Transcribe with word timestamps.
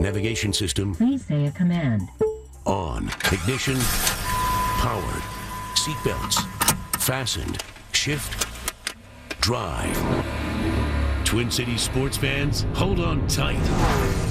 Navigation 0.00 0.52
system 0.52 0.94
Please 0.94 1.24
say 1.24 1.46
a 1.46 1.50
command. 1.52 2.08
on. 2.66 3.08
Ignition 3.32 3.76
powered. 4.78 5.22
Seatbelts 5.76 6.46
fastened. 6.98 7.62
Shift 7.92 8.46
drive. 9.40 9.96
Twin 11.24 11.50
Cities 11.50 11.80
sports 11.82 12.16
fans, 12.16 12.66
hold 12.74 12.98
on 12.98 13.26
tight. 13.28 13.60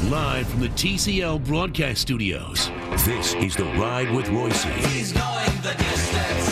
Live 0.09 0.47
from 0.49 0.59
the 0.59 0.69
TCL 0.69 1.45
broadcast 1.45 2.01
studios. 2.01 2.69
This 3.05 3.35
is 3.35 3.55
the 3.55 3.65
ride 3.77 4.11
with 4.13 4.27
Royce. 4.29 4.63
He's 4.63 5.13
going 5.13 5.61
the 5.61 5.75
distance. 5.77 6.48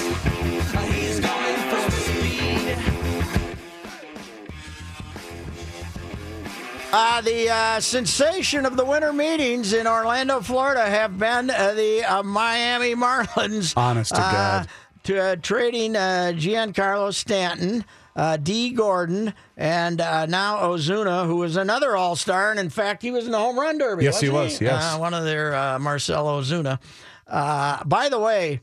Uh, 6.99 7.21
the 7.21 7.47
uh, 7.47 7.79
sensation 7.79 8.65
of 8.65 8.75
the 8.75 8.83
winter 8.83 9.13
meetings 9.13 9.71
in 9.71 9.85
Orlando, 9.85 10.41
Florida, 10.41 10.83
have 10.83 11.19
been 11.19 11.51
uh, 11.51 11.73
the 11.75 12.03
uh, 12.03 12.23
Miami 12.23 12.95
Marlins. 12.95 13.77
Honest 13.77 14.15
to 14.15 14.19
uh, 14.19 14.31
God. 14.31 14.67
to, 15.03 15.19
uh, 15.19 15.35
trading 15.35 15.95
uh, 15.95 16.31
Giancarlo 16.35 17.13
Stanton, 17.13 17.85
uh, 18.15 18.37
Dee 18.37 18.71
Gordon, 18.71 19.35
and 19.55 20.01
uh, 20.01 20.25
now 20.25 20.57
Ozuna, 20.57 21.27
who 21.27 21.35
was 21.35 21.55
another 21.55 21.95
All 21.95 22.15
Star, 22.15 22.49
and 22.49 22.59
in 22.59 22.71
fact, 22.71 23.03
he 23.03 23.11
was 23.11 23.27
in 23.27 23.31
the 23.31 23.37
home 23.37 23.59
run 23.59 23.77
derby. 23.77 24.03
Yes, 24.03 24.19
he 24.19 24.29
was, 24.29 24.59
yes. 24.59 24.95
uh, 24.95 24.97
one 24.97 25.13
of 25.13 25.23
their 25.23 25.53
uh, 25.53 25.77
Marcell 25.77 26.25
Ozuna. 26.25 26.79
Uh, 27.27 27.83
by 27.83 28.09
the 28.09 28.17
way, 28.17 28.61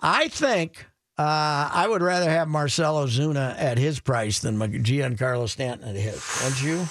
I 0.00 0.28
think. 0.28 0.86
Uh, 1.18 1.68
I 1.70 1.86
would 1.88 2.00
rather 2.00 2.28
have 2.28 2.48
Marcell 2.48 3.04
Ozuna 3.04 3.54
at 3.58 3.76
his 3.76 4.00
price 4.00 4.38
than 4.38 4.56
Giancarlo 4.56 5.48
Stanton 5.48 5.90
at 5.90 5.94
his. 5.94 6.24
Don't 6.40 6.62
you? 6.62 6.86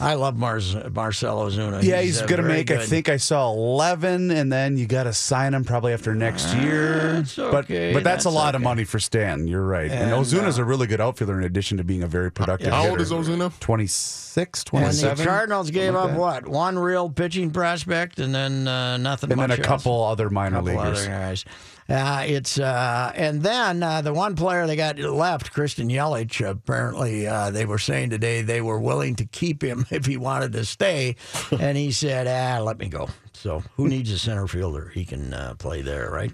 I 0.00 0.14
love 0.14 0.36
Mars, 0.36 0.76
Marcell 0.92 1.40
Ozuna. 1.40 1.82
Yeah, 1.82 2.00
he's, 2.00 2.22
uh, 2.22 2.26
going 2.26 2.36
to 2.40 2.42
very 2.46 2.58
make, 2.58 2.70
I 2.70 2.86
think 2.86 3.08
I 3.08 3.16
saw 3.16 3.50
11, 3.52 4.30
and 4.30 4.52
then 4.52 4.76
you 4.78 4.86
got 4.86 5.04
to 5.04 5.12
sign 5.12 5.54
him 5.54 5.64
probably 5.64 5.92
after 5.92 6.14
next 6.14 6.54
year. 6.54 7.14
that's 7.14 7.34
but 7.34 7.64
okay, 7.64 7.92
but 7.92 8.04
that's, 8.04 8.24
a 8.24 8.28
that's 8.28 8.34
lot 8.36 8.54
of 8.54 8.62
money 8.62 8.84
for 8.84 8.98
Stan. 9.00 9.48
You're 9.48 9.64
right. 9.66 9.90
And, 9.90 10.12
And, 10.12 10.12
Ozuna's 10.12 10.58
uh, 10.58 10.62
a 10.62 10.64
really 10.64 10.86
good 10.86 11.00
outfielder 11.00 11.36
in 11.38 11.44
addition 11.44 11.78
to 11.78 11.84
being 11.84 12.02
a 12.04 12.06
very 12.06 12.30
productive 12.30 12.68
How 12.72 12.82
hitter. 12.82 12.90
old 12.92 13.00
is 13.00 13.10
Ozuna? 13.10 13.58
26, 13.58 14.60
And 14.60 14.66
27. 14.66 15.16
the 15.18 15.24
Cardinals 15.24 15.70
gave 15.70 15.92
something 15.94 16.10
up 16.10 16.10
that. 16.10 16.18
what? 16.20 16.48
One 16.48 16.78
real 16.78 17.10
pitching 17.10 17.50
prospect, 17.50 18.20
and 18.20 18.32
then 18.34 18.68
uh, 18.68 18.96
nothing. 18.98 19.32
And 19.32 19.40
then 19.40 19.48
much 19.50 19.58
a 19.58 19.62
else. 19.62 19.66
couple 19.66 20.04
other 20.04 20.30
minor 20.30 20.56
couple 20.58 20.74
leaguers. 20.74 20.98
other 21.00 21.08
guys. 21.08 21.44
Uh, 21.88 22.22
it's 22.26 22.58
uh, 22.58 23.12
and 23.14 23.42
then 23.42 23.82
uh, 23.82 24.02
the 24.02 24.12
one 24.12 24.36
player 24.36 24.66
they 24.66 24.76
got 24.76 24.98
left, 24.98 25.52
Christian 25.52 25.88
Yelich. 25.88 26.46
Apparently, 26.46 27.26
uh, 27.26 27.50
they 27.50 27.64
were 27.64 27.78
saying 27.78 28.10
today 28.10 28.42
they 28.42 28.60
were 28.60 28.78
willing 28.78 29.16
to 29.16 29.24
keep 29.24 29.62
him 29.62 29.86
if 29.90 30.04
he 30.04 30.16
wanted 30.18 30.52
to 30.52 30.64
stay, 30.66 31.16
and 31.58 31.78
he 31.78 31.90
said, 31.90 32.26
"Ah, 32.26 32.62
let 32.62 32.78
me 32.78 32.88
go." 32.88 33.08
So, 33.32 33.62
who 33.76 33.88
needs 33.88 34.10
a 34.12 34.18
center 34.18 34.46
fielder? 34.46 34.88
He 34.90 35.04
can 35.06 35.32
uh, 35.32 35.54
play 35.58 35.80
there, 35.80 36.10
right? 36.10 36.32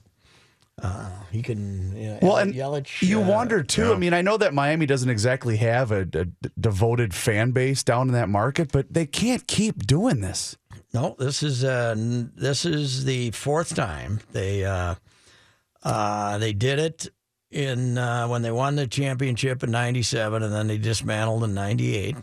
Uh, 0.82 1.08
he 1.30 1.40
can. 1.40 1.96
You 1.96 2.08
know, 2.08 2.18
Well, 2.20 2.36
and 2.38 2.52
Yelich. 2.52 3.00
you 3.02 3.22
uh, 3.22 3.28
wonder 3.28 3.62
too. 3.62 3.92
I 3.92 3.96
mean, 3.96 4.12
I 4.12 4.22
know 4.22 4.36
that 4.36 4.54
Miami 4.54 4.86
doesn't 4.86 5.08
exactly 5.08 5.58
have 5.58 5.92
a 5.92 6.04
devoted 6.58 7.14
fan 7.14 7.52
base 7.52 7.84
down 7.84 8.08
in 8.08 8.14
that 8.14 8.28
market, 8.28 8.72
but 8.72 8.92
they 8.92 9.06
can't 9.06 9.46
keep 9.46 9.86
doing 9.86 10.20
this. 10.20 10.56
No, 10.92 11.14
this 11.16 11.44
is 11.44 11.62
uh, 11.62 11.94
this 11.96 12.64
is 12.64 13.04
the 13.04 13.30
fourth 13.30 13.76
time 13.76 14.18
they 14.32 14.64
uh, 14.64 14.96
uh, 15.84 16.38
they 16.38 16.52
did 16.52 16.78
it 16.78 17.08
in 17.50 17.98
uh, 17.98 18.26
when 18.26 18.42
they 18.42 18.50
won 18.50 18.76
the 18.76 18.86
championship 18.86 19.62
in 19.62 19.70
'97, 19.70 20.42
and 20.42 20.52
then 20.52 20.66
they 20.66 20.78
dismantled 20.78 21.44
in 21.44 21.54
'98 21.54 22.16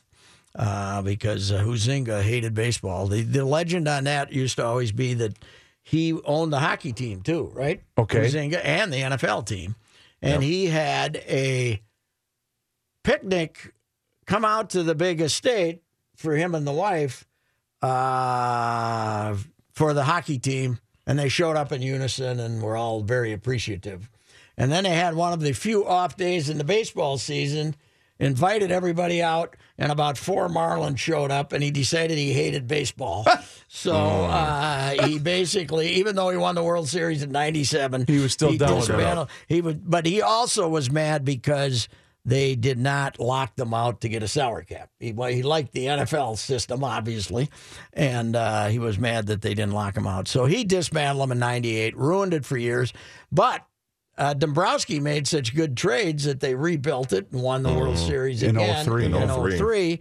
uh, 0.56 1.02
because 1.02 1.52
uh, 1.52 1.62
Huizenga 1.62 2.22
hated 2.22 2.54
baseball. 2.54 3.08
The 3.08 3.22
the 3.22 3.46
legend 3.46 3.88
on 3.88 4.06
that 4.06 4.32
used 4.32 4.58
to 4.58 4.66
always 4.66 4.92
be 4.92 5.14
that 5.16 5.38
he 5.84 6.14
owned 6.26 6.54
the 6.54 6.60
hockey 6.60 6.94
team 6.94 7.22
too, 7.22 7.52
right? 7.54 7.82
Okay. 7.98 8.20
Huizenga 8.20 8.62
and 8.64 8.92
the 8.92 8.98
NFL 8.98 9.46
team, 9.46 9.76
and 10.22 10.44
he 10.44 10.68
had 10.68 11.18
a 11.28 11.82
picnic 13.04 13.74
come 14.26 14.46
out 14.46 14.72
to 14.72 14.84
the 14.84 14.96
big 14.96 15.22
estate 15.22 15.82
for 16.16 16.36
him 16.36 16.54
and 16.56 16.66
the 16.68 16.72
wife 16.72 17.26
uh, 17.82 19.36
for 19.74 19.94
the 19.94 20.04
hockey 20.04 20.38
team, 20.40 20.80
and 21.12 21.20
they 21.20 21.28
showed 21.28 21.58
up 21.58 21.74
in 21.74 21.82
unison 21.82 22.40
and 22.40 22.62
were 22.62 22.78
all 22.78 23.02
very 23.02 23.34
appreciative. 23.34 24.10
And 24.58 24.72
then 24.72 24.86
they 24.86 24.92
had 24.96 25.14
one 25.14 25.34
of 25.34 25.42
the 25.42 25.52
few 25.52 25.86
off 25.86 26.16
days 26.16 26.48
in 26.50 26.58
the 26.58 26.64
baseball 26.64 27.18
season, 27.18 27.76
invited 28.18 28.72
everybody 28.72 29.22
out, 29.22 29.58
and 29.78 29.92
about 29.92 30.18
four 30.18 30.48
Marlins 30.48 31.00
showed 31.00 31.30
up, 31.30 31.52
and 31.52 31.62
he 31.62 31.70
decided 31.70 32.18
he 32.18 32.32
hated 32.32 32.66
baseball. 32.66 33.26
so 33.68 33.94
uh, 33.94 35.06
he 35.06 35.20
basically, 35.20 35.90
even 35.96 36.16
though 36.16 36.30
he 36.30 36.38
won 36.38 36.56
the 36.56 36.64
World 36.64 36.88
Series 36.88 37.24
in 37.24 37.32
'97, 37.34 38.06
He 38.08 38.20
was 38.20 38.32
still 38.32 38.56
done 38.56 38.76
with 38.76 38.86
it. 38.90 38.94
dismantled- 38.94 39.30
He 39.48 39.60
would, 39.60 39.90
but 39.90 40.06
he 40.06 40.22
also 40.22 40.70
was 40.70 40.90
mad 40.90 41.26
because 41.26 41.90
they 42.24 42.56
did 42.56 42.78
not 42.78 43.20
lock 43.20 43.56
them 43.56 43.74
out 43.74 44.02
to 44.02 44.10
get 44.10 44.22
a 44.24 44.28
salary 44.28 44.66
cap. 44.66 44.90
He, 45.00 45.12
well, 45.12 45.30
he 45.30 45.42
liked 45.42 45.74
the 45.74 45.86
NFL 45.88 46.38
system, 46.38 46.84
obviously, 46.84 47.50
and 47.94 48.36
uh, 48.36 48.68
he 48.68 48.80
was 48.80 49.00
mad 49.00 49.28
that 49.28 49.42
they 49.42 49.54
didn't 49.54 49.74
lock 49.74 49.98
him 49.98 50.06
out. 50.06 50.28
So 50.28 50.46
he 50.46 50.64
dismantled 50.64 51.24
them 51.24 51.32
in 51.32 51.40
'98, 51.40 51.98
ruined 51.98 52.34
it 52.34 52.46
for 52.46 52.58
years. 52.58 52.94
But 53.32 53.66
uh, 54.18 54.34
Dombrowski 54.36 55.00
made 55.00 55.28
such 55.28 55.56
good 55.56 55.76
trades 55.76 56.26
that 56.26 56.40
they 56.42 56.54
rebuilt 56.54 57.12
it 57.14 57.32
and 57.32 57.42
won 57.42 57.64
the 57.64 57.74
World 57.74 57.98
Series 57.98 58.44
In 58.44 58.56
again 58.56 58.86
03. 58.86 59.06
in 59.06 59.16
In 59.16 59.28
03. 59.30 59.58
03. 59.58 60.00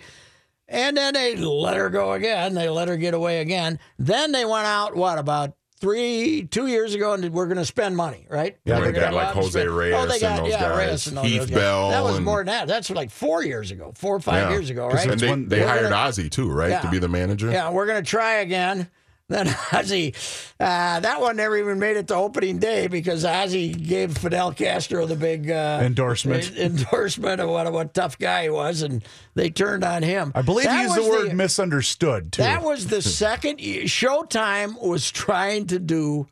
And 0.69 0.97
then 0.97 1.15
they 1.15 1.35
let 1.37 1.77
her 1.77 1.91
go 1.91 2.13
again. 2.13 2.55
They 2.55 2.69
let 2.69 2.87
her 2.89 2.97
get 2.97 3.15
away 3.15 3.41
again. 3.41 3.79
Then 3.99 4.31
they 4.31 4.45
went 4.45 4.67
out, 4.67 4.95
what, 4.95 5.19
about 5.19 5.55
three, 5.81 6.43
two 6.51 6.67
years 6.67 6.95
ago, 6.95 7.15
and 7.15 7.33
we're 7.33 7.47
going 7.47 7.57
to 7.59 7.65
spend 7.65 7.97
money, 7.97 8.27
right? 8.29 8.57
Yeah, 8.65 8.79
We're 8.79 8.93
they 8.93 9.01
got 9.01 9.15
like 9.15 9.35
Jose 9.35 9.67
Reyes 9.67 9.95
oh, 9.97 10.07
they 10.07 10.13
and 10.15 10.21
got, 10.21 10.37
those 10.43 10.49
yeah, 10.51 10.61
guys. 10.61 10.77
Reyes 10.79 11.07
and 11.09 11.19
all 11.19 11.25
Heath 11.25 11.41
those 11.41 11.51
guys. 11.51 11.59
Bell 11.59 11.91
That 11.91 12.05
was 12.05 12.17
and- 12.17 12.25
more 12.25 12.39
than 12.39 12.47
that. 12.47 12.69
That's 12.69 12.91
like 12.91 13.11
four 13.11 13.43
years 13.45 13.71
ago, 13.71 13.93
four 13.97 14.15
or 14.17 14.21
five 14.21 14.43
Yeah. 14.45 14.51
years 14.51 14.71
ago, 14.71 14.87
right? 14.89 15.09
And 15.09 15.19
they, 15.21 15.59
they 15.59 15.67
hired 15.67 15.91
gonna- 15.91 15.97
Ozzy 16.11 16.31
too, 16.31 16.51
right, 16.51 16.71
Yeah. 16.71 16.81
to 16.81 16.91
be 16.91 16.99
the 16.99 17.09
manager. 17.09 17.51
Yeah, 17.51 17.71
we're 17.71 17.87
going 17.87 18.03
to 18.03 18.09
try 18.09 18.35
again. 18.37 18.89
Then 19.31 19.47
Ozzy, 19.71 20.13
uh, 20.59 20.99
that 20.99 21.21
one 21.21 21.37
never 21.37 21.57
even 21.57 21.79
made 21.79 21.97
it 21.97 22.09
to 22.09 22.17
opening 22.17 22.59
day 22.59 22.89
because 22.89 23.25
Ozzy 23.25 23.73
gave 23.87 24.19
Fidel 24.19 24.53
Castro 24.53 25.07
the 25.07 25.15
big 25.15 25.49
uh, 25.49 25.79
Endorsement. 25.83 26.51
endorsement 26.59 27.41
of 27.41 27.49
what 27.49 27.67
a 27.69 27.71
what 27.71 27.87
a 27.87 27.91
tough 27.91 28.19
guy 28.19 28.43
he 28.43 28.51
was, 28.51 28.83
and 28.83 29.05
they 29.37 29.49
turned 29.49 29.85
on 29.85 30.03
him. 30.03 30.33
I 30.35 30.43
believe 30.43 30.67
That 30.67 30.77
he 30.79 30.83
used 30.83 30.97
the 30.97 31.09
word 31.09 31.35
misunderstood 31.35 32.33
too. 32.33 32.43
That 32.43 32.63
was 32.65 32.89
the 32.89 33.01
second. 33.23 33.59
Showtime 33.61 34.83
was 34.83 35.09
trying 35.09 35.69
to 35.69 35.79
do 35.79 36.27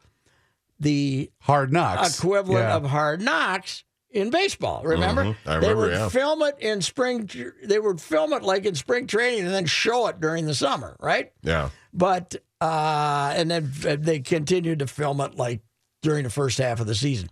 the 0.80 1.30
Hard 1.40 1.72
knocks 1.72 2.18
equivalent 2.18 2.64
Yeah. 2.64 2.74
of 2.76 2.84
Hard 2.84 3.20
Knocks 3.20 3.84
in 4.20 4.30
baseball. 4.30 4.82
Remember? 4.82 5.24
Mhm. 5.24 5.36
I 5.46 5.58
they 5.60 5.74
would 5.74 5.92
yeah. 5.92 6.08
film 6.08 6.42
it 6.42 6.56
in 6.60 6.82
spring. 6.82 7.28
They 7.62 7.78
would 7.78 8.00
film 8.00 8.32
it 8.32 8.42
like 8.42 8.64
in 8.64 8.74
spring 8.74 9.06
training 9.06 9.44
and 9.44 9.54
then 9.54 9.66
show 9.66 10.06
it 10.08 10.20
during 10.20 10.46
the 10.46 10.54
summer, 10.54 10.96
right? 11.00 11.32
Yeah. 11.42 11.70
But 11.92 12.36
uh, 12.60 13.32
and 13.36 13.50
then 13.50 13.72
they 14.02 14.20
continued 14.20 14.80
to 14.80 14.86
film 14.86 15.20
it 15.20 15.36
like 15.36 15.60
during 16.02 16.24
the 16.24 16.30
first 16.30 16.58
half 16.58 16.80
of 16.80 16.86
the 16.86 16.94
season, 16.94 17.28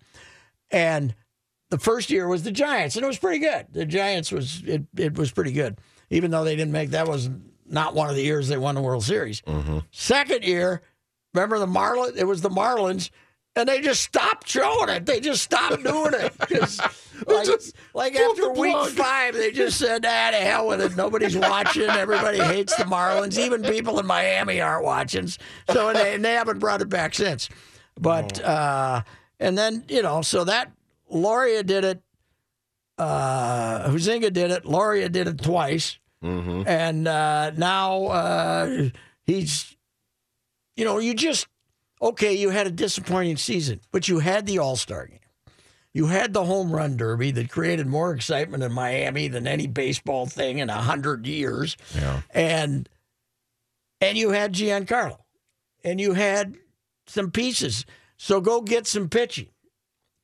and 0.70 1.14
the 1.70 1.78
first 1.78 2.10
year 2.10 2.28
was 2.28 2.42
the 2.42 2.52
Giants, 2.52 2.96
and 2.96 3.04
it 3.04 3.08
was 3.08 3.18
pretty 3.18 3.38
good. 3.40 3.66
The 3.72 3.86
Giants 3.86 4.30
was 4.30 4.62
it 4.64 4.84
it 4.96 5.18
was 5.18 5.30
pretty 5.32 5.52
good, 5.52 5.78
even 6.10 6.30
though 6.30 6.44
they 6.44 6.56
didn't 6.56 6.72
make 6.72 6.90
that 6.90 7.08
was 7.08 7.28
not 7.68 7.94
one 7.94 8.08
of 8.08 8.14
the 8.16 8.22
years 8.22 8.48
they 8.48 8.56
won 8.56 8.74
the 8.76 8.80
World 8.80 9.04
Series. 9.04 9.42
Second 9.90 10.44
year, 10.44 10.82
remember 11.34 11.58
the 11.58 11.66
Marlins? 11.66 12.16
It 12.16 12.24
was 12.24 12.40
the 12.40 12.48
Marlins, 12.50 13.10
and 13.56 13.68
they 13.68 13.80
just 13.80 14.02
stopped 14.02 14.48
showing 14.48 14.90
it. 14.90 15.06
They 15.06 15.18
just 15.18 15.42
stopped 15.42 15.82
doing 15.82 16.12
it. 16.14 16.32
'Cause, 16.38 16.78
like, 17.26 17.46
like 17.94 18.14
after 18.14 18.50
week 18.52 18.76
five, 18.90 19.34
they 19.34 19.50
just 19.50 19.78
said, 19.78 20.04
"Ah, 20.06 20.30
to 20.30 20.36
hell 20.36 20.68
with 20.68 20.80
it. 20.82 20.94
Nobody's 20.96 21.36
watching. 21.36 21.88
Everybody 21.88 22.38
hates 22.38 22.76
the 22.76 22.84
Marlins. 22.84 23.38
Even 23.38 23.62
people 23.62 23.98
in 23.98 24.06
Miami 24.06 24.60
aren't 24.60 24.84
watching." 24.84 25.26
So 25.70 25.88
and 25.88 25.98
they, 25.98 26.14
and 26.14 26.24
they 26.24 26.34
haven't 26.34 26.58
brought 26.58 26.82
it 26.82 26.88
back 26.88 27.14
since. 27.14 27.48
But 27.98 28.40
uh, 28.44 29.02
and 29.40 29.56
then 29.56 29.84
you 29.88 30.02
know, 30.02 30.20
so 30.22 30.44
that 30.44 30.70
Loria 31.10 31.62
did 31.62 31.84
it. 31.84 32.02
Uh, 32.98 33.88
Huizenga 33.90 34.32
did 34.32 34.50
it. 34.50 34.64
Loria 34.64 35.08
did 35.08 35.28
it 35.28 35.42
twice, 35.42 35.98
and 36.22 37.06
uh, 37.06 37.50
now 37.50 38.04
uh, 38.06 38.88
he's, 39.26 39.76
you 40.76 40.84
know, 40.84 40.98
you 40.98 41.12
just 41.14 41.46
okay. 42.08 42.34
You 42.34 42.50
had 42.50 42.66
a 42.66 42.70
disappointing 42.70 43.36
season, 43.36 43.80
but 43.92 44.08
you 44.08 44.18
had 44.20 44.46
the 44.46 44.58
All 44.58 44.76
Star 44.76 45.06
game. 45.06 45.18
You 45.92 46.06
had 46.06 46.32
the 46.34 46.44
home 46.44 46.70
run 46.72 46.96
derby 46.98 47.30
that 47.32 47.48
created 47.50 47.86
more 47.86 48.12
excitement 48.12 48.62
in 48.62 48.72
Miami 48.72 49.28
than 49.28 49.46
any 49.46 49.66
baseball 49.66 50.26
thing 50.26 50.58
in 50.58 50.68
a 50.68 50.74
hundred 50.82 51.26
years, 51.26 51.76
Yeah. 51.94 52.20
and 52.32 52.88
and 54.00 54.18
you 54.18 54.30
had 54.30 54.52
Giancarlo, 54.52 55.18
and 55.84 55.98
you 56.00 56.12
had 56.12 56.56
some 57.06 57.30
pieces. 57.30 57.86
So 58.18 58.40
go 58.42 58.60
get 58.60 58.86
some 58.86 59.08
pitching. 59.08 59.48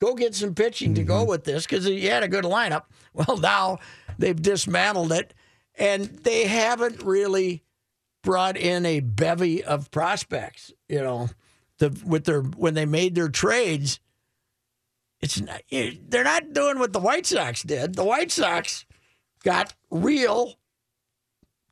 Go 0.01 0.13
get 0.15 0.35
some 0.35 0.53
pitching 0.53 0.93
to 0.95 1.01
Mm-hmm. 1.01 1.07
go 1.07 1.23
with 1.23 1.43
this 1.43 1.65
because 1.65 1.87
you 1.87 2.09
had 2.09 2.23
a 2.23 2.27
good 2.27 2.43
lineup. 2.45 2.83
Well, 3.15 3.37
now 3.37 3.77
they've 4.17 4.39
dismantled 4.41 5.11
it, 5.11 5.35
and 5.75 6.01
they 6.23 6.45
haven't 6.45 7.03
really 7.03 7.61
brought 8.23 8.57
in 8.57 8.87
a 8.87 9.01
bevy 9.01 9.63
of 9.63 9.91
prospects. 9.91 10.71
You 10.89 11.01
know, 11.01 11.29
the 11.79 11.89
with 12.05 12.25
their 12.25 12.41
when 12.41 12.73
they 12.73 12.85
made 12.85 13.15
their 13.15 13.29
trades, 13.29 13.99
it's 15.21 15.39
not, 15.39 15.61
they're 16.09 16.23
not 16.23 16.53
doing 16.53 16.79
what 16.79 16.93
the 16.93 16.99
White 16.99 17.25
Sox 17.25 17.63
did. 17.63 17.95
The 17.95 18.03
White 18.03 18.31
Sox 18.31 18.85
got 19.43 19.73
real 19.89 20.55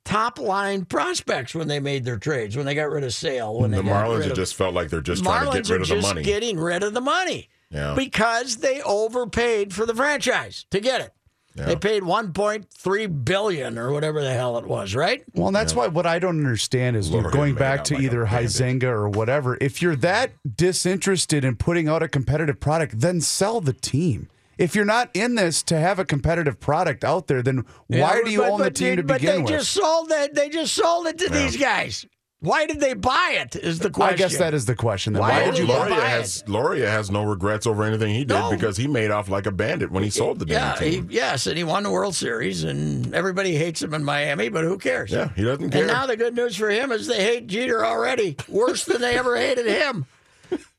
top 0.05 0.39
line 0.39 0.85
prospects 0.85 1.53
when 1.53 1.67
they 1.67 1.79
made 1.79 2.03
their 2.05 2.17
trades. 2.17 2.55
When 2.57 2.65
they 2.65 2.75
got 2.75 2.89
rid 2.89 3.03
of 3.03 3.13
Sale, 3.13 3.59
when 3.59 3.71
The 3.71 3.81
Marlins 3.81 4.29
of, 4.29 4.35
just 4.35 4.55
felt 4.55 4.73
like 4.73 4.89
they're 4.89 5.01
just 5.01 5.23
Marlins 5.23 5.25
trying 5.25 5.51
to 5.51 5.61
get 5.61 5.69
rid 5.69 5.81
of 5.81 5.87
the 5.87 5.95
just 5.95 6.07
money. 6.07 6.23
getting 6.23 6.59
rid 6.59 6.83
of 6.83 6.93
the 6.93 7.01
money 7.01 7.49
Yeah. 7.69 7.93
because 7.95 8.57
they 8.57 8.81
overpaid 8.81 9.73
for 9.73 9.85
the 9.85 9.93
franchise 9.95 10.65
to 10.71 10.79
get 10.79 11.01
it. 11.01 11.13
They 11.55 11.75
paid 11.75 12.03
1.3 12.03 13.25
billion 13.25 13.77
or 13.77 13.91
whatever 13.91 14.21
the 14.21 14.31
hell 14.33 14.57
it 14.57 14.65
was, 14.65 14.95
right? 14.95 15.23
Well, 15.33 15.47
and 15.47 15.55
that's 15.55 15.75
why 15.75 15.87
what 15.87 16.05
I 16.05 16.17
don't 16.19 16.37
understand 16.39 16.95
is 16.95 17.11
Lord, 17.11 17.23
you're 17.25 17.31
going 17.31 17.55
back 17.55 17.83
to 17.85 17.95
like 17.95 18.03
either 18.03 18.25
bandit. 18.25 18.51
Huizenga 18.51 18.83
or 18.83 19.09
whatever. 19.09 19.57
If 19.59 19.81
you're 19.81 19.95
that 19.97 20.31
disinterested 20.55 21.43
in 21.43 21.57
putting 21.57 21.87
out 21.89 22.01
a 22.03 22.07
competitive 22.07 22.59
product, 22.59 22.99
then 23.01 23.19
sell 23.21 23.59
the 23.61 23.73
team. 23.73 24.29
If 24.57 24.75
you're 24.75 24.85
not 24.85 25.09
in 25.13 25.35
this 25.35 25.63
to 25.63 25.77
have 25.79 25.97
a 25.99 26.05
competitive 26.05 26.59
product 26.59 27.03
out 27.03 27.27
there, 27.27 27.41
then 27.41 27.65
why 27.87 27.97
Yeah, 28.17 28.21
do 28.23 28.31
you 28.31 28.39
but- 28.39 28.49
own 28.51 28.59
the 28.59 28.65
but 28.65 28.75
team 28.75 28.89
they, 28.89 28.95
to 28.97 29.03
but 29.03 29.21
they 29.21 29.37
with? 29.39 29.47
just 29.47 29.71
sold 29.71 30.11
it. 30.11 30.33
They 30.35 30.49
just 30.49 30.73
sold 30.73 31.07
it 31.07 31.17
to 31.17 31.29
these 31.29 31.57
guys. 31.57 32.05
Why 32.41 32.65
did 32.65 32.79
they 32.79 32.95
buy 32.95 33.37
it? 33.39 33.55
Is 33.55 33.77
the 33.79 33.91
question. 33.91 34.13
I 34.15 34.17
guess 34.17 34.37
that 34.39 34.55
is 34.55 34.65
the 34.65 34.73
question. 34.75 35.13
Then 35.13 35.21
Why 35.21 35.29
why, 35.29 35.45
did 35.45 35.51
did 35.51 35.59
you 35.61 35.67
they 35.67 35.73
buy 35.77 35.89
buy 35.89 35.95
it? 36.07 36.09
has 36.09 36.43
Loria 36.47 36.89
has 36.89 37.11
no 37.11 37.23
regrets 37.23 37.67
over 37.67 37.83
anything 37.83 38.15
he 38.15 38.25
did 38.25 38.29
No. 38.33 38.49
because 38.49 38.77
he 38.77 38.87
made 38.87 39.11
off 39.11 39.29
like 39.29 39.45
a 39.45 39.51
bandit 39.51 39.91
when 39.91 40.01
he 40.01 40.09
sold 40.09 40.39
the 40.39 40.47
Yeah, 40.47 40.75
damn 40.79 41.07
he, 41.07 41.15
yes, 41.15 41.45
and 41.45 41.55
he 41.55 41.63
won 41.63 41.83
the 41.83 41.91
World 41.91 42.15
Series, 42.15 42.63
and 42.63 43.13
everybody 43.13 43.55
hates 43.55 43.79
him 43.83 43.93
in 43.93 44.03
Miami, 44.03 44.49
but 44.49 44.63
who 44.63 44.79
cares? 44.79 45.11
yeah, 45.11 45.29
he 45.35 45.43
doesn't 45.43 45.69
care. 45.69 45.81
And 45.81 45.87
now 45.87 46.07
the 46.07 46.17
good 46.17 46.33
news 46.35 46.55
for 46.55 46.69
him 46.71 46.91
is 46.91 47.05
they 47.05 47.23
hate 47.23 47.45
Jeter 47.45 47.85
already, 47.85 48.35
worse 48.49 48.85
than 48.85 49.01
they 49.01 49.17
ever 49.19 49.37
hated 49.37 49.67
him. 49.67 50.07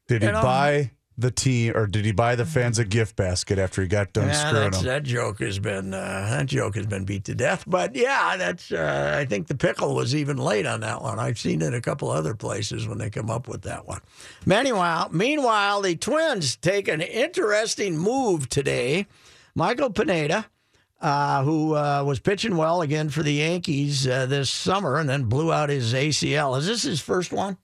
Did 0.08 0.22
he 0.22 0.26
you 0.28 0.34
um, 0.34 0.34
know? 0.34 0.42
buy 0.42 0.90
the 1.22 1.30
team 1.30 1.74
or 1.74 1.86
did 1.86 2.04
he 2.04 2.12
buy 2.12 2.34
the 2.36 2.44
fans 2.44 2.78
a 2.78 2.84
gift 2.84 3.16
basket 3.16 3.58
after 3.58 3.80
he 3.80 3.88
got 3.88 4.12
done 4.12 4.28
Yeah, 4.28 4.48
screwing 4.48 4.70
them? 4.72 4.84
that 4.84 5.02
joke 5.04 5.38
has 5.40 5.58
been 5.58 5.94
uh, 5.94 6.26
that 6.30 6.46
joke 6.46 6.74
has 6.74 6.86
been 6.86 7.04
beat 7.04 7.24
to 7.24 7.34
death. 7.34 7.64
But 7.66 7.94
yeah, 7.96 8.36
that's 8.36 8.70
uh, 8.70 9.16
I 9.18 9.24
think 9.24 9.46
the 9.46 9.54
pickle 9.54 9.94
was 9.94 10.14
even 10.14 10.36
late 10.36 10.66
on 10.66 10.80
that 10.80 11.00
one. 11.00 11.18
I've 11.18 11.38
seen 11.38 11.62
it 11.62 11.72
a 11.72 11.80
couple 11.80 12.10
other 12.10 12.34
places 12.34 12.86
when 12.86 12.98
they 12.98 13.08
come 13.08 13.30
up 13.30 13.48
with 13.48 13.62
that 13.62 13.86
one. 13.86 14.00
Meanwhile, 14.44 15.08
meanwhile, 15.12 15.80
the 15.80 15.96
Twins 15.96 16.56
take 16.56 16.88
an 16.88 17.00
interesting 17.00 17.96
move 17.96 18.48
today. 18.48 19.06
Michael 19.54 19.90
Pineda. 19.90 20.46
Uh, 21.00 21.42
who 21.42 21.74
uh, 21.74 22.00
was 22.06 22.20
pitching 22.20 22.56
well 22.56 22.80
again 22.80 23.08
for 23.08 23.24
the 23.24 23.32
Yankees 23.32 24.06
uh, 24.06 24.24
this 24.24 24.48
summer 24.48 24.98
and 24.98 25.08
then 25.08 25.24
blew 25.24 25.52
out 25.52 25.68
his 25.68 25.92
ACL. 25.92 26.56
Is 26.56 26.68
this 26.68 26.84
his 26.84 27.00
first 27.00 27.32
one? 27.32 27.56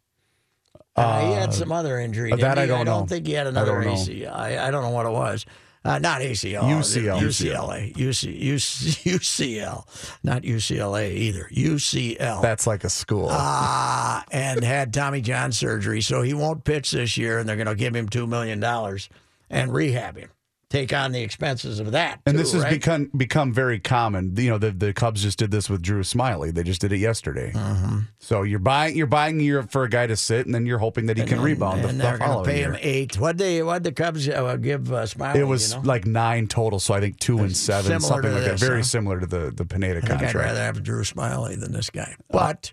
Uh, 0.98 1.26
he 1.26 1.32
had 1.34 1.52
some 1.54 1.72
other 1.72 1.98
injury. 1.98 2.30
that 2.30 2.58
I 2.58 2.66
don't 2.66 2.80
I 2.80 2.84
don't 2.84 3.02
know. 3.02 3.06
think 3.06 3.26
he 3.26 3.32
had 3.32 3.46
another 3.46 3.82
don't. 3.82 3.94
ACL. 3.94 4.32
I, 4.34 4.68
I 4.68 4.70
don't 4.70 4.82
know 4.82 4.90
what 4.90 5.06
it 5.06 5.12
was. 5.12 5.46
Uh, 5.84 5.98
not 5.98 6.20
ACL. 6.20 6.62
UCL. 6.64 7.20
UCLA. 7.20 7.94
UC, 7.94 8.42
UC, 8.42 9.12
UCL. 9.14 10.18
Not 10.24 10.42
UCLA 10.42 11.12
either. 11.14 11.48
UCL. 11.54 12.42
That's 12.42 12.66
like 12.66 12.82
a 12.84 12.90
school. 12.90 13.28
Ah, 13.30 14.24
and 14.32 14.62
had 14.62 14.92
Tommy 14.92 15.20
John 15.20 15.52
surgery, 15.52 16.00
so 16.00 16.20
he 16.20 16.34
won't 16.34 16.64
pitch 16.64 16.90
this 16.90 17.16
year, 17.16 17.38
and 17.38 17.48
they're 17.48 17.56
going 17.56 17.68
to 17.68 17.76
give 17.76 17.94
him 17.94 18.08
two 18.08 18.26
million 18.26 18.58
dollars 18.60 19.08
and 19.48 19.72
rehab 19.72 20.16
him, 20.18 20.28
take 20.70 20.92
on 20.92 21.12
the 21.12 21.22
expenses 21.22 21.80
of 21.80 21.92
that. 21.92 22.20
and 22.26 22.34
too, 22.34 22.42
this 22.42 22.52
has 22.52 22.62
right? 22.62 22.72
become 22.72 23.10
become 23.16 23.52
very 23.52 23.80
common. 23.80 24.34
You 24.36 24.50
know, 24.50 24.58
the, 24.58 24.70
the 24.70 24.92
Cubs 24.92 25.22
just 25.22 25.38
did 25.38 25.50
this 25.50 25.70
with 25.70 25.82
Drew 25.82 26.02
Smyly. 26.02 26.52
They 26.52 26.62
just 26.62 26.80
did 26.80 26.92
it 26.92 26.98
yesterday. 26.98 27.52
Mm-hmm. 27.52 27.98
So 28.18 28.42
you're 28.42 28.58
buying 28.58 28.96
you're 28.96 29.06
buying 29.06 29.40
year 29.40 29.62
for 29.62 29.84
a 29.84 29.88
guy 29.88 30.06
to 30.06 30.16
sit, 30.16 30.44
and 30.46 30.54
then 30.54 30.66
you're 30.66 30.78
hoping 30.78 31.06
that 31.06 31.16
he 31.16 31.24
can 31.24 31.34
And- 31.34 31.44
rebound 31.44 31.84
the, 31.84 31.88
and 31.88 31.98
the 31.98 32.04
they're 32.04 32.18
going 32.18 32.44
to 32.44 32.50
pay 32.50 32.58
year. 32.58 32.72
him 32.72 32.78
eight. 32.82 33.18
What 33.18 33.38
they 33.38 33.62
what 33.62 33.82
the 33.82 33.92
Cubs 33.92 34.28
uh, 34.28 34.56
give 34.56 34.92
uh, 34.92 35.04
Smyly? 35.04 35.36
It 35.36 35.44
was 35.44 35.72
you 35.72 35.78
know? 35.78 35.84
like 35.86 36.06
nine 36.06 36.46
total, 36.48 36.78
so 36.80 36.94
I 36.94 37.00
think 37.00 37.18
two 37.18 37.38
and 37.38 37.56
seven, 37.56 37.98
something 38.00 38.32
like 38.32 38.44
that. 38.44 38.58
Very 38.58 38.80
huh? 38.80 38.84
similar 38.84 39.20
to 39.20 39.26
the 39.26 39.50
the 39.50 39.64
Pineda 39.64 39.98
I 39.98 40.00
think 40.00 40.12
I'd 40.12 40.18
contract. 40.20 40.34
rather 40.46 40.60
have 40.60 40.82
Drew 40.82 41.02
Smyly 41.02 41.58
than 41.58 41.72
this 41.72 41.90
guy. 41.90 42.14
But, 42.30 42.72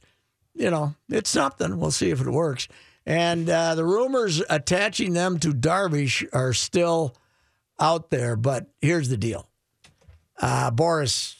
you 0.54 0.70
know, 0.70 0.96
it's 1.10 1.30
something. 1.30 1.80
We'll 1.80 1.92
see 1.92 2.10
if 2.10 2.20
it 2.20 2.30
works. 2.30 2.68
And 3.06 3.50
uh, 3.50 3.76
the 3.76 3.86
rumors 3.86 4.42
attaching 4.50 5.14
them 5.14 5.38
to 5.40 5.54
Darvish 5.54 6.28
are 6.34 6.54
still 6.54 7.16
out 7.80 8.10
there. 8.10 8.36
But 8.36 8.68
here's 8.82 9.10
the 9.10 9.18
deal 9.18 9.48
uh, 10.42 10.72
Boras, 10.72 11.36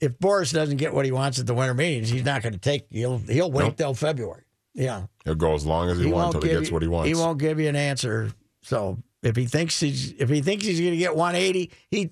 if 0.00 0.18
Boras 0.18 0.52
doesn't 0.52 0.76
get 0.76 0.94
what 0.94 1.04
he 1.04 1.12
wants 1.12 1.38
at 1.38 1.46
the 1.46 1.54
winter 1.54 1.74
meetings, 1.74 2.08
he's 2.08 2.24
not 2.24 2.42
going 2.42 2.52
to 2.52 2.58
take, 2.58 2.86
he'll, 2.90 3.18
he'll 3.18 3.50
wait 3.50 3.64
Nope. 3.64 3.76
till 3.76 3.94
February. 3.94 4.44
Yeah. 4.74 5.06
He'll 5.24 5.34
go 5.34 5.54
as 5.54 5.66
long 5.66 5.90
as 5.90 5.98
he, 5.98 6.06
wants 6.06 6.36
until 6.36 6.48
he 6.48 6.56
gets 6.56 6.68
you- 6.68 6.74
what 6.74 6.82
he 6.82 6.88
wants. 6.88 7.08
He 7.08 7.14
won't 7.14 7.38
give 7.38 7.58
you 7.58 7.68
an 7.68 7.76
answer. 7.76 8.30
So 8.62 8.98
if 9.22 9.34
he 9.34 9.46
thinks 9.46 9.80
he's 9.80 10.12
if 10.12 10.28
he 10.28 10.40
thinks 10.40 10.64
he's 10.64 10.78
going 10.78 10.92
to 10.92 10.96
get 10.96 11.16
180, 11.16 11.70
he 11.90 12.10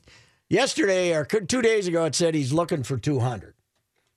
yesterday 0.49 1.15
or 1.15 1.25
two 1.25 1.63
days 1.63 1.87
ago 1.87 2.05
it 2.07 2.15
said 2.15 2.35
he's 2.35 2.53
looking 2.53 2.83
for 2.83 2.97
200, 2.97 3.55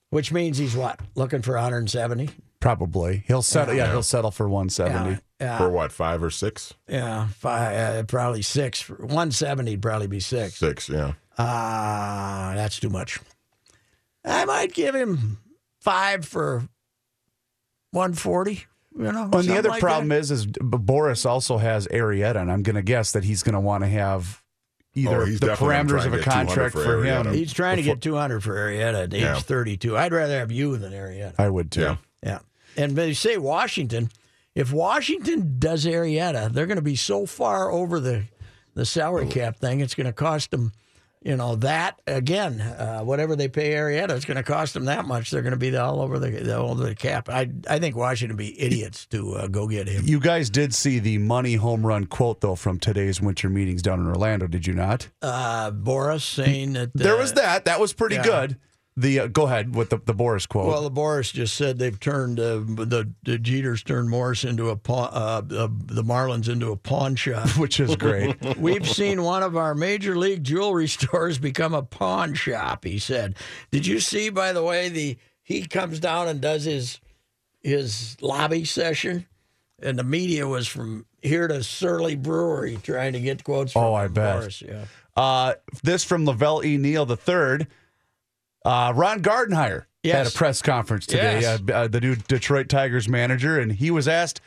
which 0.09 0.31
means 0.31 0.57
he's 0.57 0.75
what 0.75 0.99
looking 1.15 1.41
for 1.41 1.53
170. 1.53 2.29
Probably 2.59 3.23
he'll 3.27 3.41
settle. 3.41 3.73
Yeah, 3.75 3.89
he'll 3.91 4.03
settle 4.03 4.31
for 4.31 4.49
one 4.49 4.67
seventy. 4.69 5.21
Yeah, 5.39 5.57
For 5.57 5.69
what, 5.69 5.93
five 5.93 6.21
or 6.21 6.29
six? 6.29 6.73
yeah 6.89 7.27
five, 7.27 7.99
uh, 7.99 8.03
probably 8.03 8.41
six. 8.41 8.89
170 8.89 9.71
would 9.71 9.81
probably 9.81 10.07
be 10.07 10.19
six. 10.19 10.55
Six, 10.57 10.89
yeah. 10.89 11.13
Ah, 11.37 12.51
that's 12.55 12.77
too 12.79 12.89
much. 12.89 13.19
I 14.25 14.43
might 14.43 14.73
give 14.73 14.93
him 14.93 15.37
five 15.79 16.25
for 16.25 16.67
140. 17.91 18.65
You 18.97 19.11
know, 19.13 19.29
And 19.31 19.43
the 19.45 19.57
other 19.57 19.69
like 19.69 19.79
problem 19.79 20.09
that. 20.09 20.17
is, 20.19 20.31
is 20.31 20.47
Boras 20.47 21.25
also 21.25 21.57
has 21.57 21.87
Arrieta, 21.87 22.35
and 22.35 22.51
I'm 22.51 22.63
going 22.63 22.75
to 22.75 22.81
guess 22.81 23.13
that 23.13 23.23
he's 23.23 23.43
going 23.43 23.53
to 23.53 23.59
want 23.61 23.83
to 23.85 23.87
have 23.89 24.43
either 24.95 25.21
Oh, 25.21 25.25
the 25.25 25.47
parameters 25.55 26.05
of 26.05 26.13
a 26.13 26.19
contract 26.19 26.73
for 26.73 26.83
for, 26.83 27.03
him. 27.03 27.33
He's 27.33 27.53
trying 27.53 27.77
to 27.77 27.83
get 27.83 28.01
200 28.01 28.41
for 28.43 28.55
Arrieta 28.55 29.03
at 29.03 29.13
age 29.13 29.21
Yeah. 29.21 29.39
32. 29.39 29.97
I'd 29.97 30.11
rather 30.11 30.37
have 30.39 30.51
you 30.51 30.77
than 30.77 30.93
Arrieta. 30.93 31.33
I 31.37 31.49
would 31.49 31.71
too. 31.71 31.81
Yeah. 31.81 31.95
Yeah. 32.23 32.39
And 32.77 32.95
they 32.95 33.13
say 33.13 33.37
Washington, 33.37 34.09
if 34.55 34.71
Washington 34.73 35.55
does 35.59 35.85
Arrieta, 35.85 36.51
they're 36.51 36.65
going 36.67 36.77
to 36.77 36.81
be 36.81 36.95
so 36.95 37.25
far 37.25 37.71
over 37.71 37.99
the, 37.99 38.23
the 38.73 38.85
salary 38.85 39.27
cap 39.27 39.57
thing, 39.57 39.79
it's 39.79 39.95
going 39.95 40.07
to 40.07 40.13
cost 40.13 40.51
them, 40.51 40.73
you 41.21 41.35
know, 41.35 41.55
that 41.57 41.99
again, 42.07 42.61
uh, 42.61 43.01
whatever 43.01 43.35
they 43.35 43.49
pay 43.49 43.71
Arrieta, 43.73 44.11
it's 44.11 44.25
going 44.25 44.37
to 44.37 44.43
cost 44.43 44.73
them 44.73 44.85
that 44.85 45.05
much. 45.05 45.31
They're 45.31 45.41
going 45.41 45.51
to 45.51 45.57
be 45.57 45.75
all 45.75 46.01
over 46.01 46.17
the, 46.17 46.57
all 46.57 46.71
over 46.71 46.83
the 46.83 46.95
cap. 46.95 47.27
I, 47.27 47.49
I 47.69 47.79
think 47.79 47.95
Washington 47.95 48.37
would 48.37 48.43
be 48.43 48.59
idiots 48.59 49.05
to 49.07 49.33
uh, 49.35 49.47
go 49.47 49.67
get 49.67 49.87
him. 49.87 50.03
You 50.05 50.19
guys 50.19 50.49
did 50.49 50.73
see 50.73 50.99
the 50.99 51.17
money 51.17 51.55
home 51.55 51.85
run 51.85 52.05
quote 52.05 52.39
though 52.39 52.55
from 52.55 52.79
today's 52.79 53.19
winter 53.19 53.49
meetings 53.49 53.81
down 53.81 53.99
in 53.99 54.07
Orlando, 54.07 54.47
did 54.47 54.65
you 54.65 54.73
not? 54.73 55.09
Uh, 55.21 55.71
Boras 55.71 56.21
saying 56.21 56.73
that. 56.73 56.91
there 56.93 57.15
uh, 57.15 57.19
was 57.19 57.33
that. 57.33 57.65
That 57.65 57.79
was 57.79 57.91
pretty 57.91 58.15
yeah. 58.15 58.23
good. 58.23 58.57
The 58.99 59.21
uh, 59.21 59.27
go 59.27 59.45
ahead 59.45 59.75
with 59.75 59.91
the, 59.91 59.97
the 59.97 60.13
Boras 60.13 60.45
quote. 60.45 60.67
Well, 60.67 60.81
the 60.81 60.91
Boras 60.91 61.31
just 61.31 61.55
said 61.55 61.79
they've 61.79 61.97
turned 61.97 62.37
uh, 62.37 62.57
the, 62.57 63.09
the 63.23 63.37
Jeters 63.37 63.81
turned 63.81 64.09
Morris 64.09 64.43
into 64.43 64.69
a 64.69 64.75
pawn, 64.75 65.09
uh, 65.13 65.41
uh, 65.55 65.69
the 65.85 66.03
Marlins 66.03 66.49
into 66.49 66.71
a 66.71 66.75
pawn 66.75 67.15
shop. 67.15 67.47
which 67.57 67.79
is 67.79 67.95
great. 67.95 68.35
We've 68.57 68.87
seen 68.87 69.23
one 69.23 69.41
of 69.41 69.55
our 69.55 69.73
major 69.73 70.17
league 70.17 70.43
jewelry 70.43 70.87
stores 70.89 71.37
become 71.37 71.73
a 71.73 71.81
pawn 71.81 72.33
shop. 72.33 72.83
He 72.83 72.99
said. 72.99 73.35
Did 73.71 73.87
you 73.87 74.01
see, 74.01 74.29
by 74.29 74.51
the 74.51 74.63
way, 74.63 74.89
the 74.89 75.17
he 75.41 75.65
comes 75.65 76.01
down 76.01 76.27
and 76.27 76.41
does 76.41 76.65
his 76.65 76.99
his 77.61 78.17
lobby 78.21 78.65
session, 78.65 79.27
and 79.81 79.97
the 79.97 80.03
media 80.03 80.45
was 80.45 80.67
from 80.67 81.05
here 81.21 81.47
to 81.47 81.63
Surly 81.63 82.17
Brewery 82.17 82.77
trying 82.83 83.13
to 83.13 83.21
get 83.21 83.45
quotes. 83.45 83.71
From 83.71 83.83
Oh, 83.83 83.93
I 83.93 84.09
bet. 84.09 84.41
Boras, 84.41 84.61
yeah. 84.61 84.85
Uh, 85.15 85.53
this 85.83 86.03
from 86.03 86.25
La 86.25 86.33
Velle 86.33 86.65
E. 86.65 86.77
Neal 86.77 87.09
III. 87.09 87.65
Uh, 88.69 88.93
Ron 88.95 89.23
Gardenhire 89.23 89.85
had 90.03 90.27
a 90.27 90.29
press 90.29 90.61
conference 90.61 91.07
today, 91.07 91.41
Yes. 91.41 91.59
uh, 91.67 91.73
uh, 91.73 91.87
the 91.87 91.99
new 91.99 92.15
Detroit 92.15 92.69
Tigers 92.69 93.09
manager, 93.09 93.59
and 93.59 93.71
he 93.71 93.89
was 93.89 94.07
asked, 94.07 94.41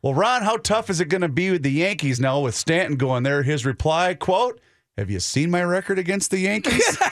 Well, 0.00 0.14
Ron, 0.14 0.42
how 0.42 0.56
tough 0.56 0.88
is 0.88 0.98
it 0.98 1.10
going 1.10 1.20
to 1.20 1.28
be 1.28 1.50
with 1.50 1.62
the 1.62 1.72
Yankees 1.72 2.18
now 2.18 2.40
with 2.40 2.54
Stanton 2.54 2.96
going 2.96 3.22
there? 3.22 3.42
His 3.42 3.66
reply, 3.66 4.14
quote, 4.14 4.62
Have 4.96 5.10
you 5.10 5.20
seen 5.20 5.50
my 5.50 5.62
record 5.62 5.98
against 5.98 6.30
the 6.30 6.38
Yankees? 6.38 6.96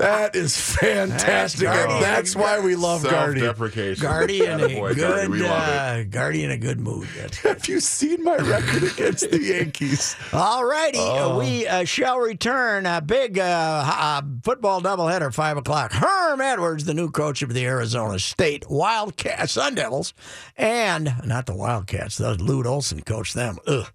that 0.00 0.34
is 0.36 0.58
fantastic. 0.58 1.64
Guardian. 1.64 1.90
and 1.96 2.02
that's 2.04 2.34
why 2.36 2.60
we 2.60 2.74
love 2.76 3.02
Gardy. 3.04 3.40
Self-deprecation. 3.40 4.02
Gardy 4.02 4.44
in 4.44 4.60
a 4.60 4.68
Attaboy, 4.68 4.94
good 4.94 5.28
We 5.30 5.42
love 5.42 5.68
it. 5.68 5.74
uh, 5.74 6.02
Gardy 6.04 6.44
in 6.44 6.50
a 6.50 6.58
good 6.58 6.80
mood. 6.80 7.08
That's 7.16 7.38
Have 7.42 7.66
you 7.68 7.80
seen 7.80 8.24
my 8.24 8.36
record 8.36 8.82
against 8.84 9.30
the 9.30 9.40
Yankees? 9.42 10.16
All 10.32 10.64
righty, 10.64 10.98
Oh. 11.00 11.38
we 11.38 11.66
uh, 11.66 11.84
shall 11.84 12.18
return. 12.18 12.86
A 12.86 13.00
big 13.00 13.38
uh, 13.38 13.42
uh, 13.86 14.22
football 14.42 14.80
doubleheader, 14.80 15.32
5 15.32 15.56
o'clock. 15.58 15.92
Herm 15.92 16.40
Edwards, 16.40 16.84
the 16.84 16.94
new 16.94 17.10
coach 17.10 17.42
of 17.42 17.52
the 17.54 17.64
Arizona 17.66 18.18
State 18.18 18.64
Wildcats, 18.70 19.52
Sun 19.52 19.74
Devils, 19.74 20.14
and 20.56 21.14
not 21.24 21.46
the 21.46 21.54
Wildcats, 21.54 22.16
those 22.18 22.40
Lute 22.40 22.66
Olson 22.66 23.02
coached 23.02 23.34
them. 23.34 23.58
Ugh. 23.66 23.86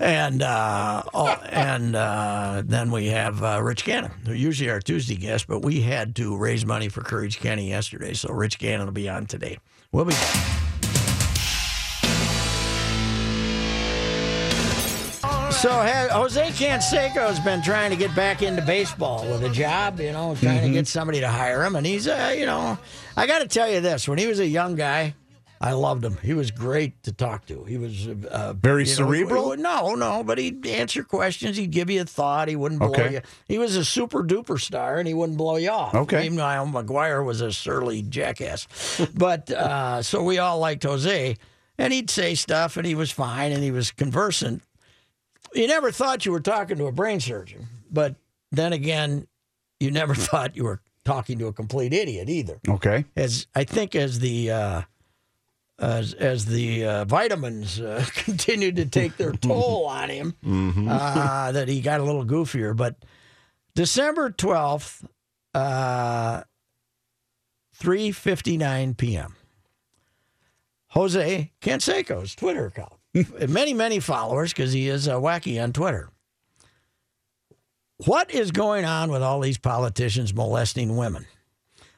And 0.00 0.42
uh, 0.42 1.02
oh, 1.14 1.28
and 1.50 1.94
uh, 1.94 2.62
then 2.64 2.90
we 2.90 3.06
have 3.08 3.42
uh, 3.42 3.60
Rich 3.62 3.84
Gannon, 3.84 4.10
who 4.26 4.32
usually 4.32 4.70
our 4.70 4.80
Tuesday 4.80 5.16
guest, 5.16 5.46
but 5.52 5.60
we 5.60 5.82
had 5.82 6.16
to 6.16 6.34
raise 6.34 6.64
money 6.64 6.88
for 6.88 7.02
Courage 7.02 7.38
Kenny 7.38 7.68
yesterday, 7.68 8.14
so 8.14 8.32
Rich 8.32 8.58
Gannon 8.58 8.86
will 8.86 8.92
be 8.94 9.06
on 9.06 9.26
today. 9.26 9.58
We'll 9.92 10.06
be 10.06 10.12
back. 10.12 10.46
So 15.50 15.70
Jose 15.70 16.48
Canseco 16.52 17.16
has 17.16 17.38
been 17.38 17.62
trying 17.62 17.90
to 17.90 17.96
get 17.96 18.16
back 18.16 18.40
into 18.40 18.62
baseball 18.62 19.30
with 19.30 19.44
a 19.44 19.50
job, 19.50 20.00
you 20.00 20.12
know, 20.12 20.34
trying 20.36 20.62
to 20.62 20.70
get 20.70 20.88
somebody 20.88 21.20
to 21.20 21.28
hire 21.28 21.62
him, 21.62 21.76
and 21.76 21.84
he's, 21.84 22.08
uh, 22.08 22.34
you 22.34 22.46
know, 22.46 22.78
I 23.14 23.26
got 23.26 23.40
to 23.40 23.46
tell 23.46 23.70
you 23.70 23.82
this: 23.82 24.08
when 24.08 24.16
he 24.16 24.26
was 24.26 24.40
a 24.40 24.46
young 24.46 24.74
guy, 24.74 25.14
I 25.62 25.72
loved 25.72 26.04
him. 26.04 26.18
He 26.22 26.34
was 26.34 26.50
great 26.50 27.02
to 27.04 27.12
talk 27.12 27.46
to. 27.46 27.64
He 27.64 27.78
was 27.78 28.08
uh, 28.08 28.52
Very 28.54 28.82
you 28.82 28.88
know, 28.90 28.94
cerebral? 28.94 29.56
no, 29.56 29.94
no, 29.94 30.24
but 30.24 30.38
he'd 30.38 30.66
answer 30.66 31.04
questions. 31.04 31.56
He'd 31.56 31.70
give 31.70 31.88
you 31.88 32.00
a 32.02 32.04
thought. 32.04 32.48
He 32.48 32.56
wouldn't 32.56 32.80
blow 32.80 32.90
Okay. 32.90 33.12
you. 33.14 33.20
He 33.46 33.58
was 33.58 33.76
a 33.76 33.84
super 33.84 34.24
duper 34.24 34.60
star, 34.60 34.98
and 34.98 35.06
he 35.06 35.14
wouldn't 35.14 35.38
blow 35.38 35.56
you 35.56 35.70
off. 35.70 35.94
Okay. 35.94 36.28
Meanwhile, 36.28 36.66
McGwire 36.66 37.24
was 37.24 37.40
a 37.40 37.52
surly 37.52 38.02
jackass. 38.02 38.66
but 39.14 39.50
uh, 39.50 40.02
so 40.02 40.22
we 40.22 40.38
all 40.38 40.58
liked 40.58 40.82
Jose, 40.82 41.36
and 41.78 41.92
he'd 41.92 42.10
say 42.10 42.34
stuff, 42.34 42.76
and 42.76 42.84
he 42.84 42.94
was 42.94 43.10
fine, 43.10 43.52
and 43.52 43.62
he 43.62 43.70
was 43.70 43.90
conversant 43.92 44.62
you 45.54 45.66
never 45.66 45.90
thought 45.92 46.24
you 46.24 46.32
were 46.32 46.40
talking 46.40 46.78
to 46.78 46.86
a 46.86 46.92
brain 46.92 47.20
surgeon, 47.20 47.66
but 47.90 48.16
then 48.52 48.72
again, 48.72 49.26
you 49.80 49.90
never 49.90 50.14
thought 50.14 50.56
you 50.56 50.64
were 50.64 50.80
talking 51.04 51.38
to 51.38 51.46
a 51.46 51.52
complete 51.52 51.92
idiot 51.92 52.28
either. 52.30 52.58
Okay. 52.66 53.04
As 53.16 53.46
I 53.54 53.64
think, 53.64 53.94
as 53.94 54.20
the 54.20 54.50
uh, 54.50 54.82
as 55.82 56.14
as 56.14 56.46
the 56.46 56.84
uh, 56.84 57.04
vitamins 57.04 57.80
uh, 57.80 58.04
continued 58.14 58.76
to 58.76 58.86
take 58.86 59.16
their 59.16 59.32
toll 59.32 59.86
on 59.86 60.08
him, 60.08 60.34
uh, 60.88 61.52
that 61.52 61.68
he 61.68 61.80
got 61.80 62.00
a 62.00 62.04
little 62.04 62.24
goofier. 62.24 62.74
But 62.74 62.96
December 63.74 64.30
twelfth, 64.30 65.04
uh, 65.54 66.42
three 67.74 68.12
fifty 68.12 68.56
nine 68.56 68.94
p.m. 68.94 69.34
Jose 70.88 71.52
Canseco's 71.60 72.34
Twitter 72.34 72.66
account. 72.66 72.92
many, 73.48 73.74
many 73.74 74.00
followers 74.00 74.52
because 74.52 74.72
he 74.72 74.88
is 74.88 75.08
uh, 75.08 75.14
wacky 75.18 75.62
on 75.62 75.72
Twitter. 75.72 76.10
What 78.06 78.30
is 78.30 78.50
going 78.50 78.84
on 78.84 79.10
with 79.10 79.22
all 79.22 79.40
these 79.40 79.58
politicians 79.58 80.34
molesting 80.34 80.96
women? 80.96 81.26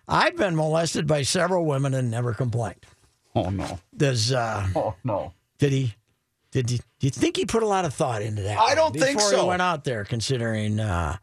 I've 0.06 0.36
been 0.36 0.54
molested 0.54 1.06
by 1.06 1.22
several 1.22 1.64
women 1.64 1.94
and 1.94 2.10
never 2.10 2.34
complained. 2.34 2.84
Oh, 3.34 3.50
no. 3.50 3.78
Does 3.96 4.32
uh, 4.32 4.66
Oh, 4.76 4.94
no. 5.04 5.32
did 5.58 5.72
he? 5.72 5.94
Did 6.52 6.70
he? 6.70 6.76
Do 6.78 7.06
you 7.06 7.10
think 7.10 7.36
he 7.36 7.46
put 7.46 7.62
a 7.62 7.66
lot 7.66 7.84
of 7.84 7.92
thought 7.92 8.22
into 8.22 8.42
that? 8.42 8.58
I 8.58 8.74
don't 8.76 8.94
think 8.94 9.20
so. 9.20 9.42
he 9.42 9.48
went 9.48 9.60
out 9.62 9.82
there, 9.84 10.04
considering. 10.04 10.78
Uh, 10.78 11.16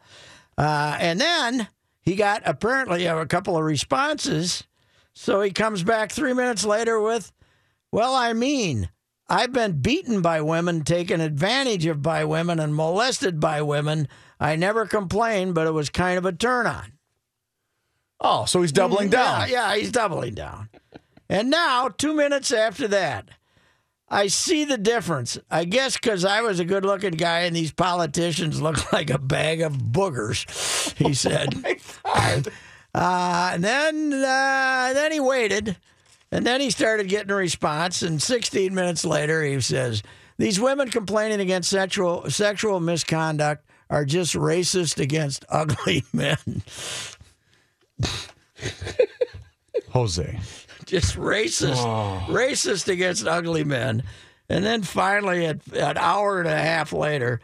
uh, 0.58 0.96
and 1.00 1.18
then 1.20 1.68
he 2.02 2.14
got 2.16 2.42
apparently 2.44 3.06
a 3.06 3.24
couple 3.24 3.56
of 3.56 3.64
responses. 3.64 4.64
So 5.14 5.40
he 5.40 5.50
comes 5.50 5.82
back 5.82 6.12
three 6.12 6.34
minutes 6.34 6.64
later 6.66 7.00
with, 7.00 7.32
"Well, 7.90 8.14
I 8.14 8.34
mean, 8.34 8.90
I've 9.28 9.52
been 9.54 9.80
beaten 9.80 10.20
by 10.20 10.42
women, 10.42 10.84
taken 10.84 11.22
advantage 11.22 11.86
of 11.86 12.02
by 12.02 12.24
women, 12.26 12.60
and 12.60 12.74
molested 12.74 13.40
by 13.40 13.62
women. 13.62 14.08
I 14.38 14.56
never 14.56 14.84
complained, 14.84 15.54
but 15.54 15.66
it 15.66 15.72
was 15.72 15.88
kind 15.88 16.18
of 16.18 16.26
a 16.26 16.32
turn 16.32 16.66
on." 16.66 16.92
Oh, 18.20 18.44
so 18.44 18.60
he's 18.60 18.72
doubling 18.72 19.08
down. 19.08 19.48
Yeah, 19.48 19.70
yeah, 19.70 19.76
he's 19.76 19.90
doubling 19.90 20.34
down. 20.34 20.68
And 21.28 21.50
now, 21.50 21.88
two 21.88 22.14
minutes 22.14 22.52
after 22.52 22.86
that, 22.88 23.28
I 24.08 24.26
see 24.26 24.64
the 24.64 24.76
difference. 24.76 25.38
I 25.50 25.64
guess 25.64 25.94
because 25.96 26.24
I 26.24 26.42
was 26.42 26.60
a 26.60 26.64
good 26.66 26.84
looking 26.84 27.12
guy 27.12 27.40
and 27.40 27.56
these 27.56 27.72
politicians 27.72 28.60
look 28.60 28.92
like 28.92 29.10
a 29.10 29.18
bag 29.18 29.62
of 29.62 29.72
boogers, 29.74 30.94
he 30.96 31.14
said. 31.14 31.54
uh, 32.94 33.50
and 33.54 33.64
then, 33.64 34.12
uh, 34.12 34.90
then 34.92 35.12
he 35.12 35.20
waited. 35.20 35.76
And 36.30 36.46
then 36.46 36.60
he 36.60 36.70
started 36.70 37.08
getting 37.08 37.30
a 37.30 37.34
response. 37.34 38.02
And 38.02 38.20
16 38.22 38.74
minutes 38.74 39.04
later, 39.04 39.42
he 39.42 39.60
says, 39.60 40.02
These 40.38 40.60
women 40.60 40.90
complaining 40.90 41.40
against 41.40 41.70
sexual, 41.70 42.30
sexual 42.30 42.80
misconduct 42.80 43.66
are 43.88 44.04
just 44.06 44.34
racist 44.34 44.98
against 44.98 45.44
ugly 45.50 46.04
men. 46.12 46.62
Jose. 49.90 50.40
just 50.86 51.16
racist, 51.16 51.84
racist 52.26 52.88
against 52.88 53.26
ugly 53.26 53.64
men. 53.64 54.02
And 54.48 54.64
then 54.64 54.82
finally, 54.82 55.46
at 55.46 55.60
an 55.72 55.96
hour 55.96 56.40
and 56.40 56.48
a 56.48 56.56
half 56.56 56.92
later, 56.92 57.40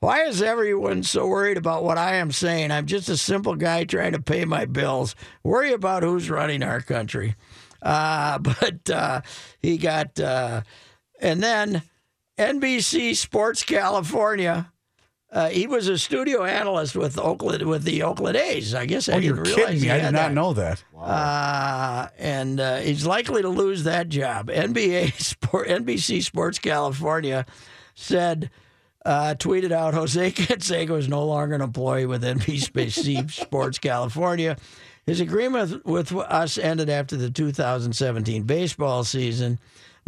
why 0.00 0.24
is 0.24 0.40
everyone 0.40 1.02
so 1.02 1.26
worried 1.26 1.56
about 1.58 1.84
what 1.84 1.98
I 1.98 2.16
am 2.16 2.32
saying? 2.32 2.70
I'm 2.70 2.86
just 2.86 3.08
a 3.08 3.16
simple 3.16 3.54
guy 3.54 3.84
trying 3.84 4.12
to 4.12 4.22
pay 4.22 4.44
my 4.44 4.64
bills. 4.64 5.14
Worry 5.42 5.72
about 5.72 6.02
who's 6.02 6.30
running 6.30 6.62
our 6.62 6.80
country. 6.80 7.34
Uh, 7.82 8.38
but 8.38 8.90
uh, 8.90 9.20
he 9.60 9.78
got, 9.78 10.18
uh, 10.18 10.62
and 11.20 11.42
then 11.42 11.82
NBC 12.38 13.14
Sports 13.14 13.62
California. 13.62 14.72
Uh, 15.32 15.48
he 15.48 15.66
was 15.68 15.86
a 15.86 15.96
studio 15.96 16.42
analyst 16.44 16.96
with 16.96 17.16
Oakland 17.16 17.62
with 17.64 17.84
the 17.84 18.02
Oakland 18.02 18.36
A's. 18.36 18.74
I 18.74 18.84
guess 18.86 19.08
I 19.08 19.12
Oh, 19.12 19.20
didn't 19.20 19.36
you're 19.36 19.44
realize 19.44 19.64
kidding 19.66 19.82
me. 19.82 19.90
I 19.90 19.96
did 20.00 20.02
not 20.06 20.12
that. 20.12 20.32
know 20.34 20.52
that. 20.54 20.82
Uh, 20.98 22.08
and 22.18 22.58
uh, 22.58 22.76
he's 22.78 23.06
likely 23.06 23.42
to 23.42 23.48
lose 23.48 23.84
that 23.84 24.08
job. 24.08 24.48
NBA 24.48 25.12
Sport, 25.20 25.68
NBC 25.68 26.22
Sports 26.24 26.58
California 26.58 27.46
said, 27.94 28.50
uh, 29.06 29.34
tweeted 29.38 29.70
out, 29.70 29.94
Jose 29.94 30.32
Canseco 30.32 30.98
is 30.98 31.08
no 31.08 31.24
longer 31.24 31.54
an 31.54 31.60
employee 31.62 32.06
with 32.06 32.22
NBC 32.24 33.30
Sports 33.46 33.78
California. 33.78 34.56
His 35.06 35.20
agreement 35.20 35.86
with 35.86 36.12
us 36.12 36.58
ended 36.58 36.90
after 36.90 37.16
the 37.16 37.30
2017 37.30 38.42
baseball 38.42 39.04
season. 39.04 39.58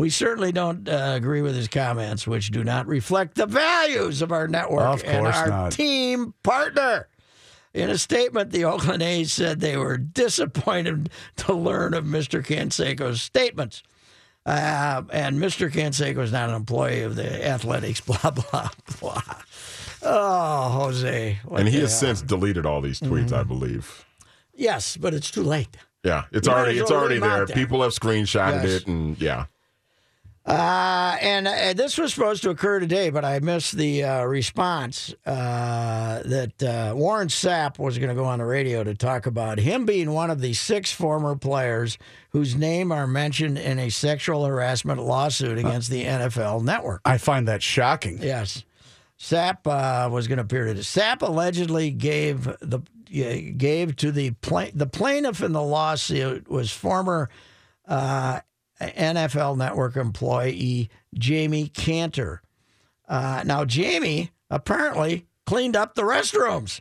We 0.02 0.10
certainly 0.10 0.50
don't 0.50 0.88
uh, 0.88 1.12
agree 1.14 1.42
with 1.42 1.54
his 1.54 1.68
comments, 1.68 2.26
which 2.26 2.50
do 2.50 2.64
not 2.64 2.88
reflect 2.88 3.36
the 3.36 3.46
values 3.46 4.20
of 4.20 4.32
our 4.32 4.48
network 4.48 4.82
Of 4.82 5.04
and 5.04 5.24
our 5.28 5.46
not. 5.48 5.70
team 5.70 6.34
partner. 6.42 7.06
In 7.72 7.88
a 7.88 7.96
statement, 7.96 8.50
the 8.50 8.64
Oakland 8.64 9.00
A's 9.00 9.32
said 9.32 9.60
they 9.60 9.76
were 9.76 9.96
disappointed 9.96 11.08
to 11.36 11.52
learn 11.54 11.94
of 11.94 12.04
Mr. 12.04 12.44
Canseco's 12.44 13.22
statements. 13.22 13.84
Uh, 14.44 15.02
and 15.12 15.38
Mr. 15.38 15.70
Canseco 15.70 16.18
is 16.18 16.32
not 16.32 16.48
an 16.48 16.56
employee 16.56 17.02
of 17.02 17.14
the 17.14 17.46
Athletics, 17.46 18.00
blah, 18.04 18.32
blah, 18.32 18.70
blah. 18.98 19.22
Oh, 20.02 20.68
Jose. 20.80 21.38
And 21.48 21.68
he 21.68 21.78
has 21.78 21.90
hell? 21.92 22.08
since 22.08 22.22
deleted 22.22 22.66
all 22.66 22.80
these 22.80 22.98
tweets, 22.98 23.26
Mm-hmm. 23.26 23.34
I 23.36 23.42
believe. 23.44 24.04
Yes, 24.52 24.96
but 24.96 25.14
it's 25.14 25.30
too 25.30 25.44
late. 25.44 25.76
Yeah, 26.02 26.24
it's 26.32 26.48
You 26.48 26.52
already 26.54 26.78
it's 26.80 26.90
already 26.90 27.20
there. 27.20 27.46
there. 27.46 27.54
People 27.54 27.82
have 27.82 27.92
screenshotted 27.92 28.64
Yes. 28.64 28.80
it, 28.82 28.86
and 28.88 29.20
yeah, 29.22 29.44
Uh, 30.44 31.16
and 31.20 31.46
uh, 31.46 31.72
this 31.74 31.96
was 31.96 32.12
supposed 32.12 32.42
to 32.42 32.50
occur 32.50 32.80
today, 32.80 33.10
but 33.10 33.24
I 33.24 33.38
missed 33.38 33.76
the 33.76 34.02
uh, 34.02 34.24
response 34.24 35.14
uh, 35.24 36.22
that 36.24 36.62
uh, 36.62 36.94
Warren 36.96 37.28
Sapp 37.28 37.78
was 37.78 37.96
going 37.98 38.08
to 38.08 38.14
go 38.16 38.24
on 38.24 38.40
the 38.40 38.44
radio 38.44 38.82
to 38.82 38.94
talk 38.94 39.26
about 39.26 39.58
him 39.58 39.86
being 39.86 40.10
one 40.10 40.30
of 40.30 40.40
the 40.40 40.52
six 40.52 40.90
former 40.90 41.36
players 41.36 41.96
whose 42.30 42.56
name 42.56 42.90
are 42.90 43.06
mentioned 43.06 43.56
in 43.56 43.78
a 43.78 43.88
sexual 43.88 44.44
harassment 44.44 45.00
lawsuit 45.00 45.58
against 45.58 45.90
the 45.90 46.04
NFL 46.04 46.64
network. 46.64 47.02
I 47.04 47.18
find 47.18 47.46
that 47.46 47.62
shocking. 47.62 48.18
Yes. 48.20 48.64
Sapp 49.20 49.66
uh, 49.68 50.10
was 50.10 50.26
going 50.26 50.38
to 50.38 50.42
appear 50.42 50.64
today. 50.64 50.80
Sapp 50.80 51.22
allegedly 51.22 51.92
gave 51.92 52.44
the 52.60 52.80
gave 53.12 53.94
to 53.96 54.10
the 54.10 54.30
pla- 54.30 54.70
the 54.74 54.86
plaintiff 54.86 55.42
in 55.42 55.52
the 55.52 55.62
lawsuit 55.62 56.48
was 56.50 56.72
former 56.72 57.28
uh, 57.86 58.40
NFL 58.90 59.56
Network 59.56 59.96
employee 59.96 60.90
Jami 61.14 61.68
Cantor. 61.68 62.42
Uh, 63.08 63.42
now, 63.44 63.64
Jamie 63.64 64.30
apparently 64.50 65.26
cleaned 65.46 65.76
up 65.76 65.94
the 65.94 66.02
restrooms. 66.02 66.80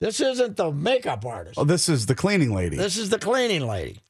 This 0.00 0.20
isn't 0.20 0.56
the 0.56 0.72
makeup 0.72 1.24
artist. 1.24 1.58
Oh, 1.58 1.64
this 1.64 1.88
is 1.88 2.06
the 2.06 2.14
cleaning 2.14 2.52
lady. 2.52 2.76
This 2.76 2.96
is 2.96 3.10
the 3.10 3.18
cleaning 3.18 3.66
lady. 3.66 4.00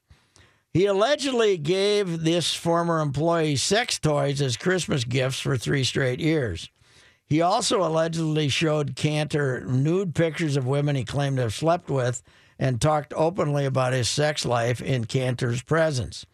He 0.73 0.87
allegedly 0.87 1.57
gave 1.57 2.23
this 2.23 2.55
former 2.55 2.99
employee 2.99 3.57
sex 3.57 3.99
toys 3.99 4.41
as 4.41 4.57
Christmas 4.57 5.03
gifts 5.03 5.39
for 5.39 5.55
three 5.55 5.83
straight 5.83 6.19
years. 6.19 6.71
He 7.27 7.41
also 7.41 7.83
allegedly 7.83 8.49
showed 8.49 8.95
Cantor 8.95 9.65
nude 9.65 10.15
pictures 10.15 10.57
of 10.57 10.65
women 10.65 10.95
he 10.95 11.03
claimed 11.05 11.37
to 11.37 11.43
have 11.43 11.53
slept 11.53 11.89
with 11.89 12.23
and 12.57 12.81
talked 12.81 13.13
openly 13.15 13.65
about 13.65 13.93
his 13.93 14.09
sex 14.09 14.45
life 14.45 14.81
in 14.81 15.05
Cantor's 15.05 15.61
presence. 15.61 16.25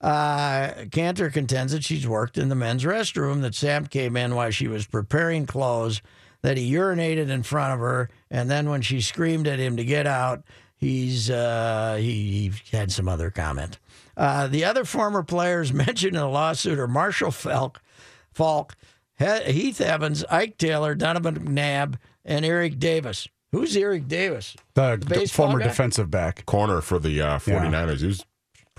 Uh, 0.00 0.86
Cantor 0.90 1.30
contends 1.30 1.72
that 1.72 1.84
she's 1.84 2.06
worked 2.08 2.38
in 2.38 2.48
the 2.48 2.54
men's 2.54 2.84
restroom, 2.84 3.42
that 3.42 3.54
Sam 3.54 3.86
came 3.86 4.16
in 4.16 4.34
while 4.34 4.50
she 4.50 4.66
was 4.66 4.86
preparing 4.86 5.46
clothes, 5.46 6.00
that 6.42 6.56
he 6.56 6.72
urinated 6.72 7.28
in 7.28 7.42
front 7.42 7.74
of 7.74 7.80
her, 7.80 8.08
and 8.30 8.50
then 8.50 8.70
when 8.70 8.80
she 8.80 9.00
screamed 9.02 9.46
at 9.46 9.58
him 9.58 9.76
to 9.76 9.84
get 9.84 10.06
out, 10.06 10.42
he's 10.76 11.28
uh, 11.30 11.96
he, 12.00 12.50
he 12.64 12.76
had 12.76 12.90
some 12.90 13.08
other 13.08 13.30
comment. 13.30 13.78
Uh, 14.16 14.46
the 14.46 14.64
other 14.64 14.84
former 14.84 15.22
players 15.22 15.72
mentioned 15.72 16.14
in 16.14 16.20
the 16.20 16.26
lawsuit 16.26 16.78
are 16.78 16.88
Marshall 16.88 17.30
Faulk, 17.30 17.82
Faulk, 18.32 18.74
Heath 19.18 19.82
Evans, 19.82 20.24
Ike 20.30 20.56
Taylor, 20.56 20.94
Donovan 20.94 21.40
McNabb, 21.40 21.96
and 22.24 22.44
Eric 22.44 22.78
Davis. 22.78 23.28
Who's 23.52 23.76
Eric 23.76 24.08
Davis? 24.08 24.56
the 24.74 24.96
d- 24.96 25.26
former 25.26 25.58
guy? 25.58 25.66
defensive 25.66 26.10
back. 26.10 26.46
Corner 26.46 26.80
for 26.80 26.98
the 26.98 27.20
uh, 27.20 27.38
49ers. 27.38 28.00
He 28.00 28.06
was 28.06 28.20
a 28.20 28.24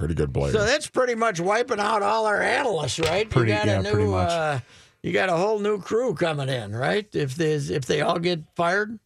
pretty 0.01 0.15
good 0.15 0.33
player. 0.33 0.51
So 0.51 0.65
that's 0.65 0.87
pretty 0.87 1.13
much 1.13 1.39
wiping 1.39 1.79
out 1.79 2.01
all 2.01 2.25
our 2.25 2.41
analysts, 2.41 2.99
right? 2.99 3.29
Pretty- 3.29 3.51
you 3.51 3.57
got 3.57 3.67
yeah, 3.67 3.79
a 3.79 3.83
new, 3.83 3.91
pretty 3.91 4.09
much. 4.09 4.31
Uh, 4.31 4.59
you 5.03 5.13
got 5.13 5.29
a 5.29 5.37
whole 5.37 5.59
new 5.59 5.79
crew 5.79 6.15
coming 6.15 6.49
in, 6.49 6.75
right? 6.75 7.07
If 7.13 7.35
there's 7.35 7.69
if 7.69 7.85
they 7.85 8.01
all 8.01 8.17
get 8.17 8.41
fired, 8.55 8.97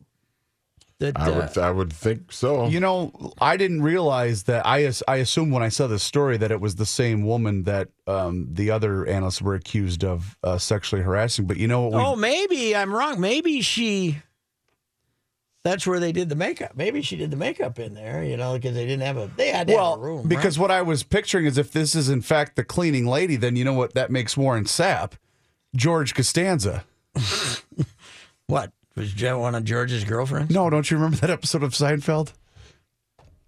that 1.00 1.20
I 1.20 1.30
uh, 1.30 1.36
would 1.36 1.58
I 1.58 1.72
would 1.72 1.92
think 1.92 2.32
so. 2.32 2.68
You 2.68 2.80
know, 2.80 3.34
I 3.42 3.58
didn't 3.58 3.82
realize 3.82 4.44
that. 4.44 4.66
I 4.66 4.90
I 5.08 5.18
assumed 5.18 5.52
when 5.52 5.64
I 5.64 5.70
saw 5.70 5.88
this 5.88 6.04
story 6.04 6.38
that 6.38 6.50
it 6.52 6.62
was 6.62 6.75
the 6.75 6.86
same 6.86 7.25
woman 7.25 7.64
that 7.64 7.90
um, 8.08 8.48
the 8.52 8.72
other 8.72 9.06
analysts 9.06 9.42
were 9.42 9.56
accused 9.56 10.06
of 10.06 10.38
uh, 10.44 10.58
sexually 10.58 11.02
harassing. 11.04 11.46
But 11.46 11.58
you 11.58 11.68
know 11.68 11.82
what? 11.82 11.94
we 11.94 12.00
oh, 12.00 12.16
maybe 12.16 12.74
I'm 12.74 12.94
wrong. 12.94 13.20
Maybe 13.20 13.60
she. 13.60 14.22
That's 15.66 15.88
where 15.88 16.00
they 16.00 16.12
did 16.12 16.30
the 16.30 16.36
makeup. 16.36 16.74
Maybe 16.76 17.02
she 17.02 17.16
did 17.16 17.32
the 17.32 17.38
makeup 17.38 17.80
in 17.80 17.96
there, 17.96 18.24
you 18.24 18.38
know, 18.38 18.54
because 18.54 18.76
they 18.76 18.86
didn't 18.86 19.02
have 19.02 19.18
a. 19.18 19.32
They 19.36 19.48
had 19.48 19.68
well, 19.68 19.96
a 19.96 19.98
room. 19.98 20.28
because 20.28 20.60
right? 20.60 20.62
what 20.62 20.70
I 20.70 20.84
was 20.84 21.02
picturing 21.02 21.48
is 21.48 21.58
if 21.58 21.72
this 21.72 21.96
is 21.96 22.08
in 22.08 22.22
fact 22.22 22.56
the 22.56 22.64
cleaning 22.64 23.08
lady, 23.08 23.36
then 23.36 23.56
you 23.56 23.66
know 23.66 23.74
what 23.74 23.96
that 23.96 24.12
makes 24.12 24.38
Warren 24.38 24.66
Sapp, 24.66 25.14
George 25.76 26.14
Costanza. 26.14 26.84
what 28.46 28.74
was 28.96 29.20
one 29.20 29.56
of 29.56 29.64
George's 29.64 30.04
girlfriends? 30.04 30.54
No, 30.54 30.70
don't 30.70 30.92
you 30.92 30.98
remember 30.98 31.18
that 31.18 31.32
episode 31.32 31.64
of 31.64 31.72
Seinfeld? 31.72 32.34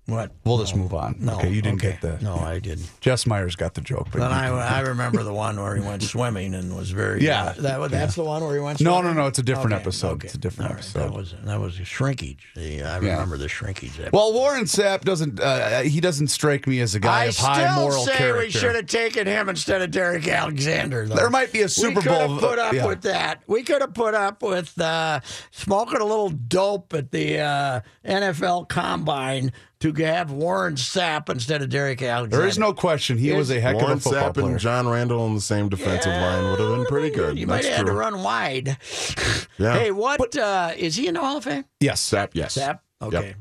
What? 0.07 0.31
We'll 0.45 0.57
just 0.57 0.73
move 0.73 0.93
on. 0.93 1.17
No. 1.19 1.35
okay, 1.35 1.49
you 1.49 1.61
didn't 1.61 1.79
okay. 1.81 1.91
get 1.91 2.01
that. 2.01 2.21
No, 2.21 2.35
I 2.35 2.59
didn't. 2.59 2.89
Jess 3.01 3.25
Myers 3.27 3.57
got 3.57 3.73
the 3.73 3.81
joke, 3.81 4.07
but 4.11 4.19
Then 4.21 4.31
I. 4.31 4.47
I 4.47 4.79
remember 4.79 5.21
the 5.21 5.33
one 5.33 5.61
where 5.61 5.75
he 5.75 5.81
went 5.81 6.01
swimming 6.13 6.53
and 6.55 6.73
was 6.77 6.91
very 6.91 7.21
Yeah. 7.21 7.43
uh, 7.47 7.53
that 7.61 7.91
that's 7.91 8.15
the 8.15 8.23
one 8.23 8.41
where 8.41 8.53
he 8.55 8.61
went. 8.61 8.79
No, 8.79 8.91
swimming? 8.93 9.03
no, 9.03 9.13
no, 9.15 9.21
no, 9.23 9.27
it's 9.27 9.39
a 9.39 9.43
different 9.43 9.73
Okay, 9.73 9.81
episode. 9.81 10.11
okay. 10.13 10.27
It's 10.27 10.35
a 10.35 10.37
different 10.37 10.71
All 10.71 10.75
right, 10.77 10.83
episode. 10.83 10.99
That 10.99 11.13
was 11.13 11.35
that 11.43 11.59
was 11.59 11.73
shrinkage. 11.73 12.47
The, 12.55 12.83
I 12.83 12.97
remember 12.97 13.37
the 13.37 13.49
shrinkage. 13.49 13.99
episode. 13.99 14.13
well, 14.13 14.31
Warren 14.31 14.63
Sapp 14.63 15.01
doesn't. 15.01 15.41
Uh, 15.41 15.81
he 15.81 15.99
doesn't 15.99 16.27
strike 16.29 16.67
me 16.67 16.79
as 16.79 16.95
a 16.95 17.01
guy 17.01 17.23
I 17.23 17.25
of 17.25 17.35
high 17.37 17.67
still 17.69 17.81
moral 17.81 18.05
say 18.05 18.15
character. 18.15 18.39
we 18.45 18.49
should 18.49 18.75
have 18.75 18.85
taken 18.87 19.27
him 19.27 19.49
instead 19.49 19.81
of 19.81 19.91
Derrick 19.91 20.25
Alexander. 20.25 21.05
Though. 21.05 21.15
There 21.15 21.29
might 21.29 21.51
be 21.51 21.63
a 21.63 21.67
Super 21.69 21.95
we 21.99 22.03
could 22.03 22.11
have 22.13 22.29
Bowl- 22.29 22.39
put 22.39 22.59
up 22.59 22.73
yeah. 22.73 22.85
with 22.87 23.01
that. 23.01 23.41
We 23.45 23.61
could 23.63 23.81
have 23.81 23.93
put 23.93 24.13
up 24.13 24.41
with 24.41 24.79
uh, 24.79 25.19
smoking 25.51 25.99
a 25.99 26.05
little 26.05 26.29
dope 26.29 26.93
at 26.93 27.11
the 27.11 27.39
uh, 27.39 27.81
NFL 28.05 28.69
Combine 28.69 29.51
to 29.79 29.93
have 29.93 30.31
Warren 30.31 30.75
Sapp 30.75 31.29
instead 31.29 31.61
of 31.61 31.69
Derrick 31.69 32.01
Alexander. 32.01 32.37
There 32.37 32.47
is 32.47 32.57
no 32.57 32.73
question. 32.73 33.17
He 33.17 33.31
was 33.33 33.51
a 33.51 33.59
heck 33.59 33.75
Warren 33.75 33.91
of 33.91 33.97
a 33.97 34.01
football 34.01 34.29
Sapp 34.29 34.33
player. 34.33 34.47
and 34.51 34.59
John 34.59 34.87
Randle 34.87 35.21
on 35.21 35.35
the 35.35 35.41
same 35.41 35.69
defensive 35.69 36.11
line 36.13 36.43
would 36.51 36.59
have 36.59 36.75
been 36.77 36.85
pretty 36.87 37.09
good. 37.09 37.37
You 37.37 37.45
might 37.47 37.57
That's 37.63 37.67
have 37.69 37.77
had 37.77 37.85
to 37.87 37.91
run 37.93 38.23
wide. 38.23 38.77
Yeah. 39.59 39.73
Hey, 39.79 39.89
what 39.91 40.37
uh, 40.37 40.73
is 40.77 40.95
he 40.95 41.07
in 41.07 41.15
the 41.15 41.19
Hall 41.19 41.37
of 41.37 41.43
Fame? 41.43 41.65
yes. 41.79 42.07
Sapp, 42.07 42.29
yes. 42.33 42.55
Sapp. 42.57 42.79
Okay. 43.01 43.33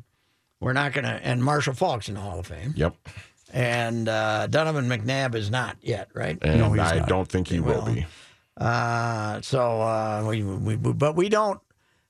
We're 0.60 0.72
not 0.72 0.94
gonna. 0.94 1.20
And 1.22 1.44
Marshall 1.44 1.74
Faulk's 1.74 2.08
in 2.08 2.14
the 2.14 2.20
Hall 2.22 2.38
of 2.38 2.46
Fame, 2.46 2.72
Yep. 2.74 2.96
and 3.52 4.08
uh, 4.08 4.46
Donovan 4.46 4.88
McNabb 4.88 5.34
is 5.34 5.50
not 5.50 5.76
yet, 5.82 6.08
right? 6.14 6.38
And 6.40 6.58
No, 6.58 6.72
he's 6.72 6.80
I 6.80 7.00
not. 7.00 7.08
don't 7.08 7.28
think 7.28 7.48
he 7.48 7.60
will 7.60 7.82
Well, 7.82 7.94
be. 7.94 8.06
Uh, 8.56 9.42
so 9.42 9.82
uh, 9.82 10.24
we, 10.26 10.42
we, 10.42 10.76
we, 10.76 10.92
but 10.94 11.14
we 11.16 11.28
don't. 11.28 11.60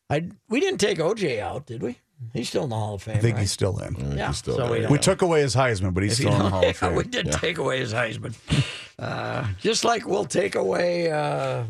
I 0.09 0.29
we 0.49 0.61
didn't 0.61 0.79
take 0.79 0.99
OJ 0.99 1.41
out, 1.41 1.67
did 1.67 1.83
we? 1.83 1.99
He's 2.33 2.49
still 2.49 2.65
in 2.65 2.71
the 2.71 2.77
Hall 2.77 2.95
of 2.95 3.03
Fame. 3.03 3.17
I 3.17 3.21
think 3.21 3.35
right? 3.35 3.41
he's 3.43 3.53
still 3.53 3.79
in. 3.79 3.95
I 3.95 3.99
think 3.99 4.17
Yeah, 4.17 4.27
he's 4.29 4.39
still 4.39 4.57
so 4.57 4.63
there. 4.63 4.71
we 4.73 4.81
don't- 4.81 4.91
We 4.93 4.99
took 4.99 5.23
away 5.23 5.43
his 5.43 5.55
Heisman, 5.55 5.93
but 5.95 6.03
he's 6.03 6.13
If 6.13 6.19
still 6.19 6.33
in 6.33 6.39
the 6.43 6.49
Hall 6.51 6.61
of 6.61 6.65
yeah, 6.67 6.73
Fame. 6.73 6.95
we 6.95 7.05
did 7.05 7.27
Yeah. 7.27 7.33
take 7.33 7.59
away 7.59 7.79
his 7.81 7.93
Heisman, 7.93 8.35
uh, 8.99 9.47
just 9.61 9.85
like 9.85 10.07
we'll 10.07 10.25
take 10.25 10.55
away 10.55 11.11
uh, 11.11 11.65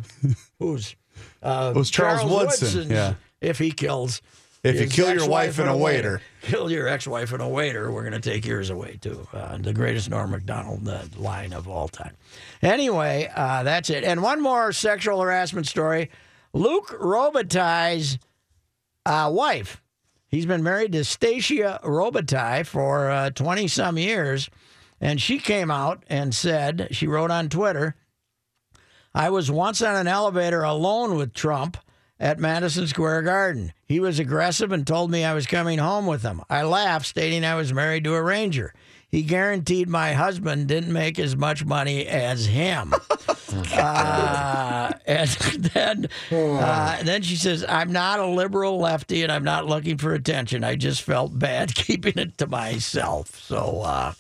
who's 0.59 0.95
uh, 1.43 1.73
It 1.75 1.79
was 1.79 1.91
Charles 1.91 2.23
Woodson, 2.31 2.67
Woodson's 2.67 2.91
yeah. 2.91 3.15
if 3.41 3.59
he 3.59 3.71
kills. 3.73 4.23
If 4.63 4.75
you 4.77 4.81
his 4.83 4.93
kill 4.93 5.07
your 5.09 5.15
ex-wife 5.23 5.31
wife 5.31 5.59
and 5.61 5.69
a 5.69 5.77
waiter. 5.77 6.21
kill 6.43 6.73
your 6.73 6.89
ex-wife 6.89 7.33
and 7.33 7.41
a 7.41 7.47
waiter, 7.49 7.93
we're 7.93 8.03
going 8.09 8.21
to 8.21 8.31
take 8.31 8.45
yours 8.45 8.69
away 8.71 8.99
too. 9.01 9.25
Uh, 9.33 9.59
the 9.59 9.73
greatest 9.73 10.11
Norm 10.11 10.33
Macdonald 10.33 10.89
uh, 10.89 11.03
line 11.17 11.53
of 11.53 11.69
all 11.69 11.87
time. 11.87 12.17
Anyway, 12.63 13.31
uh, 13.37 13.63
that's 13.63 13.91
it. 13.91 14.03
And 14.03 14.23
one 14.23 14.41
more 14.43 14.73
sexual 14.73 15.21
harassment 15.21 15.69
story: 15.69 16.11
Luc 16.53 16.89
Robitaille's 17.01 18.19
uh, 19.05 19.31
wife. 19.33 19.81
He's 20.29 20.47
been 20.47 20.63
married 20.63 20.93
to 20.93 21.05
Stacia 21.05 21.81
Robitaille 21.85 22.67
for 22.67 23.11
uh, 23.11 23.31
twenty 23.31 23.69
some 23.69 23.97
years, 23.99 24.51
and 25.01 25.21
she 25.21 25.39
came 25.39 25.71
out 25.71 26.03
and 26.09 26.35
said 26.35 26.89
she 26.91 27.07
wrote 27.07 27.31
on 27.31 27.49
Twitter. 27.49 27.97
I 29.15 29.31
was 29.31 29.51
once 29.51 29.81
on 29.81 29.97
an 29.97 30.09
elevator 30.09 30.63
alone 30.63 31.17
with 31.17 31.33
Trump 31.33 31.79
at 32.19 32.39
Madison 32.39 32.87
Square 32.87 33.23
Garden. 33.23 33.73
He 33.87 34.01
was 34.01 34.19
aggressive 34.19 34.73
and 34.73 34.87
told 34.87 35.11
me 35.11 35.25
I 35.25 35.35
was 35.35 35.47
coming 35.47 35.79
home 35.79 36.07
with 36.07 36.23
him. 36.23 36.43
I 36.51 36.63
laughed, 36.63 37.07
stating 37.07 37.45
I 37.45 37.55
was 37.55 37.73
married 37.73 38.05
to 38.05 38.15
a 38.15 38.23
ranger. 38.23 38.75
He 39.09 39.23
guaranteed 39.23 39.89
my 39.89 40.13
husband 40.13 40.67
didn't 40.67 40.93
make 40.93 41.19
as 41.19 41.37
much 41.37 41.65
money 41.65 42.07
as 42.07 42.47
him. 42.47 42.93
uh, 43.53 44.93
and 45.07 45.29
then, 45.75 46.09
uh, 46.31 47.03
then 47.03 47.23
she 47.23 47.37
says, 47.37 47.65
I'm 47.69 47.93
not 47.93 48.19
a 48.21 48.27
liberal 48.27 48.79
lefty 48.79 49.23
and 49.23 49.31
I'm 49.33 49.45
not 49.45 49.67
looking 49.67 49.99
for 49.99 50.15
attention. 50.15 50.65
I 50.65 50.77
just 50.77 51.03
felt 51.03 51.39
bad 51.39 51.75
keeping 51.75 52.15
it 52.19 52.39
to 52.39 52.47
myself. 52.47 53.39
So, 53.41 53.83
uh, 53.85 54.13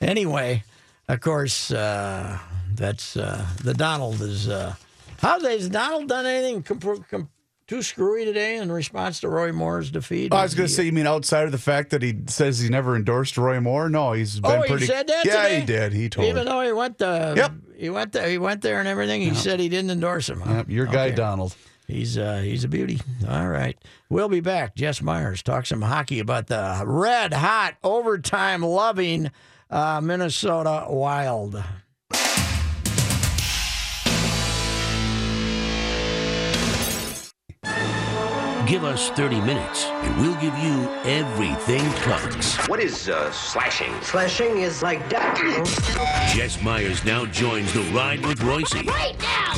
anyway, 0.00 0.62
of 1.08 1.20
course, 1.20 1.70
uh, 1.70 2.38
that's 2.74 3.16
uh, 3.16 3.46
the 3.62 3.74
Donald 3.74 4.20
is. 4.20 4.48
Uh, 4.48 4.74
how 5.20 5.40
has 5.40 5.68
Donald 5.68 6.08
done 6.08 6.26
anything 6.26 6.62
com- 6.62 7.04
com- 7.10 7.30
too 7.66 7.82
screwy 7.82 8.24
today 8.24 8.58
in 8.58 8.70
response 8.70 9.20
to 9.20 9.28
Roy 9.28 9.50
Moore's 9.52 9.90
defeat? 9.90 10.32
I 10.32 10.42
was 10.42 10.54
going 10.54 10.68
to 10.68 10.72
say, 10.72 10.82
you 10.84 10.92
mean 10.92 11.06
outside 11.06 11.46
of 11.46 11.52
the 11.52 11.58
fact 11.58 11.90
that 11.90 12.02
he 12.02 12.14
says 12.26 12.60
he 12.60 12.68
never 12.68 12.94
endorsed 12.94 13.38
Roy 13.38 13.58
Moore? 13.60 13.88
No, 13.88 14.12
he's 14.12 14.38
been 14.40 14.50
Oh, 14.52 14.62
he 14.62 14.68
pretty. 14.68 14.86
said 14.86 15.08
that 15.08 15.24
Yeah, 15.24 15.42
today? 15.42 15.60
he 15.60 15.66
did. 15.66 15.92
He 15.94 16.08
told 16.10 16.24
me. 16.26 16.30
even 16.30 16.44
though 16.46 16.60
he 16.60 16.72
went 16.72 16.98
the 16.98 17.32
Yep. 17.36 17.52
He 17.76 17.90
went 17.90 18.12
there 18.12 18.28
he 18.28 18.38
went 18.38 18.62
there 18.62 18.78
and 18.78 18.88
everything, 18.88 19.20
he 19.22 19.34
said 19.34 19.60
he 19.60 19.68
didn't 19.68 19.90
endorse 19.90 20.28
him. 20.28 20.40
huh? 20.40 20.54
Yep, 20.54 20.70
your 20.70 20.86
guy 20.86 21.06
Okay. 21.06 21.14
Donald. 21.16 21.54
He's 21.86 22.18
uh, 22.18 22.38
he's 22.42 22.64
a 22.64 22.68
beauty. 22.68 23.00
All 23.28 23.48
right, 23.48 23.78
we'll 24.08 24.28
be 24.28 24.40
back. 24.40 24.74
Jess 24.74 25.00
Myers 25.00 25.40
talk 25.42 25.66
some 25.66 25.82
hockey 25.82 26.18
about 26.18 26.48
the 26.48 26.82
red 26.84 27.32
hot 27.32 27.74
overtime 27.84 28.62
loving 28.62 29.30
uh, 29.70 30.00
Minnesota 30.02 30.86
Wild. 30.88 31.62
Give 38.66 38.82
us 38.82 39.10
30 39.10 39.40
minutes, 39.42 39.84
and 39.84 40.20
we'll 40.20 40.34
give 40.40 40.56
you 40.58 40.88
everything 41.04 41.82
Ducks. 42.04 42.56
What 42.68 42.80
is 42.80 43.08
uh, 43.08 43.30
slashing? 43.30 43.92
Slashing 44.02 44.58
is 44.58 44.82
like 44.82 45.08
that. 45.10 45.36
Jess 46.34 46.60
Myers 46.62 47.04
now 47.04 47.26
joins 47.26 47.72
the 47.72 47.82
ride 47.94 48.26
with 48.26 48.42
Royce 48.42 48.72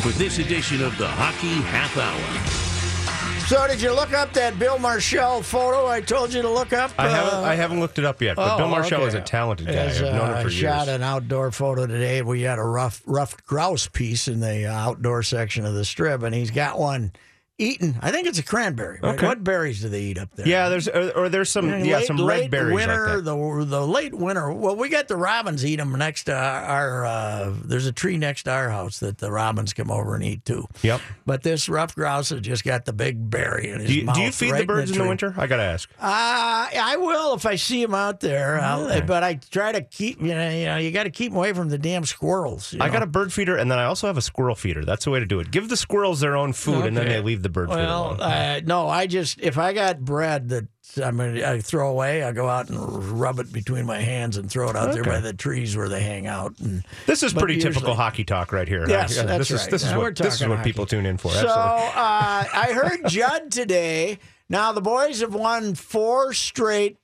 for 0.02 0.10
this 0.18 0.38
edition 0.38 0.82
of 0.82 0.96
the 0.98 1.06
Hockey 1.06 1.54
Half 1.68 1.96
Hour. 1.96 3.46
So, 3.46 3.66
did 3.66 3.80
you 3.80 3.94
look 3.94 4.12
up 4.12 4.34
that 4.34 4.58
Bill 4.58 4.78
Marshall 4.78 5.42
photo 5.42 5.86
I 5.86 6.02
told 6.02 6.34
you 6.34 6.42
to 6.42 6.50
look 6.50 6.74
up? 6.74 6.90
I 6.98 7.08
haven't, 7.08 7.34
Uh, 7.34 7.42
I 7.42 7.54
haven't 7.54 7.80
looked 7.80 7.98
it 7.98 8.04
up 8.04 8.20
yet, 8.20 8.36
but 8.36 8.54
Oh, 8.54 8.58
Bill 8.58 8.68
Marshall 8.68 8.98
okay. 8.98 9.08
is 9.08 9.14
a 9.14 9.22
talented 9.22 9.68
guy. 9.68 9.72
As, 9.72 10.02
I've 10.02 10.12
known 10.14 10.30
uh, 10.30 10.36
him 10.36 10.42
for 10.44 10.50
shot 10.50 10.86
years. 10.86 10.96
an 10.96 11.02
outdoor 11.02 11.50
photo 11.50 11.86
today. 11.86 12.20
We 12.20 12.42
had 12.42 12.58
a 12.58 12.62
rough, 12.62 13.00
ruffed 13.06 13.46
grouse 13.46 13.86
piece 13.88 14.28
in 14.28 14.40
the 14.40 14.66
uh, 14.66 14.72
outdoor 14.74 15.22
section 15.22 15.64
of 15.64 15.72
the 15.72 15.86
strip, 15.86 16.22
and 16.22 16.34
he's 16.34 16.50
got 16.50 16.78
one 16.78 17.12
eaten. 17.58 17.98
I 18.00 18.10
think 18.10 18.26
it's 18.26 18.38
a 18.38 18.42
cranberry. 18.42 19.00
Right? 19.02 19.14
Okay. 19.14 19.26
What 19.26 19.42
berries 19.44 19.80
do 19.82 19.88
they 19.88 20.02
eat 20.02 20.18
up 20.18 20.34
there? 20.34 20.46
Yeah, 20.48 20.68
there's 20.68 20.88
or, 20.88 21.10
or 21.10 21.28
there's 21.28 21.50
some 21.50 21.68
yeah 21.68 21.98
late- 21.98 22.06
some 22.06 22.24
red 22.24 22.50
berries 22.50 22.74
winter. 22.74 23.20
The 23.20 23.64
the 23.66 23.86
late 23.86 24.14
winter. 24.14 24.52
Well, 24.52 24.76
we 24.76 24.88
got 24.88 25.08
the 25.08 25.16
robins 25.16 25.64
eat 25.66 25.76
them 25.76 25.92
next 25.92 26.24
to 26.24 26.34
our. 26.34 27.04
our 27.04 27.06
uh, 27.06 27.54
there's 27.64 27.86
a 27.86 27.92
tree 27.92 28.16
next 28.16 28.44
to 28.44 28.52
our 28.52 28.70
house 28.70 29.00
that 29.00 29.18
the 29.18 29.30
robins 29.30 29.72
come 29.72 29.90
over 29.90 30.14
and 30.14 30.24
eat 30.24 30.44
too. 30.44 30.66
Yep. 30.82 31.00
But 31.26 31.42
this 31.42 31.68
ruffed 31.68 31.94
grouse 31.96 32.30
has 32.30 32.40
just 32.40 32.64
got 32.64 32.84
the 32.84 32.92
big 32.92 33.28
berry 33.30 33.70
in 33.70 33.80
his 33.80 33.88
Do 33.90 33.94
you, 33.96 34.04
mouth. 34.04 34.14
do 34.16 34.22
you 34.22 34.32
feed 34.32 34.52
right 34.52 34.60
the 34.60 34.66
birds 34.66 34.90
in 34.90 34.94
the 34.96 35.00
tree. 35.02 35.08
winter? 35.08 35.34
I 35.36 35.46
gotta 35.46 35.62
ask. 35.64 35.90
Uh, 36.00 36.04
I 36.08 36.96
will 36.98 37.34
if 37.34 37.44
I 37.46 37.56
see 37.56 37.82
them 37.84 37.94
out 37.94 38.20
there. 38.20 38.60
I'll, 38.60 39.02
but 39.02 39.22
I 39.24 39.34
try 39.34 39.72
to 39.72 39.82
keep 39.82 40.20
you 40.20 40.34
know 40.34 40.50
you 40.50 40.64
know 40.66 40.76
you 40.76 40.90
got 40.90 41.04
to 41.04 41.10
keep 41.10 41.32
them 41.32 41.36
away 41.38 41.52
from 41.52 41.68
the 41.68 41.78
damn 41.78 42.04
squirrels. 42.04 42.74
I 42.78 42.86
know. 42.86 42.92
got 42.92 43.02
a 43.02 43.06
bird 43.06 43.32
feeder, 43.32 43.56
and 43.56 43.70
then 43.70 43.78
I 43.78 43.84
also 43.84 44.06
have 44.06 44.16
a 44.16 44.22
squirrel 44.22 44.54
feeder. 44.54 44.84
That's 44.84 45.04
the 45.04 45.10
way 45.10 45.20
to 45.20 45.26
do 45.26 45.40
it. 45.40 45.50
Give 45.50 45.68
the 45.68 45.76
squirrels 45.76 46.20
their 46.20 46.36
own 46.36 46.52
food, 46.52 46.86
and 46.86 46.96
then 46.96 47.08
they 47.08 47.20
leave 47.20 47.42
the 47.42 47.47
bird 47.52 47.68
feeder 47.68 47.82
Well, 47.82 48.16
uh, 48.20 48.60
no, 48.64 48.88
I 48.88 49.06
just 49.06 49.40
if 49.40 49.58
I 49.58 49.72
got 49.72 50.00
bread 50.00 50.48
that 50.50 50.66
I'm 51.02 51.16
gonna 51.18 51.42
I 51.46 51.60
throw 51.60 51.90
away, 51.90 52.22
I 52.22 52.32
go 52.32 52.48
out 52.48 52.68
and 52.70 52.78
rub 53.20 53.38
it 53.40 53.52
between 53.52 53.84
my 53.86 53.98
hands 54.00 54.36
and 54.36 54.50
throw 54.50 54.70
it 54.70 54.76
out 54.76 54.92
there 54.94 55.04
by 55.04 55.20
the 55.20 55.32
trees 55.32 55.76
where 55.76 55.88
they 55.88 56.02
hang 56.02 56.26
out. 56.26 56.54
And 56.60 56.82
This 57.06 57.22
is 57.22 57.32
pretty 57.32 57.56
typical 57.56 57.82
usually- 57.82 57.96
hockey 57.96 58.24
talk 58.24 58.52
right 58.52 58.66
here. 58.66 58.88
Yes, 58.88 59.16
that's 59.16 59.48
this 59.48 59.50
is 59.50 59.60
right. 59.62 59.70
this 59.70 59.82
is 59.84 59.90
Now 59.90 59.98
we're 59.98 60.04
what 60.04 60.16
this 60.16 60.34
is 60.40 60.46
what 60.48 60.56
hockey. 60.58 60.70
people 60.70 60.86
tune 60.86 61.06
in 61.06 61.18
for. 61.18 61.30
So 61.30 61.46
uh, 61.46 62.44
I 62.52 62.70
heard 62.72 63.06
Judd 63.08 63.50
today. 63.52 64.18
Now 64.48 64.72
the 64.72 64.80
boys 64.80 65.20
have 65.20 65.34
won 65.34 65.74
four 65.74 66.32
straight 66.32 66.96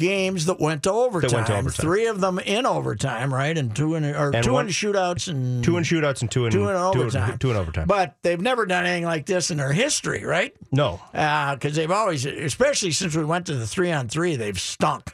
games 0.00 0.46
that 0.46 0.58
went 0.58 0.82
to 0.82 0.90
overtime. 0.90 1.30
went 1.32 1.46
to 1.46 1.56
overtime. 1.58 1.82
Three 1.84 2.06
of 2.06 2.20
them 2.20 2.40
in 2.40 2.66
overtime, 2.66 3.32
right? 3.32 3.56
And 3.56 3.74
two 3.76 3.94
in 3.94 4.04
or 4.04 4.30
And 4.34 4.42
two 4.44 4.52
one- 4.54 4.66
in 4.66 4.72
shootouts 4.72 5.28
and 5.28 5.62
Two 5.62 5.76
in 5.76 5.84
shootouts 5.84 6.22
and 6.22 6.30
two 6.30 6.46
in 6.46 6.50
two 6.50 6.68
in 6.68 6.74
overtime. 6.74 7.38
Two 7.38 7.50
in 7.52 7.56
overtime. 7.56 7.86
But 7.86 8.16
they've 8.22 8.40
never 8.40 8.66
done 8.66 8.84
anything 8.86 9.04
like 9.04 9.26
this 9.26 9.52
in 9.52 9.58
their 9.58 9.72
history, 9.72 10.24
right? 10.24 10.52
no. 10.72 10.98
because 11.12 11.76
they've 11.76 11.90
always, 11.90 12.26
especially 12.26 12.90
since 12.90 13.14
we 13.14 13.24
went 13.24 13.46
to 13.46 13.54
the 13.54 13.66
three 13.66 13.92
on 13.92 14.08
three, 14.08 14.34
they've 14.34 14.58
stunk. 14.58 15.12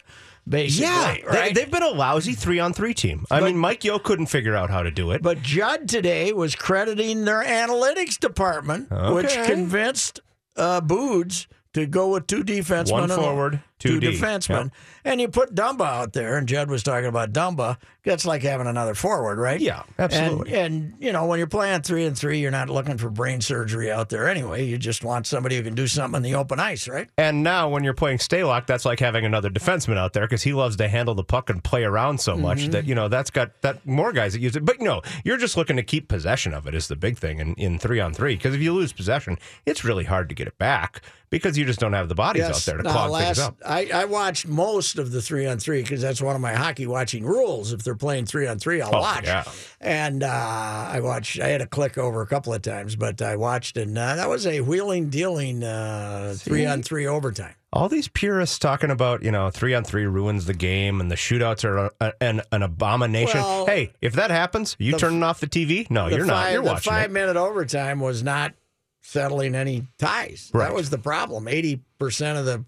Basically, 0.48 0.86
Yeah, 0.86 1.16
right. 1.26 1.52
they, 1.52 1.62
have 1.62 1.72
been 1.72 1.82
a 1.82 1.88
lousy 1.88 2.32
three 2.34 2.60
on 2.60 2.72
three 2.72 2.94
team. 2.94 3.26
I 3.32 3.40
mean, 3.40 3.58
Mike 3.58 3.82
Yeo 3.82 3.98
couldn't 3.98 4.26
figure 4.26 4.54
out 4.54 4.70
how 4.70 4.82
to 4.84 4.92
do 4.92 5.10
it. 5.10 5.20
but 5.20 5.42
Judd 5.42 5.88
today 5.88 6.32
was 6.32 6.54
crediting 6.54 7.24
their 7.24 7.42
analytics 7.42 8.16
department, 8.16 8.88
which 9.12 9.34
convinced 9.44 10.20
uh, 10.56 10.80
Boods 10.80 11.48
to 11.74 11.84
go 11.86 12.10
with 12.12 12.28
two 12.28 12.44
defensemen, 12.44 12.92
One 12.92 13.08
forward, 13.08 13.60
two 13.78 14.00
defensemen, 14.00 14.70
and 15.04 15.20
you 15.20 15.28
put 15.28 15.54
Dumba 15.54 15.86
out 15.86 16.12
there. 16.12 16.36
And 16.38 16.48
Judd 16.48 16.70
was 16.70 16.82
talking 16.82 17.08
about 17.08 17.32
Dumba. 17.32 17.76
That's 18.04 18.24
like 18.24 18.42
having 18.42 18.68
another 18.68 18.94
forward, 18.94 19.38
right? 19.38 19.60
Yeah, 19.60 19.82
absolutely. 19.98 20.54
And, 20.54 20.92
and 20.92 20.94
you 21.02 21.12
know, 21.12 21.26
when 21.26 21.38
you're 21.38 21.48
playing 21.48 21.82
three 21.82 22.04
and 22.06 22.16
three, 22.16 22.38
you're 22.38 22.52
not 22.52 22.70
looking 22.70 22.98
for 22.98 23.10
brain 23.10 23.40
surgery 23.40 23.90
out 23.90 24.08
there 24.10 24.28
anyway. 24.28 24.64
You 24.64 24.78
just 24.78 25.02
want 25.02 25.26
somebody 25.26 25.56
who 25.56 25.62
can 25.64 25.74
do 25.74 25.86
something 25.88 26.18
in 26.18 26.22
the 26.22 26.36
open 26.36 26.60
ice, 26.60 26.86
right? 26.88 27.08
And 27.18 27.42
now, 27.42 27.68
when 27.68 27.82
you're 27.82 27.94
playing 27.94 28.18
Stalock, 28.18 28.66
that's 28.66 28.84
like 28.84 29.00
having 29.00 29.24
another 29.24 29.50
defenseman 29.50 29.96
out 29.98 30.12
there 30.12 30.24
because 30.24 30.42
he 30.44 30.52
loves 30.52 30.76
to 30.76 30.88
handle 30.88 31.14
the 31.16 31.24
puck 31.24 31.50
and 31.50 31.62
play 31.64 31.82
around 31.84 32.18
so 32.20 32.36
much 32.36 32.56
Mm-hmm. 32.58 32.70
that 32.70 32.86
you 32.86 32.94
know 32.94 33.08
that's 33.08 33.30
got 33.30 33.60
that 33.62 33.84
more 33.84 34.12
guys 34.12 34.32
that 34.32 34.40
use 34.40 34.54
it. 34.56 34.64
But 34.64 34.80
no, 34.80 35.02
you're 35.24 35.36
just 35.36 35.56
looking 35.56 35.76
to 35.76 35.82
keep 35.82 36.08
possession 36.08 36.54
of 36.54 36.66
it 36.66 36.74
is 36.74 36.88
the 36.88 36.96
big 36.96 37.18
thing 37.18 37.38
in, 37.40 37.54
in 37.54 37.78
three 37.78 37.98
on 38.00 38.14
three 38.14 38.36
because 38.36 38.54
if 38.54 38.60
you 38.62 38.72
lose 38.72 38.92
possession, 38.92 39.36
it's 39.66 39.84
really 39.84 40.04
hard 40.04 40.28
to 40.30 40.34
get 40.34 40.46
it 40.46 40.56
back 40.58 41.02
because 41.28 41.58
you 41.58 41.64
just 41.64 41.80
don't 41.80 41.92
have 41.92 42.08
the 42.08 42.14
bodies 42.14 42.44
out 42.44 42.56
there 42.64 42.76
to 42.76 42.82
Now, 42.84 42.92
clog 42.92 43.10
last, 43.10 43.24
things 43.26 43.38
up. 43.40 43.56
I, 43.66 43.90
I 43.92 44.04
watched 44.04 44.46
most 44.46 44.98
of 44.98 45.10
the 45.10 45.20
three 45.20 45.46
on 45.46 45.58
three 45.58 45.82
because 45.82 46.00
that's 46.00 46.22
one 46.22 46.34
of 46.34 46.40
my 46.40 46.54
hockey 46.54 46.86
watching 46.86 47.24
rules. 47.24 47.72
If 47.72 47.82
they're 47.82 47.94
playing 47.96 48.26
three 48.26 48.46
on 48.46 48.58
three, 48.58 48.80
I'll 48.80 48.94
Oh, 48.94 49.00
watch. 49.00 49.24
yeah. 49.24 49.44
And 49.80 50.22
uh, 50.22 50.28
I 50.28 51.00
watched. 51.00 51.40
I 51.40 51.48
had 51.48 51.60
to 51.60 51.66
click 51.66 51.98
over 51.98 52.22
a 52.22 52.26
couple 52.26 52.54
of 52.54 52.62
times, 52.62 52.96
but 52.96 53.20
I 53.20 53.36
watched, 53.36 53.76
and 53.76 53.96
uh, 53.98 54.16
that 54.16 54.28
was 54.28 54.46
a 54.46 54.60
wheeling 54.60 55.10
dealing 55.10 55.64
uh, 55.64 56.34
three 56.38 56.64
on 56.66 56.82
three 56.82 57.06
overtime. 57.06 57.54
All 57.72 57.88
these 57.90 58.08
purists 58.08 58.58
talking 58.58 58.90
about, 58.90 59.22
you 59.22 59.30
know, 59.30 59.50
three 59.50 59.74
on 59.74 59.84
three 59.84 60.06
ruins 60.06 60.46
the 60.46 60.54
game 60.54 60.98
and 61.00 61.10
the 61.10 61.14
shootouts 61.16 61.62
are 61.64 61.90
a, 62.00 62.12
an, 62.22 62.40
an 62.50 62.62
abomination. 62.62 63.40
Well, 63.40 63.66
hey, 63.66 63.92
if 64.00 64.14
that 64.14 64.30
happens, 64.30 64.76
you 64.78 64.92
the- 64.92 64.98
turning 64.98 65.22
off 65.22 65.40
the 65.40 65.46
TV? 65.46 65.90
No, 65.90 66.08
The 66.08 66.16
you're 66.16 66.24
not. 66.24 66.52
You're 66.52 66.62
the 66.62 66.68
watching 66.70 66.90
five 66.92 67.10
it. 67.10 67.12
minute 67.12 67.36
overtime 67.36 68.00
was 68.00 68.22
not 68.22 68.54
settling 69.02 69.54
any 69.54 69.86
ties. 69.98 70.50
Right. 70.54 70.68
That 70.68 70.74
was 70.74 70.88
the 70.90 70.98
problem. 70.98 71.48
Eighty 71.48 71.82
percent 71.98 72.38
of 72.38 72.44
the 72.46 72.64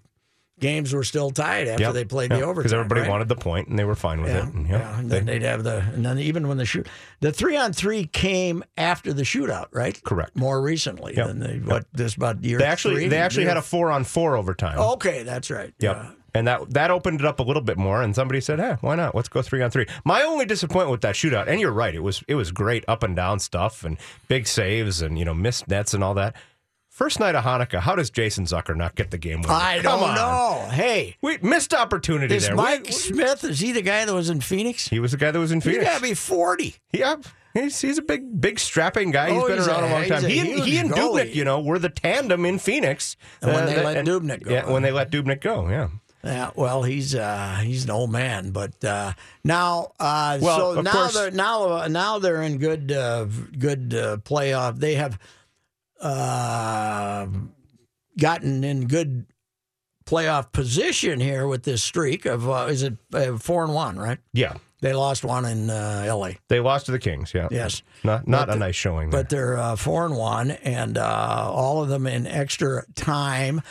games 0.59 0.93
were 0.93 1.03
still 1.03 1.31
tied 1.31 1.67
after 1.67 1.83
Yep. 1.83 1.93
they 1.93 2.05
played 2.05 2.31
Yep. 2.31 2.39
the 2.39 2.45
overtime. 2.45 2.59
because 2.61 2.73
everybody 2.73 3.01
right? 3.01 3.09
wanted 3.09 3.27
the 3.29 3.35
point 3.35 3.67
and 3.67 3.77
they 3.79 3.83
were 3.85 3.95
fine 3.95 4.21
with 4.21 4.31
Yeah, 4.31 4.47
it. 4.47 4.53
And, 4.53 4.67
yeah. 4.67 4.77
yeah, 4.79 4.99
And 4.99 5.09
then 5.11 5.25
they- 5.25 5.39
they'd 5.39 5.45
have 5.45 5.63
the, 5.63 5.77
and 5.93 6.05
then 6.05 6.19
even 6.19 6.47
when 6.47 6.57
the 6.57 6.65
shoot, 6.65 6.87
the 7.21 7.31
three 7.31 7.55
on 7.57 7.73
three 7.73 8.05
came 8.05 8.63
after 8.77 9.13
the 9.13 9.23
shootout, 9.23 9.67
right? 9.71 10.01
Correct. 10.03 10.35
More 10.35 10.61
recently 10.61 11.15
Yep. 11.15 11.27
than 11.27 11.39
they, 11.39 11.57
what 11.59 11.85
this 11.93 12.15
about 12.15 12.43
year. 12.43 12.57
they 12.59 12.65
actually 12.65 12.95
three? 12.95 13.07
they 13.07 13.17
actually 13.17 13.43
Year- 13.43 13.49
had 13.51 13.57
a 13.57 13.61
four 13.61 13.91
on 13.91 14.03
four 14.03 14.35
overtime. 14.35 14.77
Okay, 14.79 15.23
that's 15.23 15.49
right. 15.49 15.73
Yep. 15.79 15.95
Yeah. 15.95 16.09
And 16.35 16.47
that 16.47 16.71
that 16.75 16.91
opened 16.91 17.21
it 17.21 17.25
up 17.25 17.39
a 17.39 17.43
little 17.43 17.61
bit 17.63 17.75
more, 17.75 18.03
and 18.03 18.13
somebody 18.13 18.39
said, 18.39 18.59
"Hey, 18.59 18.75
why 18.81 18.93
not? 18.93 19.15
Let's 19.15 19.29
go 19.29 19.41
three 19.41 19.63
on 19.63 19.71
three. 19.71 19.87
My 20.05 20.21
only 20.21 20.45
disappointment 20.45 20.91
with 20.91 21.01
that 21.01 21.15
shootout, 21.15 21.47
and 21.47 21.59
you're 21.59 21.71
right, 21.71 21.95
it 21.95 22.03
was 22.03 22.23
it 22.27 22.35
was 22.35 22.51
great 22.51 22.85
up 22.87 23.01
and 23.01 23.15
down 23.15 23.39
stuff 23.39 23.83
and 23.83 23.97
big 24.27 24.45
saves 24.45 25.01
and 25.01 25.17
you 25.17 25.25
know 25.25 25.33
missed 25.33 25.67
nets 25.67 25.95
and 25.95 26.03
all 26.03 26.13
that. 26.13 26.35
First 26.99 27.21
night 27.21 27.33
of 27.33 27.45
Hanukkah, 27.45 27.79
how 27.79 27.95
does 27.95 28.09
Jason 28.09 28.43
Zucker 28.43 28.75
not 28.75 28.93
get 28.95 29.09
the 29.09 29.17
game 29.17 29.41
winner? 29.41 29.53
I 29.53 29.79
Come 29.81 30.01
don't 30.01 30.09
on. 30.09 30.15
know. 30.15 30.67
Hey, 30.69 31.15
We 31.21 31.37
missed 31.37 31.73
opportunity 31.73 32.35
is 32.35 32.47
there. 32.47 32.55
Mike 32.57 32.87
We- 32.87 32.91
Smith? 32.91 33.41
Is 33.45 33.61
he 33.61 33.71
the 33.71 33.81
guy 33.81 34.03
that 34.03 34.13
was 34.13 34.29
in 34.29 34.41
Phoenix? 34.41 34.89
he 34.89 34.99
was 34.99 35.11
the 35.11 35.17
guy 35.17 35.31
that 35.31 35.39
was 35.39 35.53
in 35.53 35.61
He's 35.61 35.71
Phoenix. 35.71 35.85
got 35.85 35.95
to 35.95 36.01
be 36.03 36.13
forty. 36.13 36.75
Yeah, 36.91 37.15
he's, 37.53 37.79
he's 37.79 37.99
a 37.99 38.01
big, 38.01 38.41
big 38.41 38.59
strapping 38.59 39.11
guy. 39.11 39.31
He's 39.31 39.41
Oh, 39.41 39.47
been 39.47 39.59
he's 39.59 39.67
around 39.69 39.85
a- 39.85 39.87
a, 39.87 39.91
long 39.91 40.01
he's 40.01 40.11
time. 40.11 40.25
a 40.25 40.27
He 40.27 40.39
and, 40.39 40.49
he 40.49 40.55
huge 40.71 40.75
and 40.81 40.91
goalie. 40.91 41.23
Dubnyk, 41.29 41.35
you 41.35 41.45
know, 41.45 41.61
were 41.61 41.79
the 41.79 41.87
tandem 41.87 42.43
in 42.43 42.59
Phoenix. 42.59 43.15
And 43.41 43.53
when 43.53 43.65
they 43.65 43.81
let 43.81 44.05
Dubnyk 44.05 44.43
go, 44.43 44.51
Yeah, 44.51 44.69
when 44.69 44.81
they 44.81 44.91
let 44.91 45.09
Dubnyk 45.09 45.39
go, 45.39 45.69
yeah. 45.69 45.87
Yeah, 46.21 46.49
well, 46.53 46.83
he's 46.83 47.15
uh, 47.15 47.61
he's 47.63 47.85
an 47.85 47.91
old 47.91 48.11
man, 48.11 48.51
but 48.51 48.83
uh, 48.83 49.13
now 49.45 49.93
uh, 50.01 50.37
Well, 50.41 50.73
so 50.73 50.79
of 50.79 50.83
now 50.83 50.91
course- 50.91 51.13
they're 51.13 51.31
now 51.31 51.63
uh, 51.83 51.87
now 51.87 52.19
they're 52.19 52.41
in 52.41 52.57
good 52.57 52.91
uh, 52.91 53.23
good 53.57 53.93
uh, 53.93 54.17
playoff. 54.17 54.79
They 54.79 54.95
have 54.95 55.17
uh, 55.99 57.27
gotten 58.17 58.63
in 58.63 58.87
good 58.87 59.25
playoff 60.05 60.51
position 60.51 61.19
here 61.19 61.47
with 61.47 61.63
this 61.63 61.83
streak 61.83 62.25
of 62.25 62.49
uh, 62.49 62.67
is 62.69 62.83
it 62.83 62.93
uh, 63.13 63.37
four 63.37 63.63
and 63.63 63.73
one, 63.73 63.97
right? 63.99 64.17
Yeah. 64.33 64.55
They 64.81 64.93
lost 64.93 65.25
one 65.25 65.43
in 65.45 65.69
uh, 65.69 66.03
L.A. 66.07 66.37
They 66.47 66.61
lost 66.61 66.85
to 66.85 66.93
the 66.93 66.99
Kings, 66.99 67.33
yeah. 67.33 67.49
Yes. 67.51 67.81
Not 68.03 68.27
not 68.27 68.47
But 68.47 68.49
a 68.49 68.53
the- 68.53 68.65
nice 68.65 68.75
showing. 68.75 69.09
there. 69.09 69.21
but 69.23 69.29
they're 69.29 69.57
uh, 69.57 69.75
four 69.75 70.05
and 70.05 70.15
one, 70.15 70.51
and 70.51 70.97
uh, 70.97 71.49
all 71.51 71.83
of 71.83 71.89
them 71.89 72.07
in 72.07 72.25
extra 72.25 72.83
time. 72.95 73.61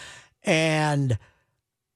And 0.44 1.18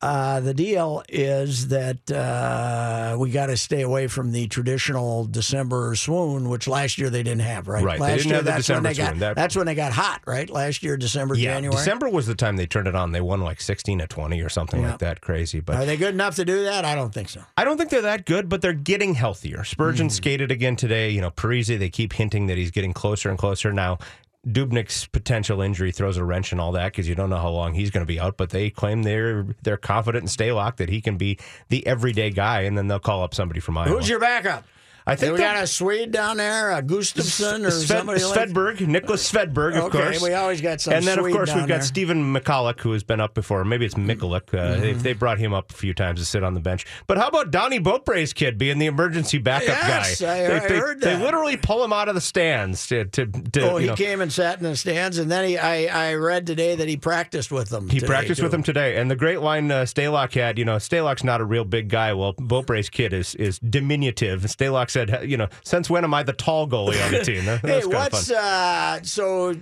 uh, 0.03 0.41
the 0.41 0.53
deal 0.53 1.03
is 1.09 1.69
that 1.69 2.11
uh, 2.11 3.17
we 3.19 3.31
got 3.31 3.47
to 3.47 3.57
stay 3.57 3.83
away 3.83 4.09
from 4.09 4.33
the 4.33 4.49
traditional 4.49 5.25
December 5.25 5.95
swoon, 5.95 6.49
which 6.49 6.67
last 6.67 6.99
year 6.99 7.09
they 7.09 7.23
didn't 7.23 7.43
have. 7.43 7.69
Right, 7.69 7.85
Right, 7.85 8.01
they 8.01 8.17
didn't 8.17 8.27
year, 8.27 8.35
have 8.37 8.45
the 8.45 8.51
that's 8.51 8.69
when 8.69 8.83
December 8.83 8.89
they 8.89 8.95
got. 8.95 9.07
swoon. 9.09 9.19
That- 9.21 9.37
that's 9.37 9.57
when 9.57 9.67
they 9.67 9.75
got 9.75 9.93
hot. 9.93 10.23
Right, 10.27 10.51
last 10.51 10.83
year, 10.83 10.97
December, 10.97 11.35
yeah, 11.37 11.55
January. 11.55 11.77
December 11.77 12.09
was 12.09 12.27
the 12.27 12.35
time 12.35 12.57
they 12.57 12.67
turned 12.67 12.89
it 12.89 12.95
on. 12.97 13.13
They 13.13 13.21
won 13.21 13.41
like 13.43 13.61
16 13.61 14.01
to 14.01 14.07
20 14.07 14.41
or 14.41 14.49
something 14.49 14.81
Yeah. 14.83 14.91
like 14.91 14.99
that. 14.99 15.21
Crazy. 15.21 15.61
But 15.61 15.77
Are 15.77 15.87
they 15.87 15.97
good 15.97 16.15
enough 16.15 16.35
to 16.37 16.45
do 16.45 16.65
that? 16.65 16.85
I 16.85 16.95
don't 16.95 17.15
think 17.15 17.29
so. 17.29 17.43
I 17.57 17.65
don't 17.65 17.77
think 17.79 17.91
they're 17.91 18.03
that 18.03 18.27
good, 18.27 18.49
but 18.49 18.61
they're 18.61 18.73
getting 18.73 19.15
healthier. 19.15 19.63
Spurgeon 19.65 20.07
Hmm. 20.07 20.11
skated 20.11 20.51
again 20.51 20.75
today. 20.77 21.11
You 21.11 21.21
know, 21.21 21.31
Parise, 21.31 21.79
they 21.79 21.89
keep 21.91 22.13
hinting 22.13 22.47
that 22.49 22.57
he's 22.57 22.71
getting 22.73 22.93
closer 22.93 23.31
and 23.31 23.39
closer. 23.39 23.73
Now, 23.73 23.99
Dubnyk's 24.47 25.07
potential 25.07 25.61
injury 25.61 25.93
throws 25.93 26.17
a 26.17 26.25
wrench 26.25 26.53
in 26.53 26.59
all 26.59 26.73
that 26.73 26.93
because 26.93 27.09
you 27.09 27.15
don't 27.15 27.31
know 27.31 27.39
how 27.39 27.51
long 27.51 27.75
he's 27.75 27.91
going 27.91 28.05
to 28.05 28.09
be 28.13 28.19
out. 28.19 28.37
But 28.37 28.51
they 28.51 28.71
claim 28.71 29.05
they're 29.05 29.47
they're 29.63 29.77
confident 29.77 30.23
in 30.23 30.29
Stalock 30.29 30.77
that 30.77 30.89
he 30.89 31.01
can 31.01 31.17
be 31.17 31.39
the 31.69 31.87
everyday 31.87 32.31
guy, 32.31 32.63
and 32.63 32.77
then 32.77 32.89
they'll 32.89 32.99
call 32.99 33.23
up 33.23 33.35
somebody 33.35 33.61
from 33.61 33.79
Iowa. 33.79 33.95
Who's 33.95 34.09
your 34.09 34.19
backup? 34.19 34.65
I 35.07 35.17
Think 35.17 35.33
we 35.33 35.39
got 35.39 35.63
a 35.63 35.67
Swede 35.67 36.13
down 36.13 36.37
there, 36.37 36.71
a 36.71 36.83
Gustafsson, 36.83 37.65
or 37.65 37.71
Sved, 37.71 37.87
somebody 37.87 38.25
like 38.25 38.49
Niklas 38.79 39.33
Svedberg, 39.33 39.77
of 39.77 39.85
Okay, 39.85 39.99
course. 39.99 40.23
we 40.23 40.33
always 40.35 40.61
got 40.61 40.81
some 40.81 40.95
And 40.95 41.05
then, 41.07 41.19
of 41.19 41.27
course, 41.33 41.51
we've 41.55 41.67
got 41.67 41.69
there. 41.69 41.83
Stephen 41.83 42.33
McCulloch, 42.35 42.81
who 42.81 42.93
has 42.93 43.03
been 43.03 43.21
up 43.21 43.35
before. 43.35 43.65
Maybe 43.65 43.85
it's 43.85 43.95
Mikulik. 43.97 44.55
Uh, 44.55 44.81
they, 44.81 44.93
they 44.93 45.13
brought 45.13 45.39
him 45.39 45.53
up 45.53 45.71
a 45.71 45.75
few 45.75 45.93
times 45.93 46.21
to 46.21 46.25
sit 46.27 46.45
on 46.45 46.55
the 46.55 46.61
bench. 46.61 46.87
But 47.09 47.19
how 47.19 47.27
about 47.29 47.51
Donnie 47.51 47.81
Beaupre's 47.81 48.33
kid 48.33 48.59
being 48.59 48.79
the 48.79 48.87
emergency 48.87 49.39
backup 49.39 49.69
Yes, 49.69 50.21
guy? 50.21 50.33
I- 50.45 50.49
they, 50.49 50.57
I 50.57 50.69
they, 50.69 50.79
heard 50.79 51.01
they 51.01 51.17
literally 51.17 51.57
pull 51.57 51.83
him 51.85 51.93
out 51.93 52.09
of 52.09 52.15
the 52.15 52.21
stands 52.21 52.87
to, 52.89 53.05
to, 53.07 53.27
to 53.27 53.71
Oh, 53.73 53.77
he 53.79 53.87
know, 53.89 53.97
came 53.97 54.21
and 54.21 54.33
sat 54.33 54.59
in 54.59 54.65
the 54.65 54.77
stands, 54.77 55.19
and 55.19 55.31
then 55.31 55.49
he, 55.49 55.59
I, 55.59 56.11
I 56.11 56.15
read 56.15 56.47
today 56.47 56.77
that 56.77 56.89
he 56.89 56.97
practiced 56.97 57.51
with 57.51 57.69
them. 57.71 57.89
He 57.89 57.99
practiced 58.01 58.41
with 58.43 58.53
them 58.53 58.63
today, 58.63 58.97
and 58.99 59.11
the 59.11 59.17
great 59.17 59.41
line 59.41 59.71
uh, 59.71 59.83
Stalock 59.83 60.35
had, 60.35 60.59
you 60.59 60.65
know, 60.65 60.77
Stalock's 60.77 61.25
not 61.25 61.41
a 61.41 61.45
real 61.45 61.65
big 61.65 61.89
guy. 61.89 62.13
Well, 62.13 62.35
Beaupre's 62.35 62.89
kid 62.89 63.13
is 63.13 63.35
is 63.35 63.59
diminutive. 63.59 64.43
Stalock 64.43 64.91
said, 64.93 65.29
you 65.29 65.37
know, 65.37 65.49
since 65.65 65.91
when 65.91 66.05
am 66.05 66.15
I 66.15 66.23
the 66.23 66.33
tall 66.33 66.69
goalie 66.69 67.05
on 67.05 67.13
the 67.13 67.21
team? 67.25 67.45
That- 67.47 67.61
Hey, 67.61 67.85
what's 67.85 68.31
uh? 68.31 69.01
So 69.03 69.55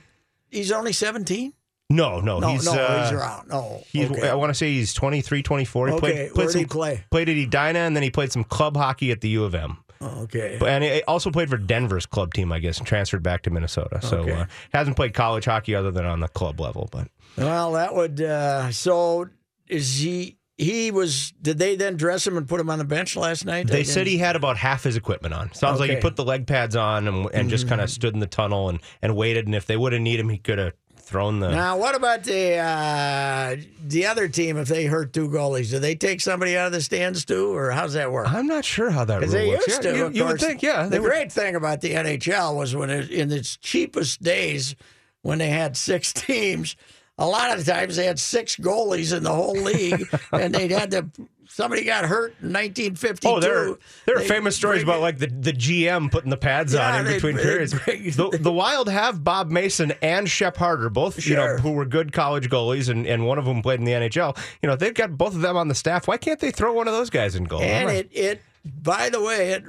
he's 0.51 0.71
only 0.73 0.93
seventeen. 0.93 1.55
No, 1.93 2.21
no, 2.21 2.39
No, 2.39 2.49
he's 2.51 2.65
no, 2.67 2.73
uh, 2.73 3.03
he's 3.03 3.13
around. 3.13 3.49
No, 3.49 3.83
He's, 3.93 4.09
okay. 4.13 4.29
I 4.29 4.35
want 4.37 4.51
to 4.51 4.55
say 4.55 4.69
he's 4.71 4.95
23, 4.95 5.43
24. 5.43 5.87
He 5.89 5.93
Okay, 5.95 5.99
played, 6.01 6.15
where 6.15 6.29
played 6.31 6.45
did 6.47 6.53
some, 6.53 6.61
he 6.61 6.65
play? 6.67 7.05
Played 7.11 7.29
at 7.31 7.37
Edina, 7.37 7.81
and 7.81 7.97
then 7.97 8.05
he 8.05 8.11
played 8.13 8.31
some 8.31 8.45
club 8.45 8.77
hockey 8.77 9.11
at 9.11 9.23
the 9.23 9.29
U 9.31 9.43
of 9.43 9.57
M. 9.57 9.79
Okay. 10.01 10.57
And 10.65 10.85
he 10.85 11.03
also 11.03 11.33
played 11.33 11.51
for 11.51 11.57
Denver's 11.57 12.07
club 12.07 12.33
team, 12.33 12.53
I 12.53 12.61
guess, 12.61 12.79
and 12.79 12.87
transferred 12.87 13.25
back 13.25 13.43
to 13.43 13.51
Minnesota. 13.51 14.01
So 14.03 14.19
Okay. 14.19 14.33
uh, 14.35 14.47
hasn't 14.73 14.95
played 14.95 15.15
college 15.15 15.47
hockey 15.47 15.75
other 15.75 15.91
than 15.91 16.05
on 16.07 16.21
the 16.21 16.29
club 16.29 16.61
level. 16.61 16.89
But 16.93 17.09
Well, 17.37 17.73
that 17.73 17.93
would. 17.93 18.21
Uh, 18.21 18.71
so 18.71 19.29
is 19.67 19.99
he? 19.99 20.37
He 20.61 20.91
was. 20.91 21.33
Did 21.41 21.59
they 21.59 21.75
then 21.77 21.97
dress 21.97 22.27
him 22.27 22.37
and 22.37 22.47
put 22.49 22.61
him 22.61 22.69
on 22.71 22.79
the 22.79 22.85
bench 22.85 23.17
last 23.17 23.45
night? 23.47 23.67
They 23.67 23.85
said 23.85 24.07
he 24.07 24.19
had 24.19 24.37
about 24.37 24.57
half 24.57 24.85
his 24.85 24.97
equipment 24.97 25.33
on. 25.35 25.53
Sounds 25.55 25.81
like 25.81 25.91
he 25.91 25.97
put 25.97 26.17
the 26.17 26.25
leg 26.25 26.47
pads 26.47 26.77
on 26.77 27.09
and, 27.09 27.29
and 27.33 27.49
just 27.51 27.67
kind 27.69 27.81
of 27.81 27.89
stood 27.91 28.15
in 28.15 28.21
the 28.21 28.27
tunnel 28.27 28.69
and, 28.69 28.81
and 29.01 29.17
waited. 29.17 29.47
And 29.47 29.55
if 29.55 29.67
they 29.67 29.77
would 29.77 29.93
have 29.93 30.03
needed 30.03 30.21
him, 30.21 30.29
he 30.29 30.39
could 30.39 30.59
have 30.59 30.75
thrown 30.97 31.41
the. 31.41 31.51
Now, 31.51 31.77
what 31.79 31.95
about 31.97 32.25
the 32.25 32.57
uh, 32.59 33.57
the 33.85 34.07
other 34.07 34.29
team? 34.29 34.57
If 34.59 34.69
they 34.69 34.85
hurt 34.85 35.13
two 35.13 35.29
goalies, 35.29 35.71
do 35.71 35.79
they 35.79 35.95
take 35.95 36.21
somebody 36.21 36.57
out 36.57 36.67
of 36.67 36.73
the 36.73 36.81
stands 36.81 37.25
too, 37.25 37.55
or 37.55 37.71
how's 37.71 37.95
that 37.95 38.13
work? 38.13 38.31
I'm 38.33 38.47
not 38.47 38.65
sure 38.65 38.91
how 38.91 39.05
that 39.07 39.21
Because 39.21 39.33
they 39.33 39.49
works. 39.49 39.67
used 39.67 39.85
Yeah, 39.85 39.91
to. 39.93 39.97
you, 39.97 40.09
you 40.11 40.25
would 40.27 40.41
think, 40.41 40.63
yeah. 40.63 40.87
The 40.87 41.01
would, 41.01 41.09
great 41.09 41.33
thing 41.33 41.57
about 41.57 41.81
the 41.81 41.93
NHL 41.95 42.55
was 42.55 42.77
when 42.77 42.91
it, 42.91 43.11
in 43.11 43.33
its 43.33 43.57
cheapest 43.57 44.23
days, 44.23 44.77
when 45.23 45.39
they 45.39 45.49
had 45.49 45.77
six 45.77 46.13
teams, 46.27 46.77
a 47.21 47.27
lot 47.27 47.57
of 47.57 47.65
times 47.67 47.97
they 47.97 48.07
had 48.07 48.19
six 48.19 48.57
goalies 48.57 49.15
in 49.17 49.23
the 49.23 49.33
whole 49.33 49.53
league, 49.53 50.09
and 50.33 50.55
they'd 50.55 50.71
had 50.71 50.91
to. 50.93 51.07
Somebody 51.47 51.85
got 51.85 52.05
hurt 52.05 52.37
in 52.41 52.53
1952. 52.53 53.29
Oh, 53.29 53.41
there, 53.41 53.77
there 54.07 54.17
are 54.17 54.21
famous 54.21 54.55
stories 54.57 54.85
about 54.85 55.01
like 55.01 55.19
the, 55.19 55.27
the 55.27 55.53
GM 55.53 56.11
putting 56.11 56.31
the 56.31 56.37
pads 56.37 56.75
Yeah, 56.75 56.95
on 56.95 57.07
in 57.07 57.13
between 57.13 57.37
periods. 57.37 57.75
bring- 57.85 58.05
the, 58.05 58.39
the 58.41 58.53
Wild 58.53 58.89
have 58.89 59.23
Bob 59.25 59.51
Mason 59.51 59.93
and 60.01 60.29
Shep 60.31 60.57
Harder, 60.57 60.89
both 60.89 61.27
you 61.27 61.37
know 61.37 61.57
who 61.57 61.73
were 61.73 61.85
good 61.85 62.13
college 62.13 62.49
goalies, 62.49 62.89
and, 62.89 63.05
and 63.05 63.27
one 63.27 63.37
of 63.37 63.45
them 63.45 63.63
played 63.63 63.81
in 63.81 63.85
the 63.85 63.93
NHL. 63.93 64.39
You 64.63 64.69
know 64.69 64.77
they've 64.77 64.95
got 64.95 65.19
both 65.19 65.35
of 65.35 65.43
them 65.43 65.57
on 65.57 65.69
the 65.69 65.75
staff. 65.75 66.09
Why 66.09 66.17
can't 66.17 66.39
they 66.41 66.53
throw 66.53 66.73
one 66.73 66.89
of 66.89 66.95
those 66.95 67.11
guys 67.11 67.35
in 67.35 67.45
goal? 67.45 67.61
And 67.61 67.89
right. 67.89 68.09
it, 68.11 68.17
it, 68.19 68.43
by 68.65 69.11
the 69.11 69.21
way, 69.21 69.51
it 69.51 69.65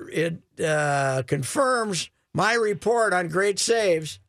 it 0.58 0.64
uh, 0.64 1.24
confirms 1.24 2.10
my 2.34 2.54
report 2.54 3.12
on 3.12 3.28
great 3.28 3.58
saves, 3.60 4.20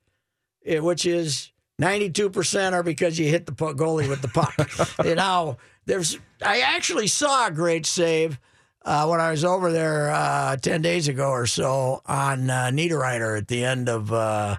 eh, 0.65 0.79
which 0.79 1.05
is 1.07 1.52
ninety 1.83 2.11
two 2.11 2.31
percent 2.31 2.75
are 2.75 2.83
because 2.83 3.19
you 3.19 3.29
hit 3.29 3.47
the 3.47 3.53
goalie 3.53 4.09
with 4.09 4.23
the 4.23 4.29
puck. 4.29 4.55
you 5.05 5.15
know, 5.15 5.57
there's 5.87 6.19
I 6.45 6.61
actually 6.61 7.07
saw 7.09 7.47
a 7.49 7.51
great 7.51 7.85
save. 7.87 8.39
Uh, 8.85 9.07
when 9.07 9.21
I 9.21 9.31
was 9.31 9.45
over 9.45 9.71
there 9.71 10.11
uh, 10.11 10.57
ten 10.57 10.83
days 10.83 11.07
ago 11.09 11.29
or 11.29 11.47
so 11.47 12.03
on 12.07 12.51
uh, 12.51 12.71
Niederreiter 12.73 13.39
at 13.39 13.47
the 13.47 13.65
end 13.65 13.89
of 13.89 14.13
uh, 14.13 14.57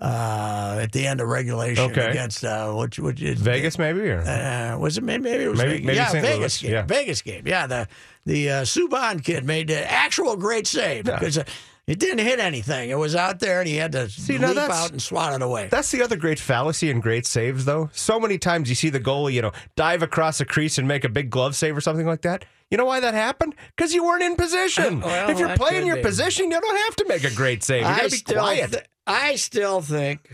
uh, 0.00 0.78
at 0.82 0.92
the 0.92 1.06
end 1.06 1.20
of 1.20 1.28
regulation 1.28 1.90
Okay. 1.90 2.08
against 2.10 2.44
uh, 2.44 2.72
which 2.72 2.98
which 2.98 3.20
is 3.22 3.40
Vegas 3.40 3.78
maybe 3.78 4.00
or 4.10 4.20
uh, 4.22 4.76
was 4.78 4.98
it 4.98 5.04
maybe, 5.04 5.22
maybe 5.24 5.44
it 5.44 5.48
was 5.48 5.58
Maybe- 5.58 5.72
Vegas. 5.84 5.86
maybe 5.86 5.96
yeah 5.98 6.08
St. 6.08 6.24
Vegas 6.24 6.62
Louis, 6.62 6.68
game 6.70 6.72
yeah. 6.74 6.86
Vegas 6.86 7.22
game 7.22 7.46
yeah 7.46 7.66
the 7.66 7.88
the 8.26 8.50
uh, 8.50 8.62
Subban 8.62 9.22
kid 9.22 9.44
made 9.44 9.70
an 9.70 9.84
actual 9.86 10.36
great 10.36 10.66
save 10.66 11.04
because 11.04 11.38
uh, 11.38 11.44
it 11.90 11.98
didn't 11.98 12.24
hit 12.24 12.38
anything 12.38 12.88
it 12.90 12.94
was 12.98 13.14
out 13.16 13.40
there 13.40 13.58
and 13.60 13.68
he 13.68 13.76
had 13.76 13.92
to 13.92 14.08
now 14.38 14.48
leap 14.48 14.58
out 14.70 14.90
and 14.92 15.02
swat 15.02 15.34
it 15.34 15.42
away 15.42 15.68
That's 15.70 15.90
the 15.90 16.02
other 16.02 16.16
great 16.16 16.38
fallacy 16.38 16.88
in 16.90 17.00
great 17.00 17.26
saves, 17.26 17.64
though. 17.64 17.90
So 17.92 18.20
many 18.20 18.38
times 18.38 18.68
you 18.68 18.74
see 18.74 18.90
the 18.90 19.00
goalie, 19.00 19.32
you 19.32 19.42
know, 19.42 19.52
dive 19.76 20.02
across 20.02 20.40
a 20.40 20.44
crease 20.44 20.78
and 20.78 20.86
make 20.86 21.04
a 21.04 21.08
big 21.08 21.30
glove 21.30 21.54
save 21.56 21.76
or 21.76 21.80
something 21.80 22.06
like 22.06 22.22
that. 22.22 22.44
You 22.70 22.78
know 22.78 22.84
why 22.84 23.00
that 23.00 23.14
happened? 23.14 23.56
Because 23.76 23.92
you 23.92 24.04
weren't 24.04 24.22
in 24.22 24.36
position. 24.36 25.00
Well, 25.10 25.30
if 25.30 25.38
you're 25.40 25.56
playing 25.56 25.86
your 25.86 25.96
be. 25.96 26.02
position, 26.02 26.50
you 26.52 26.60
don't 26.60 26.76
have 26.86 26.96
to 26.96 27.04
make 27.08 27.24
a 27.24 27.34
great 27.34 27.64
save. 27.64 27.82
You 27.82 27.88
I 27.88 27.96
got 27.96 28.04
to 28.04 28.10
be 28.10 28.16
still 28.16 28.38
quiet. 28.38 28.70
thi- 28.70 28.78
I 29.08 29.34
still 29.34 29.80
think 29.80 30.32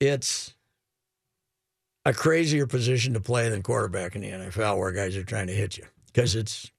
it's 0.00 0.54
a 2.04 2.12
crazier 2.12 2.66
position 2.66 3.14
to 3.14 3.20
play 3.20 3.48
than 3.48 3.62
quarterback 3.62 4.14
in 4.16 4.22
the 4.22 4.30
NFL 4.30 4.78
where 4.78 4.90
guys 4.92 5.16
are 5.16 5.24
trying 5.24 5.46
to 5.48 5.52
hit 5.54 5.76
you 5.78 5.84
because 6.06 6.34
it's 6.34 6.70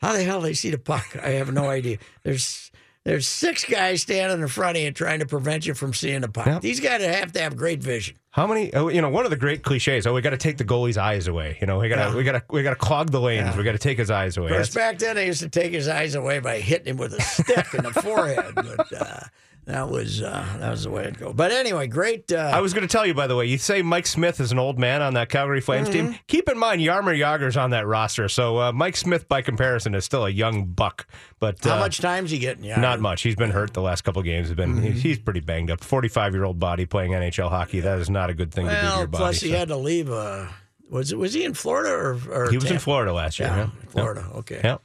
how 0.00 0.12
the 0.14 0.22
hell 0.24 0.40
they 0.40 0.54
see 0.54 0.70
the 0.70 0.78
puck. 0.78 1.16
I 1.22 1.30
have 1.30 1.52
no 1.52 1.68
idea. 1.78 1.98
There's 2.22 2.70
there's 3.04 3.26
six 3.26 3.64
guys 3.64 4.02
standing 4.02 4.40
in 4.40 4.48
front 4.48 4.76
of 4.76 4.82
you 4.82 4.90
trying 4.92 5.20
to 5.20 5.26
prevent 5.26 5.66
you 5.66 5.74
from 5.74 5.94
seeing 5.94 6.20
the 6.20 6.28
puck. 6.28 6.46
Yep. 6.46 6.60
These 6.62 6.80
guys 6.80 7.02
have 7.02 7.32
to 7.32 7.40
have 7.40 7.56
great 7.56 7.82
vision. 7.82 8.16
How 8.32 8.46
many? 8.46 8.72
Oh, 8.74 8.88
you 8.88 9.00
know, 9.02 9.08
one 9.08 9.24
of 9.24 9.30
the 9.30 9.36
great 9.36 9.62
cliches. 9.62 10.06
Oh, 10.06 10.14
we 10.14 10.20
got 10.20 10.30
to 10.30 10.36
take 10.36 10.56
the 10.58 10.64
goalie's 10.64 10.98
eyes 10.98 11.26
away. 11.26 11.58
You 11.60 11.66
know, 11.66 11.78
we 11.78 11.88
got 11.88 11.96
to 11.96 12.10
Yeah. 12.10 12.16
we 12.16 12.22
got 12.22 12.32
to 12.32 12.42
we 12.50 12.62
got 12.62 12.70
to 12.70 12.76
clog 12.76 13.10
the 13.10 13.20
lanes. 13.20 13.46
Yeah. 13.48 13.56
We 13.56 13.64
got 13.64 13.72
to 13.72 13.78
take 13.78 13.98
his 13.98 14.10
eyes 14.10 14.36
away. 14.36 14.50
Of 14.50 14.56
course, 14.56 14.72
That's- 14.74 14.92
back 14.92 14.98
then 15.00 15.16
they 15.16 15.26
used 15.26 15.40
to 15.40 15.48
take 15.48 15.72
his 15.72 15.88
eyes 15.88 16.14
away 16.14 16.38
by 16.38 16.60
hitting 16.60 16.86
him 16.88 16.96
with 16.98 17.12
a 17.14 17.20
stick 17.22 17.66
in 17.74 17.82
the 17.84 17.90
forehead. 17.92 18.54
But 18.54 18.92
uh, 18.92 19.20
that 19.66 19.88
was 19.88 20.20
uh, 20.22 20.44
that 20.58 20.70
was 20.70 20.84
the 20.84 20.90
way 20.90 21.04
it 21.04 21.18
go. 21.18 21.32
But 21.32 21.52
anyway, 21.52 21.86
great. 21.86 22.32
Uh, 22.32 22.50
I 22.52 22.60
was 22.60 22.72
going 22.74 22.82
to 22.86 22.90
tell 22.90 23.06
you, 23.06 23.14
by 23.14 23.26
the 23.26 23.36
way, 23.36 23.46
you 23.46 23.56
say 23.58 23.82
Mike 23.82 24.06
Smith 24.06 24.40
is 24.40 24.50
an 24.52 24.58
old 24.58 24.78
man 24.78 25.00
on 25.02 25.14
that 25.14 25.28
Calgary 25.28 25.60
Flames 25.60 25.88
Mm-hmm. 25.88 26.12
team. 26.12 26.18
Keep 26.26 26.48
in 26.48 26.58
mind, 26.58 26.80
Jaromir 26.80 27.16
Jagr's 27.16 27.56
on 27.56 27.70
that 27.70 27.86
roster. 27.86 28.28
So 28.28 28.58
uh, 28.58 28.72
Mike 28.72 28.96
Smith, 28.96 29.28
by 29.28 29.42
comparison, 29.42 29.94
is 29.94 30.04
still 30.04 30.24
a 30.26 30.30
young 30.30 30.64
buck. 30.66 31.06
But 31.38 31.62
how 31.62 31.76
uh, 31.76 31.80
much 31.80 31.98
time's 32.00 32.30
he 32.30 32.38
getting? 32.38 32.64
Yeah, 32.64 32.80
Not 32.80 33.00
much. 33.00 33.22
He's 33.22 33.36
been 33.36 33.50
hurt 33.50 33.72
the 33.72 33.82
last 33.82 34.02
couple 34.02 34.22
games. 34.22 34.48
He's 34.48 34.56
been 34.56 34.74
Mm-hmm. 34.76 34.92
he's 34.92 35.18
pretty 35.18 35.40
banged 35.40 35.70
up. 35.70 35.84
Forty 35.84 36.08
five 36.08 36.34
year 36.34 36.44
old 36.44 36.58
body 36.58 36.86
playing 36.86 37.12
NHL 37.12 37.48
hockey. 37.50 37.80
That 37.80 37.98
is 37.98 38.10
not 38.10 38.30
a 38.30 38.34
good 38.34 38.52
thing 38.52 38.66
to 38.66 38.70
do 38.72 38.76
to 38.80 38.82
Well, 38.86 38.98
your 38.98 39.06
body. 39.06 39.20
plus 39.22 39.40
he 39.40 39.50
so. 39.50 39.56
had 39.56 39.68
to 39.68 39.76
leave. 39.76 40.10
Uh, 40.10 40.46
was 40.90 41.12
it? 41.12 41.18
Was 41.18 41.32
he 41.34 41.44
in 41.44 41.54
Florida 41.54 41.90
or? 41.92 42.18
or 42.30 42.50
He 42.50 42.56
was 42.56 42.70
in 42.70 42.78
Florida 42.80 43.12
last 43.12 43.38
year. 43.38 43.48
Yeah, 43.48 43.56
Yeah, 43.56 43.70
Florida. 43.90 44.26
Okay. 44.36 44.60
Yeah. 44.64 44.78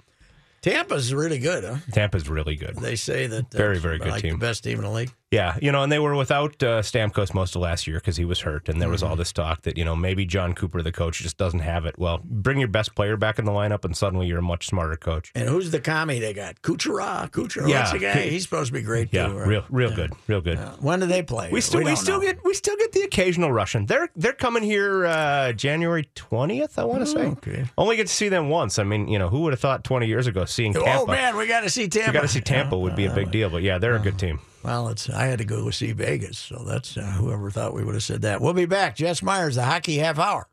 Tampa's 0.65 1.13
really 1.13 1.37
good, 1.37 1.63
huh? 1.63 1.75
Tampa's 1.91 2.27
really 2.27 2.55
good. 2.55 2.75
They 2.77 2.95
say 2.95 3.27
that 3.27 3.53
uh, 3.53 3.57
Very, 3.57 3.77
very 3.77 3.99
good 3.99 4.07
like 4.07 4.23
team. 4.23 4.31
the 4.31 4.39
best 4.39 4.63
team 4.63 4.79
in 4.79 4.83
the 4.83 4.89
league. 4.89 5.11
Yeah, 5.31 5.57
you 5.61 5.71
know, 5.71 5.81
and 5.83 5.91
they 5.91 5.99
were 5.99 6.15
without 6.15 6.61
uh, 6.63 6.81
Stamkos 6.81 7.33
most 7.33 7.55
of 7.55 7.61
last 7.61 7.87
year 7.87 7.97
because 7.97 8.15
he 8.15 8.23
was 8.23 8.41
hurt, 8.41 8.69
and 8.69 8.79
there 8.79 8.87
was 8.89 9.01
Mm-hmm. 9.01 9.09
all 9.09 9.15
this 9.17 9.33
talk 9.33 9.63
that 9.63 9.77
you 9.77 9.83
know 9.83 9.95
maybe 9.95 10.23
Jon 10.23 10.53
Cooper, 10.53 10.81
the 10.81 10.91
coach, 10.91 11.19
just 11.19 11.35
doesn't 11.37 11.59
have 11.59 11.85
it. 11.85 11.97
Well, 11.97 12.21
bring 12.23 12.59
your 12.59 12.67
best 12.69 12.95
player 12.95 13.17
back 13.17 13.37
in 13.39 13.43
the 13.45 13.51
lineup, 13.51 13.83
and 13.83 13.97
suddenly 13.97 14.27
you're 14.27 14.37
a 14.39 14.43
much 14.43 14.67
smarter 14.67 14.95
coach. 14.95 15.31
And 15.35 15.49
who's 15.49 15.71
the 15.71 15.79
commie 15.81 16.19
they 16.19 16.33
got? 16.33 16.61
Kucherov. 16.61 17.31
Kucherov. 17.31 17.67
Yeah. 17.67 17.91
The 17.91 17.99
guy. 17.99 18.13
He's 18.29 18.43
supposed 18.43 18.67
to 18.67 18.73
be 18.73 18.81
great 18.83 19.09
Yeah, 19.11 19.27
too. 19.27 19.37
right? 19.39 19.47
real, 19.47 19.65
real 19.69 19.93
good, 19.93 20.13
real 20.27 20.41
good. 20.41 20.57
When 20.79 20.99
do 21.01 21.07
they 21.07 21.23
play? 21.23 21.49
We 21.51 21.59
still, 21.59 21.79
we, 21.79 21.85
don't 21.87 21.95
still 21.97 22.17
know. 22.21 22.27
get, 22.27 22.43
we 22.45 22.53
still 22.53 22.77
get 22.77 22.91
the 22.93 23.01
occasional 23.01 23.51
Russian. 23.51 23.87
They're, 23.87 24.09
they're 24.15 24.31
coming 24.31 24.63
here 24.63 25.05
uh, 25.07 25.51
January 25.53 26.07
twentieth. 26.15 26.79
I 26.79 26.83
want 26.85 27.01
to 27.01 27.07
say. 27.07 27.25
Oh, 27.25 27.31
okay. 27.31 27.65
Only 27.77 27.97
get 27.97 28.07
to 28.07 28.13
see 28.13 28.29
them 28.29 28.49
once. 28.49 28.79
I 28.79 28.83
mean, 28.83 29.07
you 29.09 29.19
know, 29.19 29.27
who 29.29 29.41
would 29.41 29.53
have 29.53 29.59
thought 29.59 29.83
twenty 29.83 30.05
years 30.07 30.27
ago 30.27 30.45
seeing 30.45 30.71
Tampa? 30.73 30.89
Oh 31.01 31.05
man, 31.07 31.35
we 31.35 31.47
got 31.47 31.61
to 31.61 31.69
see 31.69 31.87
Tampa. 31.87 32.11
we 32.11 32.13
got 32.13 32.21
to 32.21 32.27
see 32.27 32.41
Tampa 32.41 32.77
would 32.77 32.95
be 32.95 33.05
a 33.05 33.13
big 33.13 33.31
deal. 33.31 33.49
But 33.49 33.63
yeah, 33.63 33.79
they're 33.79 33.95
a 33.95 33.99
good 33.99 34.17
team. 34.19 34.39
Well, 34.65 34.87
it's 34.87 35.11
I 35.11 35.27
had 35.27 35.37
to 35.37 35.45
go 35.45 35.69
see 35.69 35.91
Vegas, 35.91 36.39
so 36.39 36.63
that's 36.65 36.97
uh, 36.97 37.03
whoever 37.03 37.51
thought 37.51 37.75
we 37.75 37.83
would 37.83 37.93
have 37.93 38.01
said 38.01 38.23
that. 38.23 38.41
We'll 38.41 38.53
be 38.53 38.65
back. 38.65 38.95
Jess 38.95 39.21
Myers, 39.21 39.53
the 39.53 39.63
hockey 39.63 39.97
half 39.97 40.17
hour. 40.17 40.47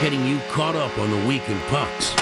Getting 0.00 0.26
you 0.26 0.40
caught 0.52 0.74
up 0.74 0.96
on 0.98 1.10
the 1.10 1.28
week 1.28 1.46
in 1.50 1.58
pucks. 1.68 2.14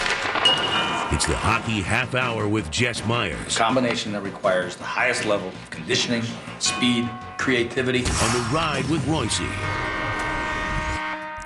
It's 1.12 1.26
the 1.26 1.36
Hockey 1.36 1.82
Half 1.82 2.16
Hour 2.16 2.48
with 2.48 2.68
Jess 2.72 3.04
Myers 3.06 3.56
combination 3.56 4.10
that 4.12 4.22
requires 4.22 4.74
the 4.74 4.84
highest 4.84 5.24
level 5.24 5.48
of 5.48 5.70
conditioning, 5.70 6.22
speed, 6.58 7.08
creativity. 7.38 8.00
on 8.00 8.32
the 8.32 8.48
ride 8.52 8.88
with 8.88 9.06
Royce. 9.06 9.38